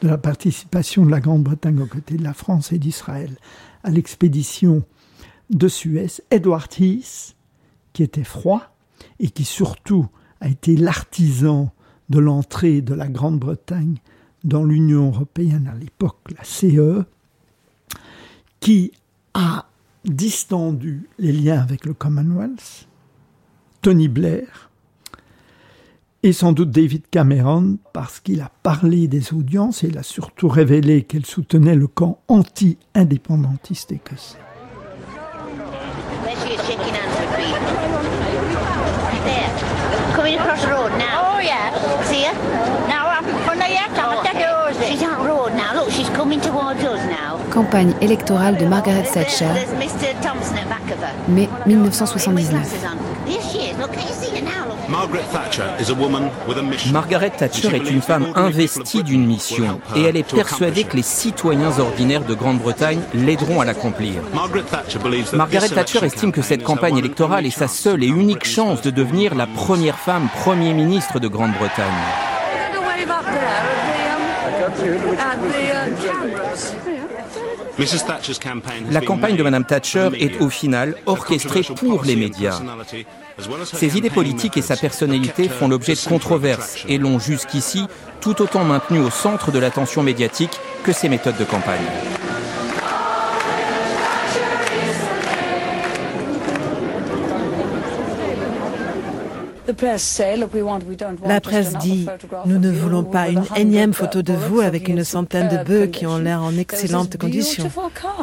de 0.00 0.08
la 0.08 0.18
participation 0.18 1.04
de 1.04 1.10
la 1.10 1.20
Grande-Bretagne 1.20 1.80
aux 1.80 1.86
côtés 1.86 2.16
de 2.16 2.24
la 2.24 2.34
France 2.34 2.72
et 2.72 2.78
d'Israël 2.78 3.36
à 3.84 3.90
l'expédition 3.90 4.84
de 5.50 5.68
Suez. 5.68 6.08
Edward 6.30 6.72
Heath, 6.78 7.35
qui 7.96 8.02
était 8.02 8.24
froid 8.24 8.76
et 9.20 9.30
qui 9.30 9.46
surtout 9.46 10.06
a 10.42 10.48
été 10.48 10.76
l'artisan 10.76 11.72
de 12.10 12.18
l'entrée 12.18 12.82
de 12.82 12.92
la 12.92 13.08
Grande-Bretagne 13.08 13.96
dans 14.44 14.64
l'Union 14.64 15.06
européenne 15.06 15.72
à 15.74 15.78
l'époque, 15.78 16.18
la 16.36 16.44
CE, 16.44 17.06
qui 18.60 18.92
a 19.32 19.64
distendu 20.04 21.08
les 21.18 21.32
liens 21.32 21.58
avec 21.58 21.86
le 21.86 21.94
Commonwealth, 21.94 22.86
Tony 23.80 24.08
Blair, 24.08 24.68
et 26.22 26.34
sans 26.34 26.52
doute 26.52 26.72
David 26.72 27.04
Cameron, 27.10 27.78
parce 27.94 28.20
qu'il 28.20 28.42
a 28.42 28.50
parlé 28.62 29.08
des 29.08 29.32
audiences 29.32 29.84
et 29.84 29.88
il 29.88 29.96
a 29.96 30.02
surtout 30.02 30.48
révélé 30.48 31.04
qu'elle 31.04 31.24
soutenait 31.24 31.76
le 31.76 31.86
camp 31.86 32.20
anti-indépendantiste 32.28 33.90
écossais. 33.92 34.45
Campagne 47.56 47.94
électorale 48.02 48.58
de 48.58 48.66
Margaret 48.66 49.04
Thatcher, 49.04 49.46
mai 51.26 51.48
1979. 51.64 52.84
Margaret 56.92 57.30
Thatcher 57.30 57.74
est 57.74 57.90
une 57.90 58.02
femme 58.02 58.26
investie 58.34 59.02
d'une 59.02 59.24
mission 59.24 59.80
et 59.96 60.02
elle 60.02 60.18
est 60.18 60.30
persuadée 60.30 60.84
que 60.84 60.96
les 60.96 61.02
citoyens 61.02 61.78
ordinaires 61.78 62.24
de 62.24 62.34
Grande-Bretagne 62.34 63.00
l'aideront 63.14 63.62
à 63.62 63.64
l'accomplir. 63.64 64.16
Margaret 65.32 65.70
Thatcher 65.70 66.04
estime 66.04 66.32
que 66.32 66.42
cette 66.42 66.62
campagne 66.62 66.98
électorale 66.98 67.46
est 67.46 67.58
sa 67.58 67.68
seule 67.68 68.04
et 68.04 68.08
unique 68.08 68.44
chance 68.44 68.82
de 68.82 68.90
devenir 68.90 69.34
la 69.34 69.46
première 69.46 69.98
femme 69.98 70.28
Premier 70.44 70.74
ministre 70.74 71.20
de 71.20 71.28
Grande-Bretagne. 71.28 71.86
La 78.90 79.00
campagne 79.00 79.36
de 79.36 79.42
Mme 79.42 79.64
Thatcher 79.64 80.08
est 80.18 80.40
au 80.40 80.48
final 80.48 80.94
orchestrée 81.06 81.62
pour 81.62 82.04
les 82.04 82.16
médias. 82.16 82.60
Ses 83.64 83.98
idées 83.98 84.10
politiques 84.10 84.56
et 84.56 84.62
sa 84.62 84.76
personnalité 84.76 85.48
font 85.48 85.68
l'objet 85.68 85.94
de 85.94 86.08
controverses 86.08 86.84
et 86.88 86.96
l'ont 86.98 87.18
jusqu'ici 87.18 87.86
tout 88.20 88.40
autant 88.40 88.64
maintenu 88.64 88.98
au 89.00 89.10
centre 89.10 89.52
de 89.52 89.58
l'attention 89.58 90.02
médiatique 90.02 90.58
que 90.84 90.92
ses 90.92 91.08
méthodes 91.08 91.36
de 91.36 91.44
campagne. 91.44 91.84
La 101.24 101.40
presse 101.40 101.74
dit, 101.78 102.06
nous 102.46 102.58
ne 102.58 102.70
voulons 102.70 103.02
pas 103.02 103.28
une 103.28 103.44
énième 103.56 103.92
photo 103.92 104.22
de 104.22 104.32
vous 104.32 104.60
avec 104.60 104.88
une 104.88 105.04
centaine 105.04 105.48
de 105.48 105.62
bœufs 105.62 105.86
qui 105.86 106.06
ont 106.06 106.18
l'air 106.18 106.42
en 106.42 106.56
excellentes 106.56 107.16
conditions. 107.16 107.70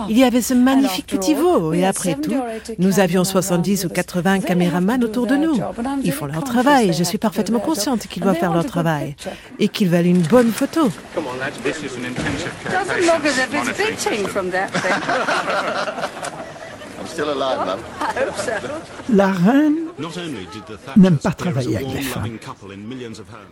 Il 0.09 0.17
y 0.17 0.23
avait 0.23 0.41
ce 0.41 0.53
magnifique 0.53 1.07
petit 1.07 1.33
veau 1.33 1.73
et 1.73 1.85
après 1.85 2.15
tout, 2.15 2.35
nous 2.79 2.99
avions 2.99 3.23
70 3.23 3.85
ou 3.85 3.89
80 3.89 4.39
caméramans 4.41 5.03
autour 5.03 5.27
de 5.27 5.35
nous. 5.35 5.59
Ils 6.03 6.11
font 6.11 6.25
leur 6.25 6.43
travail. 6.43 6.93
Je 6.93 7.03
suis 7.03 7.17
parfaitement 7.17 7.59
consciente 7.59 8.07
qu'ils 8.07 8.23
doivent 8.23 8.37
faire 8.37 8.53
leur 8.53 8.65
travail 8.65 9.15
et 9.59 9.67
qu'ils 9.67 9.89
veulent 9.89 10.07
une 10.07 10.21
bonne 10.21 10.51
photo. 10.51 10.89
La 19.09 19.31
reine 19.31 19.75
n'aime 20.97 21.17
pas 21.17 21.31
travailler 21.31 21.77
avec 21.77 21.93
les 21.93 22.01
femmes. 22.01 22.37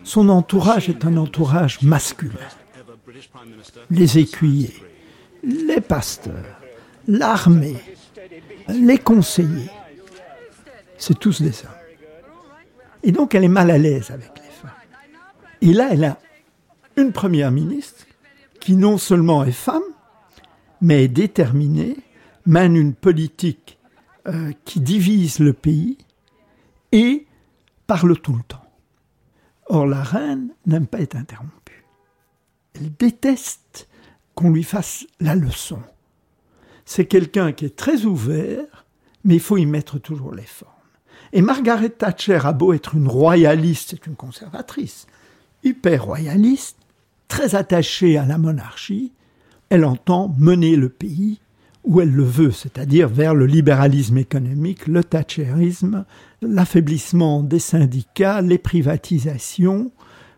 Son 0.03 0.29
entourage 0.29 0.89
est 0.89 1.05
un 1.05 1.17
entourage 1.17 1.81
masculin. 1.81 2.33
Les 3.89 4.17
écuyers, 4.17 4.83
les 5.43 5.81
pasteurs, 5.81 6.59
l'armée, 7.07 7.77
les 8.67 8.97
conseillers, 8.97 9.69
c'est 10.97 11.17
tous 11.17 11.41
des 11.41 11.63
hommes. 11.63 11.71
Et 13.03 13.11
donc 13.11 13.35
elle 13.35 13.43
est 13.43 13.49
mal 13.49 13.71
à 13.71 13.77
l'aise 13.77 14.11
avec 14.11 14.31
les 14.35 14.51
femmes. 14.61 14.71
Et 15.61 15.73
là, 15.73 15.89
elle 15.91 16.03
a 16.05 16.17
une 16.95 17.11
première 17.11 17.51
ministre 17.51 18.05
qui 18.59 18.75
non 18.75 18.97
seulement 18.97 19.43
est 19.43 19.51
femme, 19.51 19.81
mais 20.81 21.05
est 21.05 21.07
déterminée, 21.07 21.97
mène 22.45 22.75
une 22.75 22.93
politique 22.93 23.77
euh, 24.27 24.51
qui 24.65 24.79
divise 24.79 25.39
le 25.39 25.53
pays 25.53 25.97
et 26.91 27.25
parle 27.87 28.17
tout 28.19 28.33
le 28.33 28.43
temps. 28.43 28.63
Or, 29.67 29.85
la 29.85 30.03
reine 30.03 30.49
n'aime 30.65 30.87
pas 30.87 30.99
être 30.99 31.15
interrompue. 31.15 31.85
Elle 32.73 32.93
déteste 32.93 33.87
qu'on 34.35 34.51
lui 34.51 34.63
fasse 34.63 35.05
la 35.19 35.35
leçon. 35.35 35.79
C'est 36.85 37.05
quelqu'un 37.05 37.51
qui 37.51 37.65
est 37.65 37.75
très 37.75 38.05
ouvert, 38.05 38.85
mais 39.23 39.35
il 39.35 39.39
faut 39.39 39.57
y 39.57 39.65
mettre 39.65 39.99
toujours 39.99 40.33
les 40.33 40.41
formes. 40.41 40.71
Et 41.33 41.41
Margaret 41.41 41.89
Thatcher 41.89 42.39
a 42.43 42.51
beau 42.51 42.73
être 42.73 42.95
une 42.95 43.07
royaliste, 43.07 43.91
c'est 43.91 44.07
une 44.07 44.15
conservatrice, 44.15 45.07
hyper 45.63 46.05
royaliste, 46.05 46.77
très 47.27 47.55
attachée 47.55 48.17
à 48.17 48.25
la 48.25 48.37
monarchie, 48.37 49.13
elle 49.69 49.85
entend 49.85 50.35
mener 50.37 50.75
le 50.75 50.89
pays 50.89 51.39
où 51.83 51.99
elle 52.01 52.11
le 52.11 52.23
veut, 52.23 52.51
c'est-à-dire 52.51 53.07
vers 53.09 53.33
le 53.33 53.45
libéralisme 53.45 54.17
économique, 54.17 54.87
le 54.87 55.03
thatcherisme, 55.03 56.05
l'affaiblissement 56.41 57.41
des 57.41 57.59
syndicats, 57.59 58.41
les 58.41 58.57
privatisations, 58.57 59.91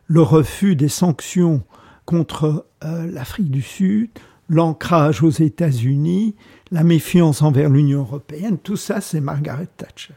le 0.08 0.22
refus 0.22 0.76
des 0.76 0.90
sanctions 0.90 1.64
contre 2.06 2.66
euh, 2.84 3.10
l'Afrique 3.12 3.52
du 3.52 3.62
Sud, 3.62 4.10
l'ancrage 4.50 5.24
aux 5.24 5.30
États-Unis, 5.30 6.36
la 6.72 6.84
méfiance 6.84 7.42
envers 7.42 7.70
l'Union 7.70 8.02
européenne, 8.02 8.58
tout 8.58 8.78
ça 8.78 9.02
c'est 9.02 9.22
Margaret 9.22 9.68
Thatcher. 9.78 10.14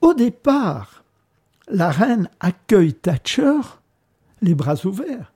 Au 0.00 0.14
départ, 0.14 1.04
la 1.68 1.90
reine 1.90 2.28
accueille 2.40 2.94
Thatcher 2.94 3.60
les 4.42 4.54
bras 4.54 4.84
ouverts, 4.84 5.32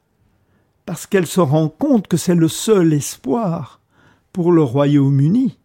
parce 0.85 1.07
qu'elle 1.07 1.27
se 1.27 1.41
rend 1.41 1.69
compte 1.69 2.07
que 2.07 2.19
c'est 2.19 2.35
le 2.35 2.49
seul 2.49 2.93
espoir 2.93 3.78
pour 4.39 4.53
le 4.53 4.63
Royaume-Uni 4.63 5.59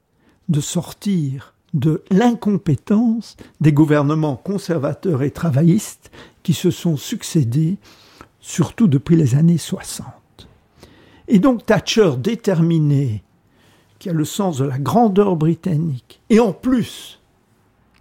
de 0.49 0.59
sortir 0.59 1.53
de 1.76 2.03
l'incompétence 2.09 3.38
des 3.61 3.71
gouvernements 3.71 4.36
conservateurs 4.36 5.21
et 5.21 5.30
travaillistes 5.30 6.09
qui 6.41 6.55
se 6.55 6.71
sont 6.71 6.97
succédés, 6.97 7.78
surtout 8.39 8.88
depuis 8.88 9.15
les 9.15 9.36
années 9.36 9.59
60. 9.59 10.07
Et 11.28 11.38
donc 11.38 11.67
Thatcher, 11.67 12.13
déterminé, 12.17 13.21
qui 13.99 14.09
a 14.09 14.13
le 14.13 14.26
sens 14.26 14.57
de 14.57 14.65
la 14.65 14.80
grandeur 14.80 15.36
britannique, 15.36 16.19
et 16.32 16.39
en 16.39 16.51
plus 16.51 17.21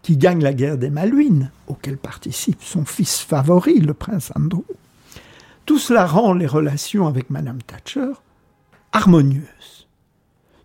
qui 0.01 0.17
gagne 0.17 0.43
la 0.43 0.55
guerre 0.55 0.79
des 0.79 0.89
Malouines, 0.89 1.51
auquel 1.67 1.99
participe 1.99 2.63
son 2.63 2.87
fils 2.87 3.19
favori, 3.19 3.79
le 3.79 3.93
prince 3.93 4.33
Andrew, 4.35 4.65
tout 5.67 5.79
cela 5.79 6.07
rend 6.07 6.33
les 6.33 6.47
relations 6.47 7.09
avec 7.09 7.29
Madame 7.29 7.61
Thatcher 7.61 8.13
harmonieuses. 8.93 9.72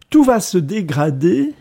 Tout 0.10 0.24
va 0.24 0.39
se 0.39 0.58
dégrader 0.58 1.53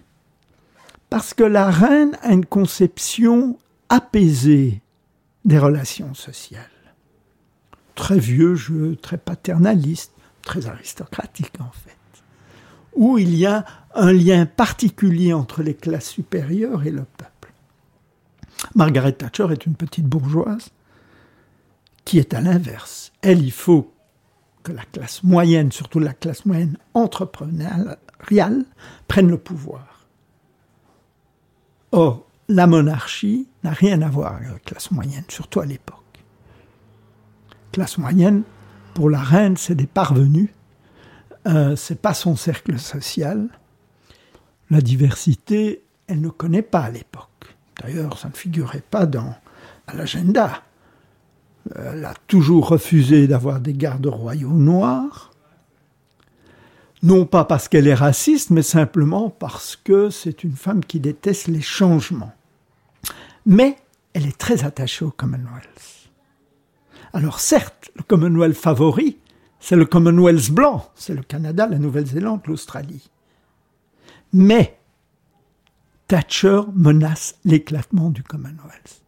parce 1.11 1.34
que 1.34 1.44
la 1.44 1.70
reine 1.70 2.16
a 2.22 2.32
une 2.32 2.47
conception 2.47 3.59
apaisée 3.88 4.82
des 5.44 5.59
relations 5.59 6.14
sociales. 6.14 6.62
Très 7.94 8.18
vieux 8.18 8.55
jeu, 8.55 8.97
très 8.97 9.16
paternaliste, 9.16 10.12
très 10.42 10.66
aristocratique 10.66 11.61
en 11.61 11.70
fait, 11.70 12.22
où 12.94 13.18
il 13.18 13.34
y 13.34 13.47
a 13.47 13.64
un 13.94 14.12
lien 14.12 14.47
particulier 14.47 15.32
entre 15.32 15.62
les 15.62 15.74
classes 15.74 16.11
supérieures 16.11 16.84
et 16.84 16.90
le 16.90 17.05
peuple. 17.05 17.53
Margaret 18.74 19.12
Thatcher 19.12 19.47
est 19.51 19.66
une 19.66 19.74
petite 19.74 20.07
bourgeoise 20.07 20.70
qui 22.05 22.18
est 22.18 22.34
à 22.34 22.40
l'inverse. 22.40 23.12
Elle, 23.22 23.42
il 23.42 23.53
faut 23.53 23.92
que 24.62 24.72
la 24.72 24.84
classe 24.84 25.22
moyenne, 25.22 25.72
surtout 25.72 26.01
la 26.01 26.12
classe 26.12 26.44
moyenne 26.44 26.76
entrepreneuriale, 26.94 27.99
prenne 29.08 29.30
le 29.30 29.38
pouvoir. 29.38 30.06
Or, 31.92 32.26
la 32.48 32.66
monarchie 32.66 33.48
n'a 33.64 33.70
rien 33.70 34.02
à 34.02 34.08
voir 34.08 34.36
avec 34.36 34.48
la 34.48 34.58
classe 34.58 34.90
moyenne, 34.90 35.24
surtout 35.28 35.60
à 35.60 35.66
l'époque. 35.66 36.02
Classe 37.72 37.98
moyenne, 37.98 38.42
pour 38.94 39.10
la 39.10 39.20
reine, 39.20 39.56
c'est 39.56 39.74
des 39.74 39.86
parvenus, 39.86 40.48
euh, 41.46 41.76
c'est 41.76 42.00
pas 42.00 42.14
son 42.14 42.36
cercle 42.36 42.78
social. 42.78 43.48
La 44.70 44.80
diversité, 44.80 45.82
elle 46.06 46.20
ne 46.20 46.28
connaît 46.28 46.62
pas 46.62 46.80
à 46.80 46.90
l'époque. 46.90 47.56
D'ailleurs, 47.82 48.18
ça 48.18 48.28
ne 48.28 48.34
figurait 48.34 48.82
pas 48.90 49.06
dans 49.06 49.34
l'agenda. 49.92 50.62
Elle 51.74 52.04
a 52.04 52.14
toujours 52.26 52.68
refusé 52.68 53.26
d'avoir 53.26 53.60
des 53.60 53.74
gardes 53.74 54.06
royaux 54.06 54.52
noirs. 54.52 55.32
Non 57.07 57.24
pas 57.24 57.44
parce 57.44 57.68
qu'elle 57.68 57.86
est 57.86 57.94
raciste, 57.94 58.50
mais 58.50 58.62
simplement 58.62 59.30
parce 59.30 59.76
que 59.76 60.11
c'est 60.11 60.42
une 60.42 60.57
femme 60.57 60.84
qui 60.84 60.98
déteste 60.98 61.46
les 61.46 61.61
changements. 61.61 62.34
Mais 63.46 63.76
elle 64.12 64.26
est 64.26 64.36
très 64.36 64.64
attachée 64.64 65.04
au 65.04 65.12
Commonwealth. 65.12 66.11
Alors 67.12 67.38
certes, 67.38 67.92
le 67.94 68.02
Commonwealth 68.02 68.57
favori, 68.57 69.20
c'est 69.61 69.76
le 69.76 69.84
Commonwealth 69.84 70.50
blanc, 70.50 70.90
c'est 70.96 71.14
le 71.14 71.22
Canada, 71.22 71.68
la 71.68 71.78
Nouvelle-Zélande, 71.78 72.40
l'Australie. 72.48 73.09
Mais 74.32 74.76
Thatcher 76.09 76.62
menace 76.74 77.36
l'éclatement 77.44 78.11
du 78.11 78.24
Commonwealth. 78.24 79.05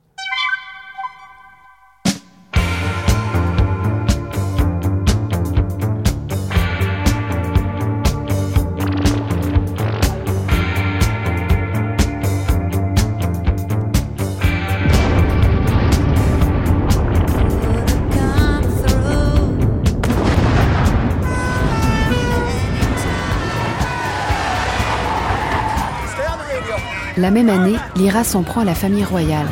La 27.18 27.32
même 27.32 27.48
année, 27.48 27.74
l'IRA 27.96 28.22
s'en 28.22 28.44
prend 28.44 28.60
à 28.60 28.64
la 28.64 28.76
famille 28.76 29.02
royale. 29.02 29.48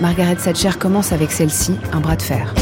Margaret 0.00 0.36
Thatcher 0.36 0.70
commence 0.78 1.12
avec 1.12 1.30
celle-ci 1.30 1.74
un 1.92 2.00
bras 2.00 2.16
de 2.16 2.22
fer. 2.22 2.54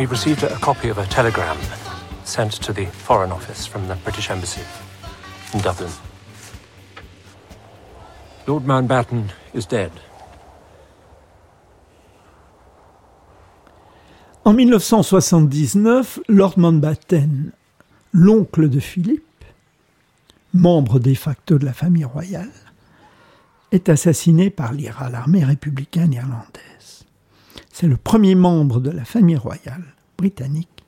we 0.00 0.06
received 0.06 0.42
a 0.44 0.56
copy 0.60 0.88
of 0.88 0.96
a 0.96 1.04
telegram 1.08 1.58
sent 2.24 2.52
to 2.52 2.72
the 2.72 2.86
Foreign 2.86 3.30
Office 3.30 3.66
from 3.66 3.86
the 3.86 3.94
British 3.96 4.30
Embassy 4.30 4.62
in 5.52 5.60
Dublin. 5.60 5.90
Lord 8.46 8.64
Mountbatten 8.64 9.30
is 9.52 9.66
dead. 9.66 9.90
En 14.46 14.54
1979, 14.54 16.20
Lord 16.28 16.56
Mountbatten, 16.56 17.52
l'oncle 18.12 18.70
de 18.70 18.80
Philippe, 18.80 19.44
membre 20.54 20.98
de 20.98 21.14
facto 21.14 21.58
de 21.58 21.66
la 21.66 21.74
famille 21.74 22.06
royale, 22.06 22.48
est 23.70 23.90
assassiné 23.90 24.48
par 24.48 24.72
l'IRA, 24.72 25.10
l'armée 25.10 25.44
républicaine 25.44 26.14
irlandaise. 26.14 26.99
C'est 27.80 27.88
le 27.88 27.96
premier 27.96 28.34
membre 28.34 28.78
de 28.78 28.90
la 28.90 29.06
famille 29.06 29.38
royale 29.38 29.82
britannique 30.18 30.84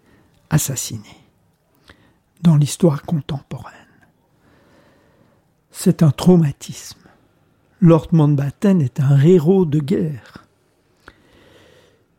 assassiné 0.50 1.08
dans 2.42 2.54
l'histoire 2.54 3.04
contemporaine. 3.04 3.72
C'est 5.70 6.02
un 6.02 6.10
traumatisme. 6.10 7.00
Lord 7.80 8.08
Mountbatten 8.12 8.82
est 8.82 9.00
un 9.00 9.18
héros 9.18 9.64
de 9.64 9.78
guerre. 9.78 10.46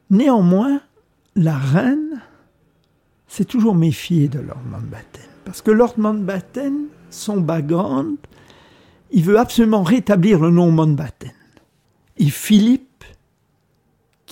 Néanmoins, 0.09 0.81
la 1.35 1.59
reine 1.59 2.23
s'est 3.27 3.45
toujours 3.45 3.75
méfiée 3.75 4.27
de 4.27 4.39
Lord 4.39 4.63
Mountbatten. 4.71 5.29
Parce 5.45 5.61
que 5.61 5.69
Lord 5.69 5.99
Mountbatten, 5.99 6.87
son 7.11 7.41
background, 7.41 8.17
il 9.11 9.23
veut 9.23 9.37
absolument 9.37 9.83
rétablir 9.83 10.39
le 10.39 10.49
nom 10.49 10.71
Mountbatten. 10.71 11.31
Et 12.17 12.31
Philippe, 12.31 12.92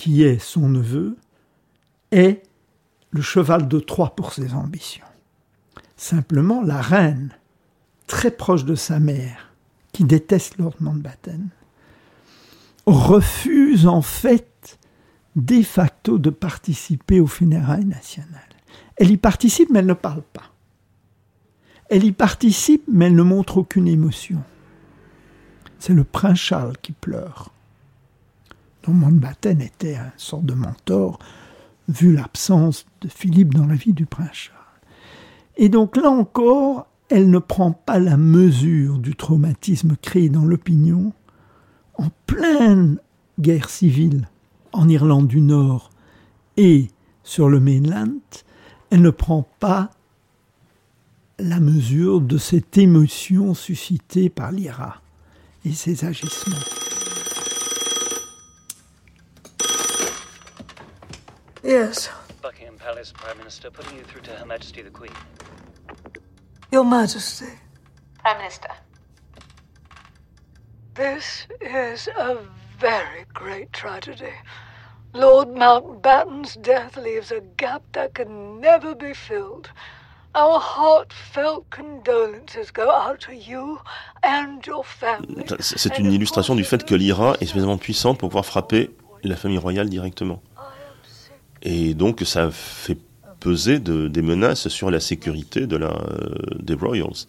qui 0.02 0.24
est 0.24 0.40
son 0.40 0.68
neveu, 0.68 1.16
est 2.10 2.42
le 3.12 3.22
cheval 3.22 3.68
de 3.68 3.80
Troie 3.80 4.16
pour 4.16 4.34
ses 4.34 4.56
ambitions. 4.56 5.06
Simplement, 5.96 6.64
la 6.64 6.82
reine, 6.82 7.38
très 8.08 8.32
proche 8.32 8.66
de 8.66 8.74
sa 8.74 9.00
mère, 9.00 9.54
qui 9.92 10.04
déteste 10.04 10.58
Lord 10.58 10.74
Mountbatten, 10.80 11.50
refuse 12.88 13.86
en 13.86 14.02
fait 14.02 14.80
de 15.36 15.62
facto 15.62 16.18
de 16.18 16.32
participer 16.32 17.20
aux 17.20 17.28
funérailles 17.28 17.86
nationales. 17.86 18.42
Elle 18.96 19.12
y 19.12 19.18
participe, 19.18 19.70
mais 19.70 19.82
elle 19.82 19.86
ne 19.86 19.94
parle 19.94 20.24
pas. 20.24 20.52
Elle 21.92 22.06
y 22.06 22.12
participe, 22.12 22.86
mais 22.92 23.06
elle 23.06 23.16
ne 23.16 23.22
montre 23.22 23.58
aucune 23.58 23.88
émotion. 23.88 24.42
C'est 25.78 25.94
le 25.94 26.06
prince 26.06 26.40
Charles 26.40 26.78
qui 26.82 26.92
pleure. 26.92 27.52
Donc 28.84 28.96
Mountbatten 28.96 29.62
était 29.62 29.96
un 29.96 30.12
sort 30.18 30.42
de 30.42 30.54
mentor, 30.54 31.20
vu 31.88 32.14
l'absence 32.14 32.86
de 33.02 33.08
Philippe 33.08 33.54
dans 33.54 33.66
la 33.66 33.76
vie 33.76 33.94
du 33.94 34.06
prince 34.06 34.34
Charles. 34.34 34.58
Et 35.58 35.70
donc 35.70 35.98
là 35.98 36.10
encore, 36.10 36.88
elle 37.10 37.30
ne 37.30 37.40
prend 37.40 37.72
pas 37.72 38.00
la 38.00 38.18
mesure 38.18 38.98
du 38.98 39.16
traumatisme 39.16 39.96
créé 40.02 40.30
dans 40.30 40.46
l'opinion 40.46 41.14
en 41.98 42.08
pleine 42.26 42.98
guerre 43.40 43.70
civile 43.70 44.28
en 44.72 44.88
Irlande 44.88 45.28
du 45.28 45.42
Nord 45.42 45.92
et 46.58 46.88
sur 47.24 47.50
le 47.50 47.60
mainland, 47.60 48.20
elle 48.90 49.02
ne 49.02 49.10
prend 49.10 49.48
pas 49.60 49.92
la 51.40 51.60
mesure 51.60 52.22
de 52.22 52.38
cette 52.38 52.78
émotion 52.78 53.54
suscitée 53.54 54.30
par 54.30 54.52
l'IRA 54.52 55.02
et 55.66 55.74
ses 55.74 56.06
agissements. 56.06 56.81
Yes. 61.64 62.10
Buckingham 62.42 62.76
Palace, 62.78 63.14
Prime 63.16 63.38
Minister, 63.38 63.70
putting 63.70 63.98
you 63.98 64.04
through 64.04 64.22
to 64.22 64.32
Her 64.32 64.46
Majesty 64.46 64.82
the 64.82 64.90
Queen. 64.90 65.12
Your 66.72 66.84
Majesty. 66.84 67.46
Prime 68.20 68.38
Minister. 68.40 68.70
This 70.96 71.48
is 71.62 72.10
a 72.18 72.40
very 72.80 73.26
great 73.34 73.72
tragedy. 73.74 74.34
Lord 75.14 75.50
Mountbatten's 75.50 76.56
death 76.56 76.98
leaves 76.98 77.32
a 77.32 77.42
gap 77.58 77.84
that 77.94 78.16
can 78.16 78.60
never 78.60 78.96
be 78.96 79.14
filled. 79.14 79.70
Our 80.34 80.60
heartfelt 80.60 81.70
condolences 81.70 82.72
go 82.72 82.90
out 82.90 83.20
to 83.22 83.36
you 83.36 83.80
and 84.24 84.66
your 84.66 84.84
family. 84.84 85.46
C'est 85.60 86.00
une 86.00 86.12
illustration 86.14 86.56
du 86.56 86.64
fait 86.64 86.86
que 86.86 86.96
l'IRA 86.96 87.36
est 87.42 87.46
suffisamment 87.46 87.78
puissante 87.78 88.18
pour 88.18 88.30
pouvoir 88.30 88.46
frapper 88.46 88.90
la 89.24 89.36
famille 89.36 89.58
royale 89.58 89.90
directement. 89.90 90.42
Et 91.64 91.94
donc 91.94 92.22
ça 92.26 92.50
fait 92.52 92.98
peser 93.40 93.80
de, 93.80 94.08
des 94.08 94.22
menaces 94.22 94.68
sur 94.68 94.92
la 94.92 95.00
sécurité 95.00 95.68
euh, 95.72 95.90
des 96.60 96.74
Royals. 96.76 97.26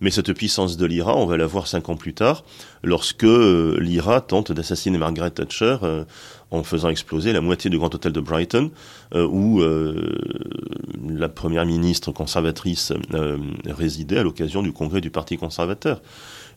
Mais 0.00 0.10
cette 0.10 0.32
puissance 0.32 0.76
de 0.76 0.86
l'IRA, 0.86 1.16
on 1.16 1.26
va 1.26 1.36
la 1.36 1.46
voir 1.46 1.66
cinq 1.66 1.88
ans 1.88 1.96
plus 1.96 2.14
tard, 2.14 2.44
lorsque 2.84 3.24
euh, 3.24 3.76
l'IRA 3.80 4.20
tente 4.20 4.52
d'assassiner 4.52 4.96
Margaret 4.96 5.30
Thatcher 5.30 5.78
euh, 5.82 6.04
en 6.52 6.62
faisant 6.62 6.88
exploser 6.88 7.32
la 7.32 7.40
moitié 7.40 7.68
du 7.68 7.78
grand 7.78 7.92
hôtel 7.92 8.12
de 8.12 8.20
Brighton, 8.20 8.70
euh, 9.14 9.26
où 9.26 9.60
la 11.08 11.28
première 11.28 11.66
ministre 11.66 12.12
conservatrice 12.12 12.92
résidait 13.66 14.18
à 14.18 14.22
l'occasion 14.22 14.62
du 14.62 14.72
congrès 14.72 15.00
du 15.00 15.10
Parti 15.10 15.36
conservateur. 15.36 16.00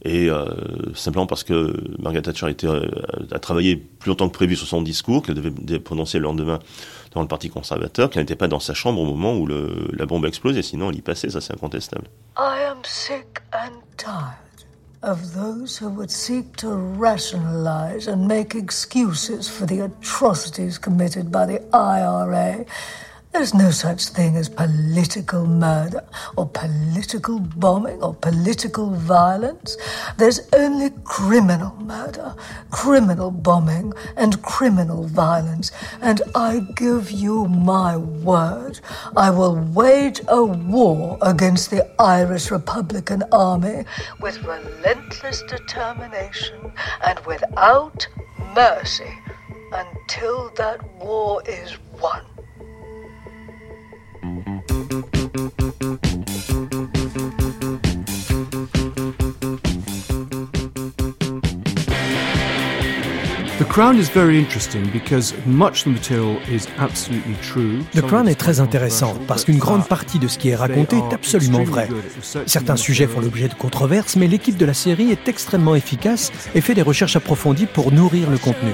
Et 0.03 0.29
simplement 0.95 1.27
parce 1.27 1.43
que 1.43 1.75
Margaret 1.99 2.23
Thatcher 2.23 2.49
était, 2.49 2.67
a 2.67 3.39
travaillé 3.39 3.75
plus 3.75 4.09
longtemps 4.09 4.29
que 4.29 4.33
prévu 4.33 4.55
sur 4.55 4.65
son 4.65 4.81
discours, 4.81 5.21
qu'elle 5.21 5.35
devait 5.35 5.79
prononcer 5.79 6.17
le 6.17 6.23
lendemain 6.23 6.57
dans 7.11 7.21
le 7.21 7.27
Parti 7.27 7.49
conservateur, 7.49 8.09
qu'elle 8.09 8.23
n'était 8.23 8.35
pas 8.35 8.47
dans 8.47 8.59
sa 8.59 8.73
chambre 8.73 8.99
au 8.99 9.05
moment 9.05 9.37
où 9.37 9.45
la 9.45 10.05
bombe 10.07 10.25
a 10.25 10.27
explosé, 10.27 10.63
sinon 10.63 10.89
elle 10.89 10.97
y 10.97 11.01
passait, 11.01 11.29
ça 11.29 11.39
c'est 11.39 11.53
incontestable. 11.53 12.07
I 12.37 12.63
am 12.67 12.79
sick 12.83 13.41
and 13.53 13.79
tired 13.97 14.65
of 15.03 15.35
those 15.35 15.77
who 15.79 15.89
would 15.89 16.09
seek 16.09 16.55
to 16.57 16.69
rationalize 16.97 18.07
and 18.07 18.27
make 18.27 18.55
excuses 18.55 19.47
for 19.47 19.67
the 19.67 19.81
atrocities 19.81 20.79
committed 20.79 21.31
by 21.31 21.45
the 21.45 21.61
IRA 21.73 22.65
There's 23.33 23.53
no 23.53 23.71
such 23.71 24.07
thing 24.07 24.35
as 24.35 24.49
political 24.49 25.45
murder 25.45 26.03
or 26.35 26.49
political 26.49 27.39
bombing 27.39 28.03
or 28.03 28.13
political 28.13 28.89
violence. 28.89 29.77
There's 30.17 30.41
only 30.51 30.89
criminal 31.05 31.73
murder, 31.77 32.35
criminal 32.71 33.31
bombing, 33.31 33.93
and 34.17 34.41
criminal 34.41 35.05
violence. 35.05 35.71
And 36.01 36.21
I 36.35 36.59
give 36.75 37.09
you 37.09 37.47
my 37.47 37.95
word, 37.95 38.81
I 39.15 39.29
will 39.29 39.55
wage 39.55 40.19
a 40.27 40.43
war 40.43 41.17
against 41.21 41.69
the 41.69 41.89
Irish 42.01 42.51
Republican 42.51 43.23
Army 43.31 43.85
with 44.19 44.43
relentless 44.43 45.41
determination 45.43 46.73
and 47.05 47.17
without 47.25 48.05
mercy 48.53 49.13
until 49.71 50.51
that 50.57 50.83
war 50.95 51.41
is 51.47 51.77
won. 52.01 52.25
Crown 63.71 63.97
is 63.97 64.09
very 64.13 64.37
interesting 64.37 64.85
because 64.91 65.33
much 65.45 65.79
of 65.79 65.83
the 65.85 65.89
material 65.91 66.35
is 66.51 66.67
absolutely 66.77 67.35
true. 67.41 67.79
The 67.93 68.01
Crown 68.01 68.27
est 68.27 68.35
très 68.35 68.59
intéressant 68.59 69.15
parce 69.29 69.45
qu'une 69.45 69.59
grande 69.59 69.87
partie 69.87 70.19
de 70.19 70.27
ce 70.27 70.37
qui 70.37 70.49
est 70.49 70.57
raconté 70.57 70.97
est 70.97 71.13
absolument 71.13 71.63
vrai. 71.63 71.87
Certains 72.47 72.75
sujets 72.75 73.07
font 73.07 73.21
l'objet 73.21 73.47
de 73.47 73.53
controverses, 73.53 74.17
mais 74.17 74.27
l'équipe 74.27 74.57
de 74.57 74.65
la 74.65 74.73
série 74.73 75.11
est 75.11 75.29
extrêmement 75.29 75.73
efficace 75.73 76.33
et 76.53 76.59
fait 76.59 76.73
des 76.73 76.81
recherches 76.81 77.15
approfondies 77.15 77.65
pour 77.65 77.93
nourrir 77.93 78.29
le 78.29 78.37
contenu. 78.37 78.71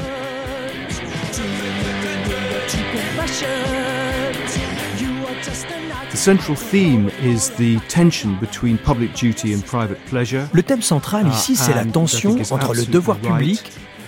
Le 10.54 10.64
thème 10.64 10.82
central 10.82 11.28
ici, 11.28 11.56
c'est 11.56 11.76
la 11.76 11.86
tension 11.86 12.36
entre 12.50 12.74
le 12.74 12.86
devoir 12.86 13.18
public 13.20 13.64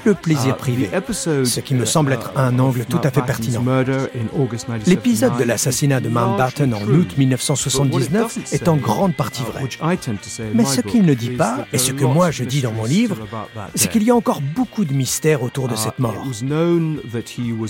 le 0.05 0.13
plaisir 0.13 0.55
uh, 0.55 0.57
privé, 0.57 0.89
ce 1.11 1.59
qui 1.59 1.75
me 1.75 1.85
semble 1.85 2.13
être 2.13 2.31
un 2.35 2.57
uh, 2.57 2.61
angle 2.61 2.85
tout 2.85 2.99
à 3.03 3.11
fait 3.11 3.21
pertinent. 3.21 3.63
L'épisode 4.85 5.37
de 5.37 5.43
l'assassinat 5.43 5.99
de 5.99 6.09
Mountbatten 6.09 6.73
en 6.73 6.81
août 6.81 7.17
1979 7.17 8.53
est 8.53 8.67
en 8.67 8.77
grande 8.77 9.15
partie 9.15 9.43
vrai. 9.43 9.63
Mais 10.53 10.65
ce 10.65 10.81
qu'il 10.81 11.03
ne 11.03 11.13
dit 11.13 11.31
pas, 11.31 11.65
et 11.73 11.77
ce 11.77 11.91
que 11.91 12.05
moi 12.05 12.31
je 12.31 12.43
dis 12.43 12.61
dans 12.61 12.71
mon 12.71 12.85
livre, 12.85 13.17
c'est 13.75 13.89
qu'il 13.89 14.03
y 14.03 14.11
a 14.11 14.15
encore 14.15 14.41
beaucoup 14.41 14.85
de 14.85 14.93
mystères 14.93 15.43
autour 15.43 15.67
de 15.67 15.75
cette 15.75 15.99
mort. 15.99 16.23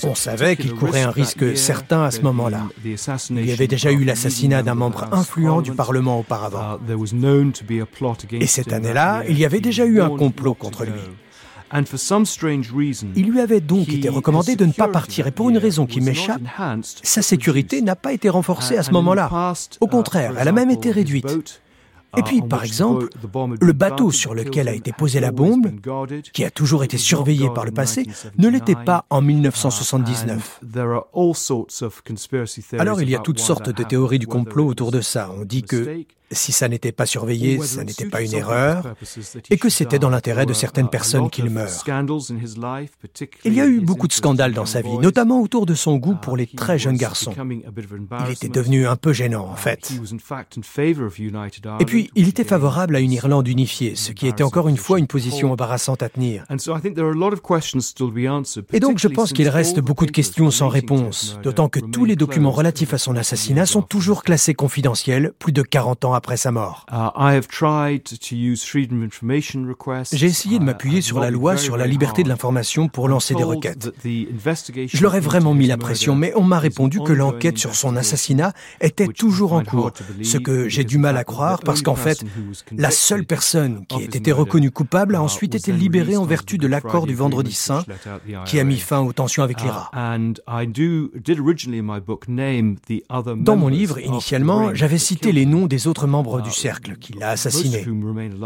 On 0.04 0.16
savait 0.16 0.56
qu'il 0.56 0.74
courait 0.74 1.04
un 1.04 1.12
risque 1.12 1.58
certain 1.58 2.04
à 2.04 2.12
ce 2.12 2.22
moment-là. 2.22 2.64
Il 2.84 3.46
y 3.46 3.52
avait 3.52 3.68
déjà 3.68 3.92
eu 3.92 4.04
l'assassinat 4.04 4.64
d'un 4.64 4.76
membre 4.76 5.08
influent 5.12 5.62
du 5.62 5.72
Parlement 5.72 6.20
auparavant. 6.20 6.80
Et 8.32 8.48
cette 8.48 8.74
année-là, 8.74 9.24
il 9.28 9.38
y 9.38 9.46
avait 9.46 9.62
déjà 9.62 9.86
eu 9.86 10.02
un 10.02 10.10
complot 10.10 10.54
contre 10.54 10.86
lui. 10.86 11.02
Il 13.16 13.32
lui 13.32 13.40
avait 13.40 13.62
donc 13.62 13.90
été 13.90 14.10
recommandé 14.10 14.56
de 14.56 14.66
ne 14.66 14.72
pas 14.72 14.88
partir 14.88 15.28
et 15.28 15.32
pour 15.32 15.50
une 15.50 15.58
raison 15.58 15.86
qui 15.86 16.02
m'échappe, 16.02 16.42
sa 17.04 17.22
sécurité 17.22 17.82
n'a 17.82 17.96
pas 17.96 18.14
été 18.14 18.30
renforcée 18.30 18.78
à 18.78 18.84
ce 18.84 18.92
moment-là. 18.92 19.54
Au 19.80 19.88
contraire, 19.88 20.34
elle 20.40 20.48
a 20.48 20.52
même 20.52 20.70
été 20.72 20.92
réduite. 20.92 21.62
Et 22.18 22.24
puis, 22.24 22.42
par 22.42 22.64
exemple, 22.64 23.10
le 23.62 23.74
bateau 23.74 24.12
sur 24.12 24.34
lequel 24.34 24.68
a 24.68 24.74
été 24.74 24.92
posée 24.92 25.20
la 25.20 25.32
bombe, 25.32 25.72
qui 26.34 26.44
a 26.44 26.50
toujours 26.50 26.84
été 26.84 26.98
surveillé 26.98 27.50
par 27.54 27.66
le 27.66 27.72
passé, 27.72 28.08
ne 28.38 28.48
l'était 28.48 28.76
pas 28.76 29.06
en 29.10 29.22
1979. 29.22 30.62
Alors 32.78 33.02
il 33.02 33.10
y 33.10 33.16
a 33.16 33.20
toutes 33.20 33.40
sortes 33.40 33.70
de 33.70 33.84
théories 33.84 34.20
du 34.20 34.28
complot 34.28 34.66
autour 34.66 34.92
de 34.92 35.02
ça. 35.02 35.30
On 35.40 35.46
dit 35.46 35.64
que 35.64 36.04
si 36.32 36.52
ça 36.52 36.68
n'était 36.68 36.92
pas 36.92 37.06
surveillé, 37.06 37.60
ça 37.62 37.84
n'était 37.84 38.06
pas 38.06 38.22
une 38.22 38.34
erreur, 38.34 38.94
et 39.50 39.58
que 39.58 39.70
c'était 39.70 40.00
dans 40.00 40.10
l'intérêt 40.10 40.46
de 40.46 40.54
certaines 40.54 40.90
personnes 40.90 41.30
qu'il 41.30 41.50
meure. 41.50 41.70
Il 43.46 43.54
y 43.54 43.62
a 43.62 43.66
eu 43.66 43.80
beaucoup 43.80 44.08
de 44.08 44.14
scandales 44.14 44.54
dans 44.54 44.66
sa 44.66 44.82
vie, 44.82 44.98
notamment 44.98 45.42
autour 45.42 45.66
de 45.66 45.74
son 45.74 45.98
goût 45.98 46.16
pour 46.16 46.38
les 46.38 46.48
très 46.48 46.78
jeunes 46.78 46.98
garçons. 46.98 47.34
Il 48.28 48.32
était 48.32 48.50
devenu 48.50 48.88
un 48.88 48.96
peu 48.96 49.14
gênant, 49.14 49.48
en 49.48 49.56
fait. 49.56 49.92
Et 51.80 51.86
puis, 51.86 52.12
il 52.16 52.28
était 52.28 52.44
favorable 52.44 52.96
à 52.96 53.00
une 53.00 53.12
Irlande 53.12 53.48
unifiée, 53.48 53.96
ce 53.96 54.12
qui 54.12 54.28
était 54.28 54.44
encore 54.44 54.68
une 54.68 54.78
fois 54.78 55.00
une 55.00 55.08
position 55.08 55.52
embarrassante 55.52 56.04
à 56.04 56.10
tenir. 56.10 56.46
Et 58.74 58.80
donc, 58.80 59.00
je 59.00 59.08
pense 59.08 59.34
qu'il 59.34 59.50
reste 59.50 59.80
beaucoup 59.80 60.06
de 60.06 60.12
questions 60.12 60.52
sans 60.52 60.68
réponse, 60.68 61.40
d'autant 61.44 61.70
que 61.70 61.80
tous 61.80 62.06
les 62.06 62.16
documents 62.16 62.52
relatifs 62.52 62.94
à 62.94 62.98
son 62.98 63.16
assassinat 63.16 63.66
sont 63.66 63.82
toujours 63.82 64.24
classés 64.24 64.54
confidentiels, 64.54 65.34
plus 65.40 65.52
de 65.52 65.62
40 65.62 66.06
ans 66.06 66.14
après 66.20 66.36
sa 66.36 66.52
mort. 66.52 66.86
Uh, 66.92 67.42
J'ai 70.12 70.26
essayé 70.26 70.60
de 70.60 70.64
m'appuyer 70.64 71.02
sur 71.02 71.20
la 71.22 71.32
loi 71.32 71.56
sur 71.56 71.78
la 71.78 71.88
liberté 71.88 72.24
de 72.24 72.30
l'information 72.30 72.90
pour 72.90 73.08
lancer 73.08 73.36
des 73.36 73.44
requêtes. 73.44 73.90
Je 74.04 75.02
leur 75.02 75.16
ai 75.16 75.22
vraiment 75.22 75.54
mis 75.54 75.66
la 75.66 75.78
pression, 75.78 76.16
mais 76.16 76.34
on 76.36 76.44
m'a 76.44 76.60
répondu 76.60 77.00
que 77.00 77.14
l'enquête 77.14 77.58
sur 77.58 77.74
son 77.76 77.96
assassinat 77.96 78.52
était 78.82 79.08
toujours 79.08 79.54
en 79.54 79.64
cours, 79.64 79.92
ce 80.22 80.38
que 80.38 80.68
j'ai 80.68 80.84
du 80.84 80.98
mal 80.98 81.16
à 81.16 81.24
croire 81.24 81.62
parce 81.62 81.82
qu'en 81.82 81.96
fait, 81.96 82.24
la 82.76 82.92
seule 82.92 83.26
personne 83.26 83.86
qui 83.88 84.02
ait 84.02 84.18
été 84.20 84.34
reconnue 84.34 84.72
coupable 84.72 85.16
a 85.16 85.22
ensuite 85.22 85.56
été 85.56 85.72
libérée 85.72 86.18
en 86.18 86.26
vertu 86.26 86.58
de 86.58 86.68
l'accord 86.68 87.08
du 87.08 87.16
Vendredi 87.16 87.54
Saint 87.54 87.86
qui 88.46 88.60
a 88.60 88.64
mis 88.66 88.80
fin 88.80 89.00
aux 89.00 89.14
tensions 89.14 89.44
avec 89.44 89.62
l'IRA. 89.62 89.90
Dans 93.38 93.56
mon 93.56 93.68
livre, 93.70 94.00
initialement, 94.00 94.76
j'avais 94.76 94.98
cité 94.98 95.32
les 95.32 95.46
noms 95.46 95.68
des 95.68 95.88
autres 95.88 96.08
membres 96.10 96.42
du 96.42 96.52
cercle 96.52 96.98
qui 96.98 97.14
l'a 97.14 97.30
assassiné, 97.30 97.86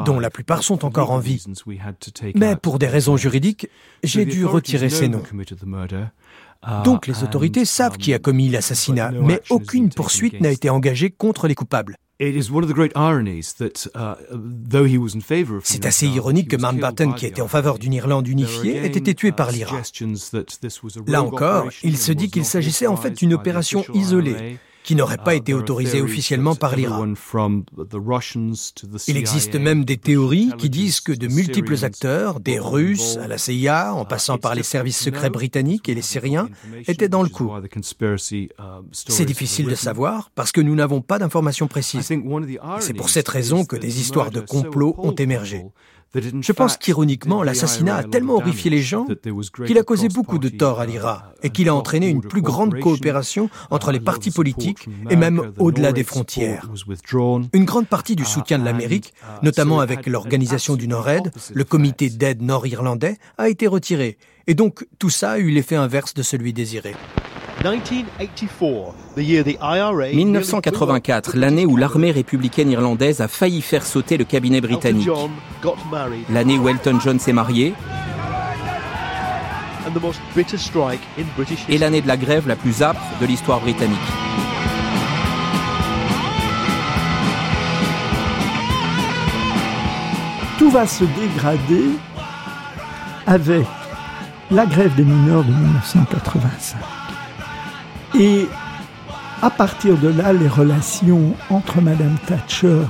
dont 0.05 0.19
la 0.19 0.29
plupart 0.29 0.63
sont 0.63 0.85
encore 0.85 1.11
en 1.11 1.19
vie. 1.19 1.43
Mais 2.35 2.55
pour 2.55 2.77
des 2.79 2.87
raisons 2.87 3.17
juridiques, 3.17 3.67
j'ai 4.03 4.25
dû 4.25 4.45
retirer 4.45 4.89
ces 4.89 5.07
noms. 5.07 5.23
Donc 6.85 7.07
les 7.07 7.23
autorités 7.23 7.65
savent 7.65 7.97
qui 7.97 8.13
a 8.13 8.19
commis 8.19 8.49
l'assassinat, 8.49 9.11
mais 9.11 9.41
aucune 9.49 9.89
poursuite 9.89 10.39
n'a 10.39 10.51
été 10.51 10.69
engagée 10.69 11.09
contre 11.09 11.47
les 11.47 11.55
coupables. 11.55 11.97
C'est 15.63 15.85
assez 15.85 16.07
ironique 16.07 16.49
que 16.49 16.55
Mountbatten, 16.55 17.15
qui 17.15 17.25
était 17.25 17.41
en 17.41 17.47
faveur 17.47 17.79
d'une 17.79 17.93
Irlande 17.93 18.27
unifiée, 18.27 18.77
ait 18.77 18.87
été 18.87 19.15
tué 19.15 19.31
par 19.31 19.51
l'IRA. 19.51 19.81
Là 21.07 21.23
encore, 21.23 21.69
il 21.83 21.97
se 21.97 22.11
dit 22.11 22.29
qu'il 22.29 22.45
s'agissait 22.45 22.87
en 22.87 22.95
fait 22.95 23.17
d'une 23.17 23.33
opération 23.33 23.83
isolée 23.93 24.57
qui 24.83 24.95
n'aurait 24.95 25.17
pas 25.17 25.35
été 25.35 25.53
autorisé 25.53 26.01
officiellement 26.01 26.55
par 26.55 26.75
l'Iran. 26.75 27.13
Il 29.07 29.17
existe 29.17 29.55
même 29.55 29.85
des 29.85 29.97
théories 29.97 30.51
qui 30.57 30.69
disent 30.69 31.01
que 31.01 31.11
de 31.11 31.27
multiples 31.27 31.83
acteurs, 31.83 32.39
des 32.39 32.59
Russes 32.59 33.17
à 33.17 33.27
la 33.27 33.37
CIA, 33.37 33.93
en 33.93 34.05
passant 34.05 34.37
par 34.37 34.55
les 34.55 34.63
services 34.63 34.99
secrets 34.99 35.29
britanniques 35.29 35.89
et 35.89 35.95
les 35.95 36.01
Syriens, 36.01 36.49
étaient 36.87 37.09
dans 37.09 37.23
le 37.23 37.29
coup. 37.29 37.51
C'est 38.91 39.25
difficile 39.25 39.67
de 39.67 39.75
savoir 39.75 40.29
parce 40.35 40.51
que 40.51 40.61
nous 40.61 40.75
n'avons 40.75 41.01
pas 41.01 41.19
d'informations 41.19 41.67
précises. 41.67 42.11
C'est 42.79 42.93
pour 42.93 43.09
cette 43.09 43.29
raison 43.29 43.65
que 43.65 43.75
des 43.75 43.99
histoires 43.99 44.31
de 44.31 44.41
complot 44.41 44.95
ont 44.97 45.15
émergé. 45.15 45.65
Je 46.15 46.51
pense 46.51 46.77
qu'ironiquement, 46.77 47.41
l'assassinat 47.41 47.95
a 47.95 48.03
tellement 48.03 48.35
horrifié 48.35 48.69
les 48.69 48.81
gens 48.81 49.07
qu'il 49.65 49.77
a 49.77 49.83
causé 49.83 50.09
beaucoup 50.09 50.37
de 50.37 50.49
tort 50.49 50.79
à 50.79 50.85
l'IRA 50.85 51.33
et 51.41 51.49
qu'il 51.49 51.69
a 51.69 51.75
entraîné 51.75 52.07
une 52.07 52.21
plus 52.21 52.41
grande 52.41 52.79
coopération 52.79 53.49
entre 53.71 53.91
les 53.91 53.99
partis 53.99 54.31
politiques 54.31 54.87
et 55.09 55.15
même 55.15 55.53
au-delà 55.57 55.91
des 55.91 56.03
frontières. 56.03 56.69
Une 57.53 57.65
grande 57.65 57.87
partie 57.87 58.15
du 58.15 58.25
soutien 58.25 58.59
de 58.59 58.65
l'Amérique, 58.65 59.13
notamment 59.41 59.79
avec 59.79 60.05
l'organisation 60.07 60.75
du 60.75 60.87
Nord-Aid, 60.87 61.31
le 61.53 61.63
comité 61.63 62.09
d'aide 62.09 62.41
nord-irlandais, 62.41 63.17
a 63.37 63.49
été 63.49 63.67
retiré. 63.67 64.17
Et 64.45 64.53
donc 64.53 64.85
tout 64.99 65.09
ça 65.09 65.31
a 65.31 65.37
eu 65.39 65.49
l'effet 65.49 65.75
inverse 65.75 66.13
de 66.13 66.21
celui 66.21 66.53
désiré. 66.53 66.93
1984, 70.13 71.37
l'année 71.37 71.65
où 71.65 71.77
l'armée 71.77 72.11
républicaine 72.11 72.71
irlandaise 72.71 73.21
a 73.21 73.27
failli 73.27 73.61
faire 73.61 73.85
sauter 73.85 74.17
le 74.17 74.25
cabinet 74.25 74.59
britannique. 74.59 75.09
L'année 76.29 76.57
où 76.57 76.67
Elton 76.67 76.99
John 77.01 77.19
s'est 77.19 77.33
marié. 77.33 77.73
Et 81.69 81.77
l'année 81.77 82.01
de 82.01 82.07
la 82.07 82.17
grève 82.17 82.47
la 82.47 82.55
plus 82.55 82.81
âpre 82.81 83.01
de 83.21 83.25
l'histoire 83.25 83.59
britannique. 83.59 83.97
Tout 90.57 90.69
va 90.69 90.87
se 90.87 91.03
dégrader 91.03 91.89
avec 93.27 93.65
la 94.51 94.65
grève 94.65 94.95
des 94.95 95.03
mineurs 95.03 95.43
de 95.43 95.51
1985. 95.51 97.02
Et 98.19 98.47
à 99.41 99.49
partir 99.49 99.97
de 99.97 100.07
là, 100.07 100.33
les 100.33 100.47
relations 100.47 101.35
entre 101.49 101.81
Madame 101.81 102.15
Thatcher 102.27 102.85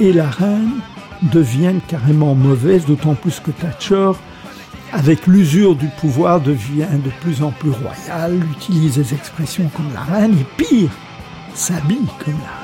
et 0.00 0.12
la 0.12 0.30
reine 0.30 0.80
deviennent 1.22 1.80
carrément 1.88 2.34
mauvaises, 2.34 2.86
d'autant 2.86 3.14
plus 3.14 3.40
que 3.40 3.50
Thatcher, 3.50 4.12
avec 4.92 5.26
l'usure 5.26 5.74
du 5.74 5.88
pouvoir, 5.88 6.40
devient 6.40 6.86
de 7.04 7.10
plus 7.20 7.42
en 7.42 7.50
plus 7.50 7.70
royale, 7.70 8.40
utilise 8.52 8.94
des 8.94 9.12
expressions 9.14 9.70
comme 9.74 9.92
la 9.92 10.02
reine, 10.02 10.38
et 10.38 10.46
pire, 10.56 10.90
s'habille 11.54 12.06
comme 12.24 12.34
la 12.34 12.63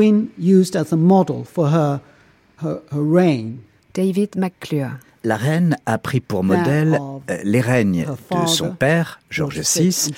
Queen 0.00 0.30
used 0.38 0.76
as 0.76 0.94
a 0.94 0.96
model 0.96 1.44
for 1.44 1.68
her, 1.68 2.00
her, 2.62 2.80
her 2.90 3.02
reign. 3.02 3.58
David 3.92 4.34
McClure. 4.34 4.92
La 5.22 5.36
reine 5.36 5.76
a 5.84 5.98
pris 5.98 6.20
pour 6.20 6.42
modèle 6.42 6.98
euh, 7.28 7.36
les 7.44 7.60
règnes 7.60 8.06
de 8.06 8.46
son 8.46 8.70
père, 8.70 9.20
George 9.28 9.60
VI, 9.60 10.10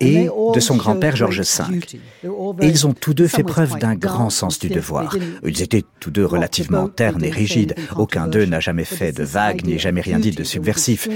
et 0.00 0.28
de 0.54 0.60
son 0.60 0.76
grand-père, 0.76 1.16
George 1.16 1.40
V. 1.40 2.28
Et 2.60 2.66
ils 2.66 2.86
ont 2.86 2.92
tous 2.92 3.14
deux 3.14 3.26
fait 3.26 3.42
preuve 3.42 3.78
d'un 3.78 3.94
grand 3.94 4.28
sens 4.28 4.58
du 4.58 4.68
devoir. 4.68 5.16
Ils 5.42 5.62
étaient 5.62 5.84
tous 6.00 6.10
deux 6.10 6.26
relativement 6.26 6.88
ternes 6.88 7.24
et 7.24 7.30
rigides. 7.30 7.74
Aucun 7.96 8.28
d'eux 8.28 8.44
n'a 8.44 8.60
jamais 8.60 8.84
fait 8.84 9.12
de 9.12 9.24
vagues 9.24 9.64
ni 9.64 9.78
jamais 9.78 10.02
rien 10.02 10.18
dit 10.18 10.32
de 10.32 10.44
subversif. 10.44 11.08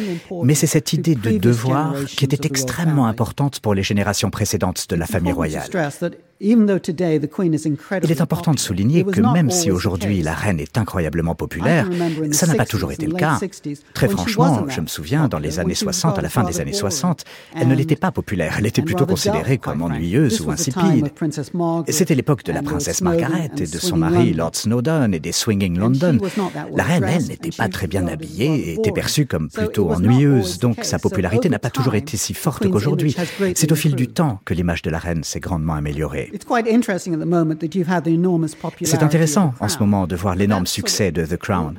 Mais 0.43 0.55
c'est 0.55 0.67
cette 0.67 0.95
idée 0.95 1.15
de 1.15 1.37
devoir 1.37 1.95
qui 2.07 2.25
était 2.25 2.47
extrêmement 2.47 3.07
importante 3.07 3.61
pour 3.61 3.75
les 3.75 3.83
générations 3.83 4.31
précédentes 4.31 4.87
de 4.89 4.97
la 4.97 5.05
famille 5.05 5.33
royale. 5.33 5.69
Il 6.43 8.11
est 8.11 8.21
important 8.21 8.53
de 8.53 8.59
souligner 8.59 9.05
que 9.05 9.21
même 9.21 9.51
si 9.51 9.71
aujourd'hui 9.71 10.23
la 10.23 10.35
reine 10.35 10.59
est 10.59 10.77
incroyablement 10.77 11.35
populaire, 11.35 11.89
ça 12.33 12.47
n'a 12.47 12.55
pas 12.55 12.67
toujours 12.67 12.93
été 12.93 13.07
le 13.07 13.15
cas. 13.15 13.39
Très 13.95 14.09
franchement, 14.09 14.67
je 14.69 14.81
me 14.81 14.87
souviens, 14.87 15.29
dans 15.29 15.39
les 15.39 15.61
années 15.61 15.75
60, 15.75 16.19
à 16.19 16.23
la 16.23 16.29
fin 16.29 16.43
des 16.43 16.61
années 16.61 16.73
60, 16.73 17.25
elle 17.55 17.69
ne 17.69 17.75
l'était 17.75 17.97
pas 17.97 18.11
populaire, 18.11 18.57
elle 18.59 18.67
était 18.67 18.83
plutôt 18.83 19.07
considérée 19.07 19.59
comme 19.59 19.83
ennuyeuse 19.83 20.41
ou 20.41 20.51
insipide. 20.51 21.13
C'était 21.89 22.15
l'époque 22.15 22.45
de 22.45 22.53
la 22.53 22.63
princesse 22.63 23.01
Margaret 23.03 23.51
et 23.57 23.67
de 23.67 23.79
son 23.79 23.97
mari 23.97 24.33
Lord 24.33 24.55
Snowdon 24.55 25.13
et 25.13 25.21
des 25.21 25.33
Swinging 25.33 25.79
London. 25.79 26.19
La 26.75 26.85
reine, 26.85 27.05
elle, 27.05 27.27
n'était 27.27 27.51
pas 27.51 27.69
très 27.69 27.87
bien 27.87 28.07
habillée 28.09 28.71
et 28.71 28.73
était 28.75 28.93
perçue 28.93 29.27
comme 29.27 29.49
plutôt 29.49 29.91
ennuyeuse, 29.91 30.59
donc 30.59 30.79
sa 30.83 30.99
popularité 30.99 31.49
n'a 31.49 31.59
pas 31.59 31.71
toujours 31.71 31.95
été 31.95 32.17
si 32.17 32.35
forte 32.35 32.69
qu'aujourd'hui. 32.69 33.15
C'est 33.55 33.71
au 33.71 33.77
fil 33.77 33.95
du 33.95 34.09
temps 34.09 34.41
que 34.45 34.55
l'image 34.55 34.83
de 34.83 34.91
la 34.91 34.99
reine 34.99 35.23
s'est 35.25 35.41
grandement 35.41 35.75
améliorée. 35.75 36.32
C'est 38.85 39.03
intéressant 39.03 39.55
en 39.61 39.69
ce 39.69 39.79
moment 39.79 40.07
de 40.07 40.17
voir 40.17 40.35
l'énorme 40.35 40.67
succès 40.67 41.13
de 41.13 41.27
The 41.27 41.37
Crown. 41.37 41.77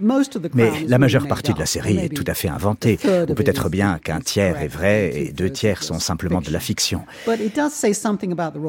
Mais 0.54 0.72
la 0.88 0.99
majeure 0.99 1.28
partie 1.28 1.54
de 1.54 1.60
la 1.60 1.66
série 1.66 1.97
est 1.97 2.10
tout 2.10 2.24
à 2.28 2.34
fait 2.34 2.49
inventée, 2.49 2.99
ou 3.30 3.34
peut-être 3.34 3.70
bien 3.70 3.99
qu'un 4.04 4.20
tiers 4.20 4.62
est 4.62 4.68
vrai 4.68 5.12
et 5.16 5.32
deux 5.32 5.49
tiers 5.49 5.84
sont 5.84 5.99
simplement 5.99 6.41
de 6.41 6.51
la 6.51 6.60
fiction. 6.60 7.04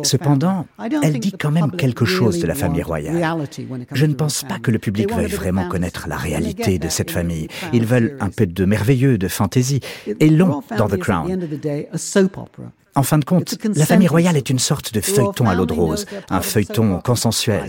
Cependant, 0.02 0.66
elle 1.02 1.18
dit 1.18 1.32
quand 1.32 1.50
même 1.50 1.70
quelque 1.72 2.04
chose 2.04 2.38
de 2.38 2.46
la 2.46 2.54
famille 2.54 2.82
royale. 2.82 3.46
Je 3.92 4.06
ne 4.06 4.14
pense 4.14 4.44
pas 4.44 4.58
que 4.58 4.70
le 4.70 4.78
public 4.78 5.12
veuille 5.12 5.26
vraiment 5.30 5.68
connaître 5.68 6.06
la 6.08 6.16
réalité 6.16 6.78
de 6.78 6.88
cette 6.88 7.10
famille. 7.10 7.48
Ils 7.72 7.86
veulent 7.86 8.16
un 8.20 8.30
peu 8.30 8.46
de 8.46 8.64
merveilleux, 8.64 9.18
de 9.18 9.28
fantaisie, 9.28 9.80
et 10.20 10.30
l'ont 10.30 10.62
dans 10.76 10.88
The 10.88 10.98
Crown. 10.98 11.38
En 12.96 13.02
fin 13.02 13.18
de 13.18 13.24
compte, 13.24 13.56
la 13.74 13.86
famille 13.86 14.06
royale 14.06 14.36
est 14.36 14.50
une 14.50 14.58
sorte 14.58 14.94
de 14.94 15.00
feuilleton 15.00 15.48
à 15.48 15.54
l'eau 15.54 15.66
de 15.66 15.72
rose, 15.72 16.06
un 16.30 16.40
feuilleton 16.40 17.00
consensuel. 17.00 17.64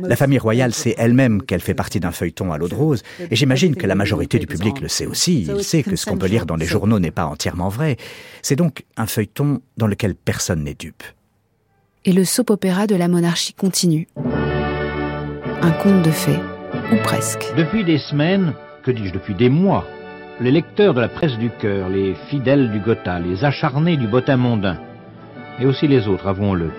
La 0.00 0.14
famille 0.14 0.38
royale 0.38 0.72
sait 0.72 0.94
elle-même 0.98 1.42
qu'elle 1.42 1.60
fait 1.60 1.74
partie 1.74 1.98
d'un 1.98 2.12
feuilleton 2.12 2.52
à 2.52 2.58
l'eau 2.58 2.68
de 2.68 2.74
rose, 2.74 3.02
et 3.30 3.34
j'imagine 3.34 3.74
que 3.74 3.86
la 3.86 3.96
majorité 3.96 4.38
du 4.38 4.46
public 4.46 4.80
le 4.80 4.88
sait 4.88 5.06
aussi. 5.06 5.42
Il 5.42 5.64
sait 5.64 5.82
que 5.82 5.96
ce 5.96 6.06
qu'on 6.06 6.16
peut 6.16 6.26
lire 6.26 6.46
dans 6.46 6.56
les 6.56 6.66
journaux 6.66 7.00
n'est 7.00 7.10
pas 7.10 7.26
entièrement 7.26 7.68
vrai. 7.68 7.96
C'est 8.42 8.56
donc 8.56 8.84
un 8.96 9.06
feuilleton 9.06 9.60
dans 9.76 9.86
lequel 9.86 10.14
personne 10.14 10.62
n'est 10.62 10.74
dupe. 10.74 11.02
Et 12.04 12.12
le 12.12 12.24
soap-opéra 12.24 12.86
de 12.86 12.94
la 12.94 13.08
monarchie 13.08 13.54
continue. 13.54 14.06
Un 15.60 15.72
conte 15.72 16.02
de 16.02 16.10
fées, 16.12 16.38
ou 16.92 16.96
presque. 17.02 17.44
Depuis 17.56 17.84
des 17.84 17.98
semaines, 17.98 18.54
que 18.84 18.92
dis-je 18.92 19.12
depuis 19.12 19.34
des 19.34 19.48
mois, 19.48 19.84
les 20.40 20.50
lecteurs 20.52 20.94
de 20.94 21.00
la 21.00 21.08
presse 21.08 21.36
du 21.38 21.50
cœur, 21.50 21.88
les 21.88 22.14
fidèles 22.28 22.70
du 22.70 22.78
Gotha, 22.78 23.18
les 23.18 23.44
acharnés 23.44 23.96
du 23.96 24.06
bottin 24.06 24.36
mondain, 24.36 24.76
et 25.58 25.66
aussi 25.66 25.88
les 25.88 26.06
autres, 26.06 26.28
avouons-le, 26.28 26.70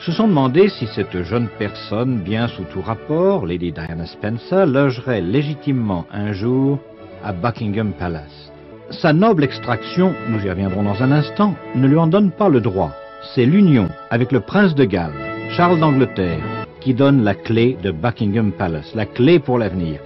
se 0.00 0.10
sont 0.10 0.26
demandé 0.26 0.68
si 0.68 0.86
cette 0.88 1.22
jeune 1.22 1.48
personne, 1.58 2.18
bien 2.18 2.48
sous 2.48 2.64
tout 2.64 2.82
rapport, 2.82 3.46
Lady 3.46 3.70
Diana 3.70 4.06
Spencer, 4.06 4.66
logerait 4.66 5.20
légitimement 5.20 6.06
un 6.12 6.32
jour 6.32 6.80
à 7.24 7.32
Buckingham 7.32 7.92
Palace. 7.92 8.52
Sa 8.90 9.12
noble 9.12 9.44
extraction, 9.44 10.12
nous 10.28 10.44
y 10.44 10.50
reviendrons 10.50 10.82
dans 10.82 11.02
un 11.02 11.12
instant, 11.12 11.54
ne 11.76 11.86
lui 11.86 11.96
en 11.96 12.08
donne 12.08 12.32
pas 12.32 12.48
le 12.48 12.60
droit. 12.60 12.92
C'est 13.34 13.46
l'union 13.46 13.88
avec 14.10 14.32
le 14.32 14.40
prince 14.40 14.74
de 14.74 14.84
Galles, 14.84 15.14
Charles 15.50 15.78
d'Angleterre, 15.78 16.42
qui 16.80 16.92
donne 16.92 17.22
la 17.24 17.34
clé 17.34 17.76
de 17.82 17.90
Buckingham 17.90 18.52
Palace, 18.52 18.94
la 18.94 19.06
clé 19.06 19.38
pour 19.38 19.58
l'avenir 19.58 20.00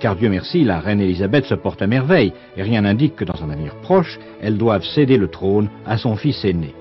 car 0.00 0.16
Dieu 0.16 0.28
merci, 0.28 0.64
la 0.64 0.80
reine 0.80 1.00
Élisabeth 1.00 1.44
se 1.44 1.54
porte 1.54 1.82
à 1.82 1.86
merveille, 1.86 2.32
et 2.56 2.62
rien 2.62 2.80
n'indique 2.80 3.16
que 3.16 3.24
dans 3.24 3.44
un 3.44 3.50
avenir 3.50 3.74
proche, 3.82 4.18
elle 4.42 4.56
doive 4.56 4.82
céder 4.82 5.18
le 5.18 5.28
trône 5.28 5.68
à 5.86 5.98
son 5.98 6.16
fils 6.16 6.44
aîné. 6.44 6.74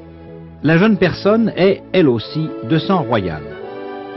La 0.63 0.77
jeune 0.77 0.97
personne 0.97 1.53
est, 1.55 1.83
elle 1.93 2.09
aussi, 2.09 2.49
de 2.63 2.79
sang 2.79 3.03
royal. 3.03 3.43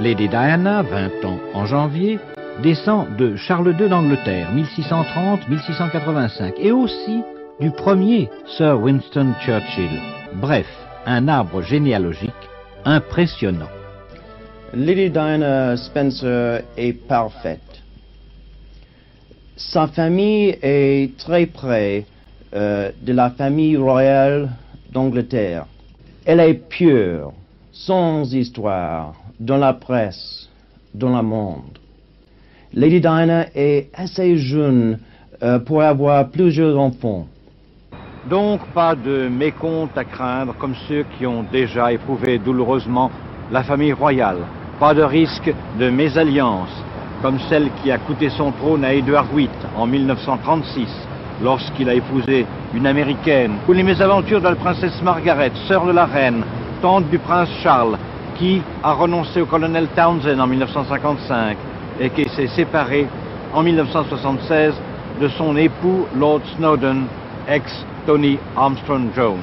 Lady 0.01 0.29
Diana, 0.29 0.83
20 0.83 1.25
ans 1.25 1.39
en 1.53 1.67
janvier, 1.67 2.19
descend 2.63 3.17
de 3.17 3.37
Charles 3.37 3.75
II 3.79 3.89
d'Angleterre, 3.89 4.49
1630-1685, 4.55 6.55
et 6.59 6.73
aussi 6.73 7.23
du 7.61 7.71
premier 7.71 8.31
Sir 8.47 8.81
Winston 8.81 9.35
Churchill. 9.45 10.01
Bref, 10.35 10.67
un 11.07 11.29
arbre 11.29 11.63
généalogique 11.63 12.31
impressionnant. 12.85 13.69
Lady 14.75 15.11
Diana 15.11 15.77
Spencer 15.77 16.63
est 16.77 17.07
parfaite 17.07 17.82
sa 19.57 19.87
famille 19.87 20.57
est 20.63 21.17
très 21.19 21.47
près 21.47 22.05
euh, 22.55 22.91
de 23.01 23.13
la 23.13 23.31
famille 23.31 23.77
royale 23.77 24.51
d'Angleterre. 24.93 25.67
Elle 26.25 26.41
est 26.41 26.69
pure, 26.69 27.33
sans 27.73 28.33
histoire, 28.33 29.15
dans 29.41 29.57
la 29.57 29.73
presse, 29.73 30.49
dans 30.95 31.17
le 31.17 31.23
monde. 31.23 31.79
Lady 32.75 33.01
Diana 33.01 33.47
est 33.55 33.91
assez 33.95 34.37
jeune 34.37 34.99
euh, 35.43 35.59
pour 35.59 35.83
avoir 35.83 36.29
plusieurs 36.31 36.79
enfants. 36.79 37.27
Donc 38.31 38.61
pas 38.73 38.95
de 38.95 39.29
mécompte 39.29 39.99
à 39.99 40.05
craindre 40.05 40.55
comme 40.59 40.75
ceux 40.89 41.05
qui 41.19 41.27
ont 41.27 41.45
déjà 41.51 41.93
éprouvé 41.93 42.39
douloureusement 42.39 43.11
la 43.51 43.65
famille 43.65 43.93
royale. 43.93 44.39
Pas 44.79 44.95
de 44.95 45.03
risque 45.03 45.53
de 45.79 45.91
mésalliance 45.91 46.71
comme 47.23 47.39
celle 47.49 47.70
qui 47.83 47.91
a 47.91 47.99
coûté 47.99 48.29
son 48.31 48.51
trône 48.51 48.85
à 48.85 48.93
Edward 48.93 49.29
VIII 49.33 49.49
en 49.77 49.87
1936, 49.87 50.89
lorsqu'il 51.43 51.89
a 51.89 51.95
épousé 51.95 52.45
une 52.75 52.87
américaine, 52.87 53.55
ou 53.68 53.73
les 53.73 53.85
mésaventures 53.85 54.41
de 54.41 54.49
la 54.49 54.57
princesse 54.57 55.01
Margaret, 55.03 55.53
sœur 55.68 55.87
de 55.87 55.93
la 55.93 56.05
reine, 56.05 56.43
tante 56.83 57.09
du 57.09 57.18
prince 57.18 57.49
Charles, 57.62 57.97
qui 58.37 58.61
a 58.83 58.93
renoncé 58.93 59.41
au 59.41 59.47
colonel 59.47 59.87
Townsend 59.95 60.41
en 60.41 60.47
1955 60.47 61.57
et 62.01 62.11
qui 62.11 62.29
s'est 62.31 62.49
séparée 62.49 63.07
en 63.55 63.62
1976 63.62 64.75
de 65.20 65.29
son 65.29 65.57
époux 65.57 66.07
Lord 66.16 66.41
Snowden, 66.57 67.05
ex-Tony 67.49 68.39
Armstrong 68.57 69.11
Jones. 69.14 69.39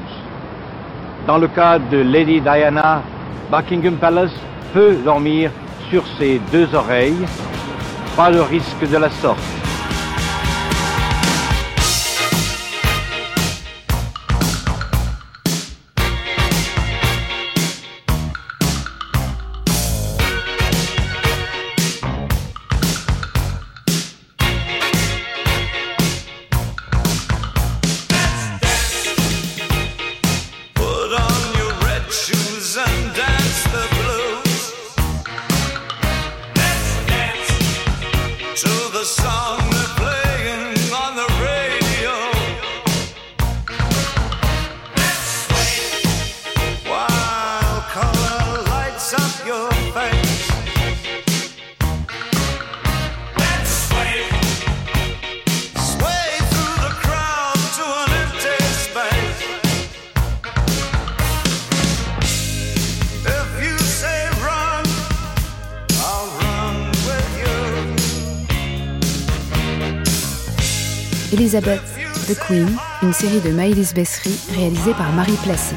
Dans 1.27 1.37
le 1.37 1.47
cas 1.47 1.79
de 1.79 1.97
Lady 1.97 2.41
Diana, 2.41 3.01
Buckingham 3.51 3.95
Palace 3.95 4.33
peut 4.73 4.95
dormir 5.05 5.51
sur 5.89 6.03
ses 6.17 6.41
deux 6.51 6.73
oreilles 6.75 7.25
pas 8.19 8.29
le 8.29 8.41
risque 8.41 8.85
de 8.85 8.97
la 8.97 9.09
sorte. 9.09 9.68
Elizabeth, 71.49 71.81
The 72.27 72.37
Queen, 72.45 72.77
une 73.01 73.11
série 73.11 73.39
de 73.39 73.49
Maëlys 73.49 73.95
Bessery 73.95 74.37
réalisée 74.53 74.93
par 74.93 75.11
Marie 75.13 75.37
Placé. 75.41 75.73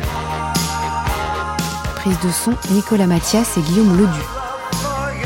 Prise 1.95 2.21
de 2.21 2.31
son 2.31 2.53
Nicolas 2.73 3.07
Mathias 3.07 3.57
et 3.57 3.63
Guillaume 3.63 3.97
Ledu. 3.97 4.21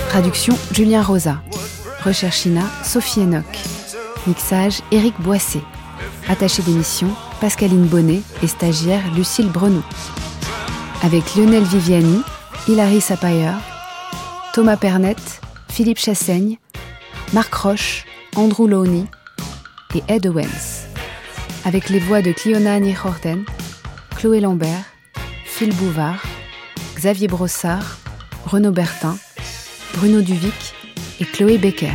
Traduction 0.09 0.57
Julien 0.71 1.03
Rosa. 1.03 1.39
Recherche 2.05 2.47
Ina 2.47 2.63
Sophie 2.85 3.23
Enoch. 3.23 3.45
Mixage 4.29 4.83
Éric 4.93 5.21
Boissé. 5.21 5.63
Attaché 6.29 6.63
d'émission 6.63 7.09
Pascaline 7.41 7.87
Bonnet 7.87 8.21
et 8.41 8.47
stagiaire 8.47 9.03
Lucille 9.17 9.51
Brenou. 9.51 9.83
Avec 11.03 11.35
Lionel 11.35 11.65
Viviani, 11.65 12.23
Hilary 12.69 13.01
Sapayer, 13.01 13.55
Thomas 14.55 14.77
Pernette, 14.77 15.41
Philippe 15.69 15.99
Chassaigne, 15.99 16.59
Marc 17.33 17.53
Roche, 17.53 18.05
Andrew 18.37 18.69
Lowney, 18.69 19.07
et 19.97 20.03
Ed 20.09 20.27
Owens, 20.27 20.87
avec 21.65 21.89
les 21.89 21.99
voix 21.99 22.21
de 22.21 22.33
Cliona 22.33 22.79
Nihorten, 22.81 23.45
Chloé 24.17 24.41
Lambert, 24.41 24.85
Phil 25.45 25.75
Bouvard, 25.75 26.23
Xavier 26.95 27.29
Brossard, 27.29 27.99
Renaud 28.45 28.73
Bertin, 28.73 29.17
Bruno 29.95 30.21
Duvic 30.21 30.75
et 31.21 31.25
Chloé 31.25 31.59
Becker. 31.59 31.95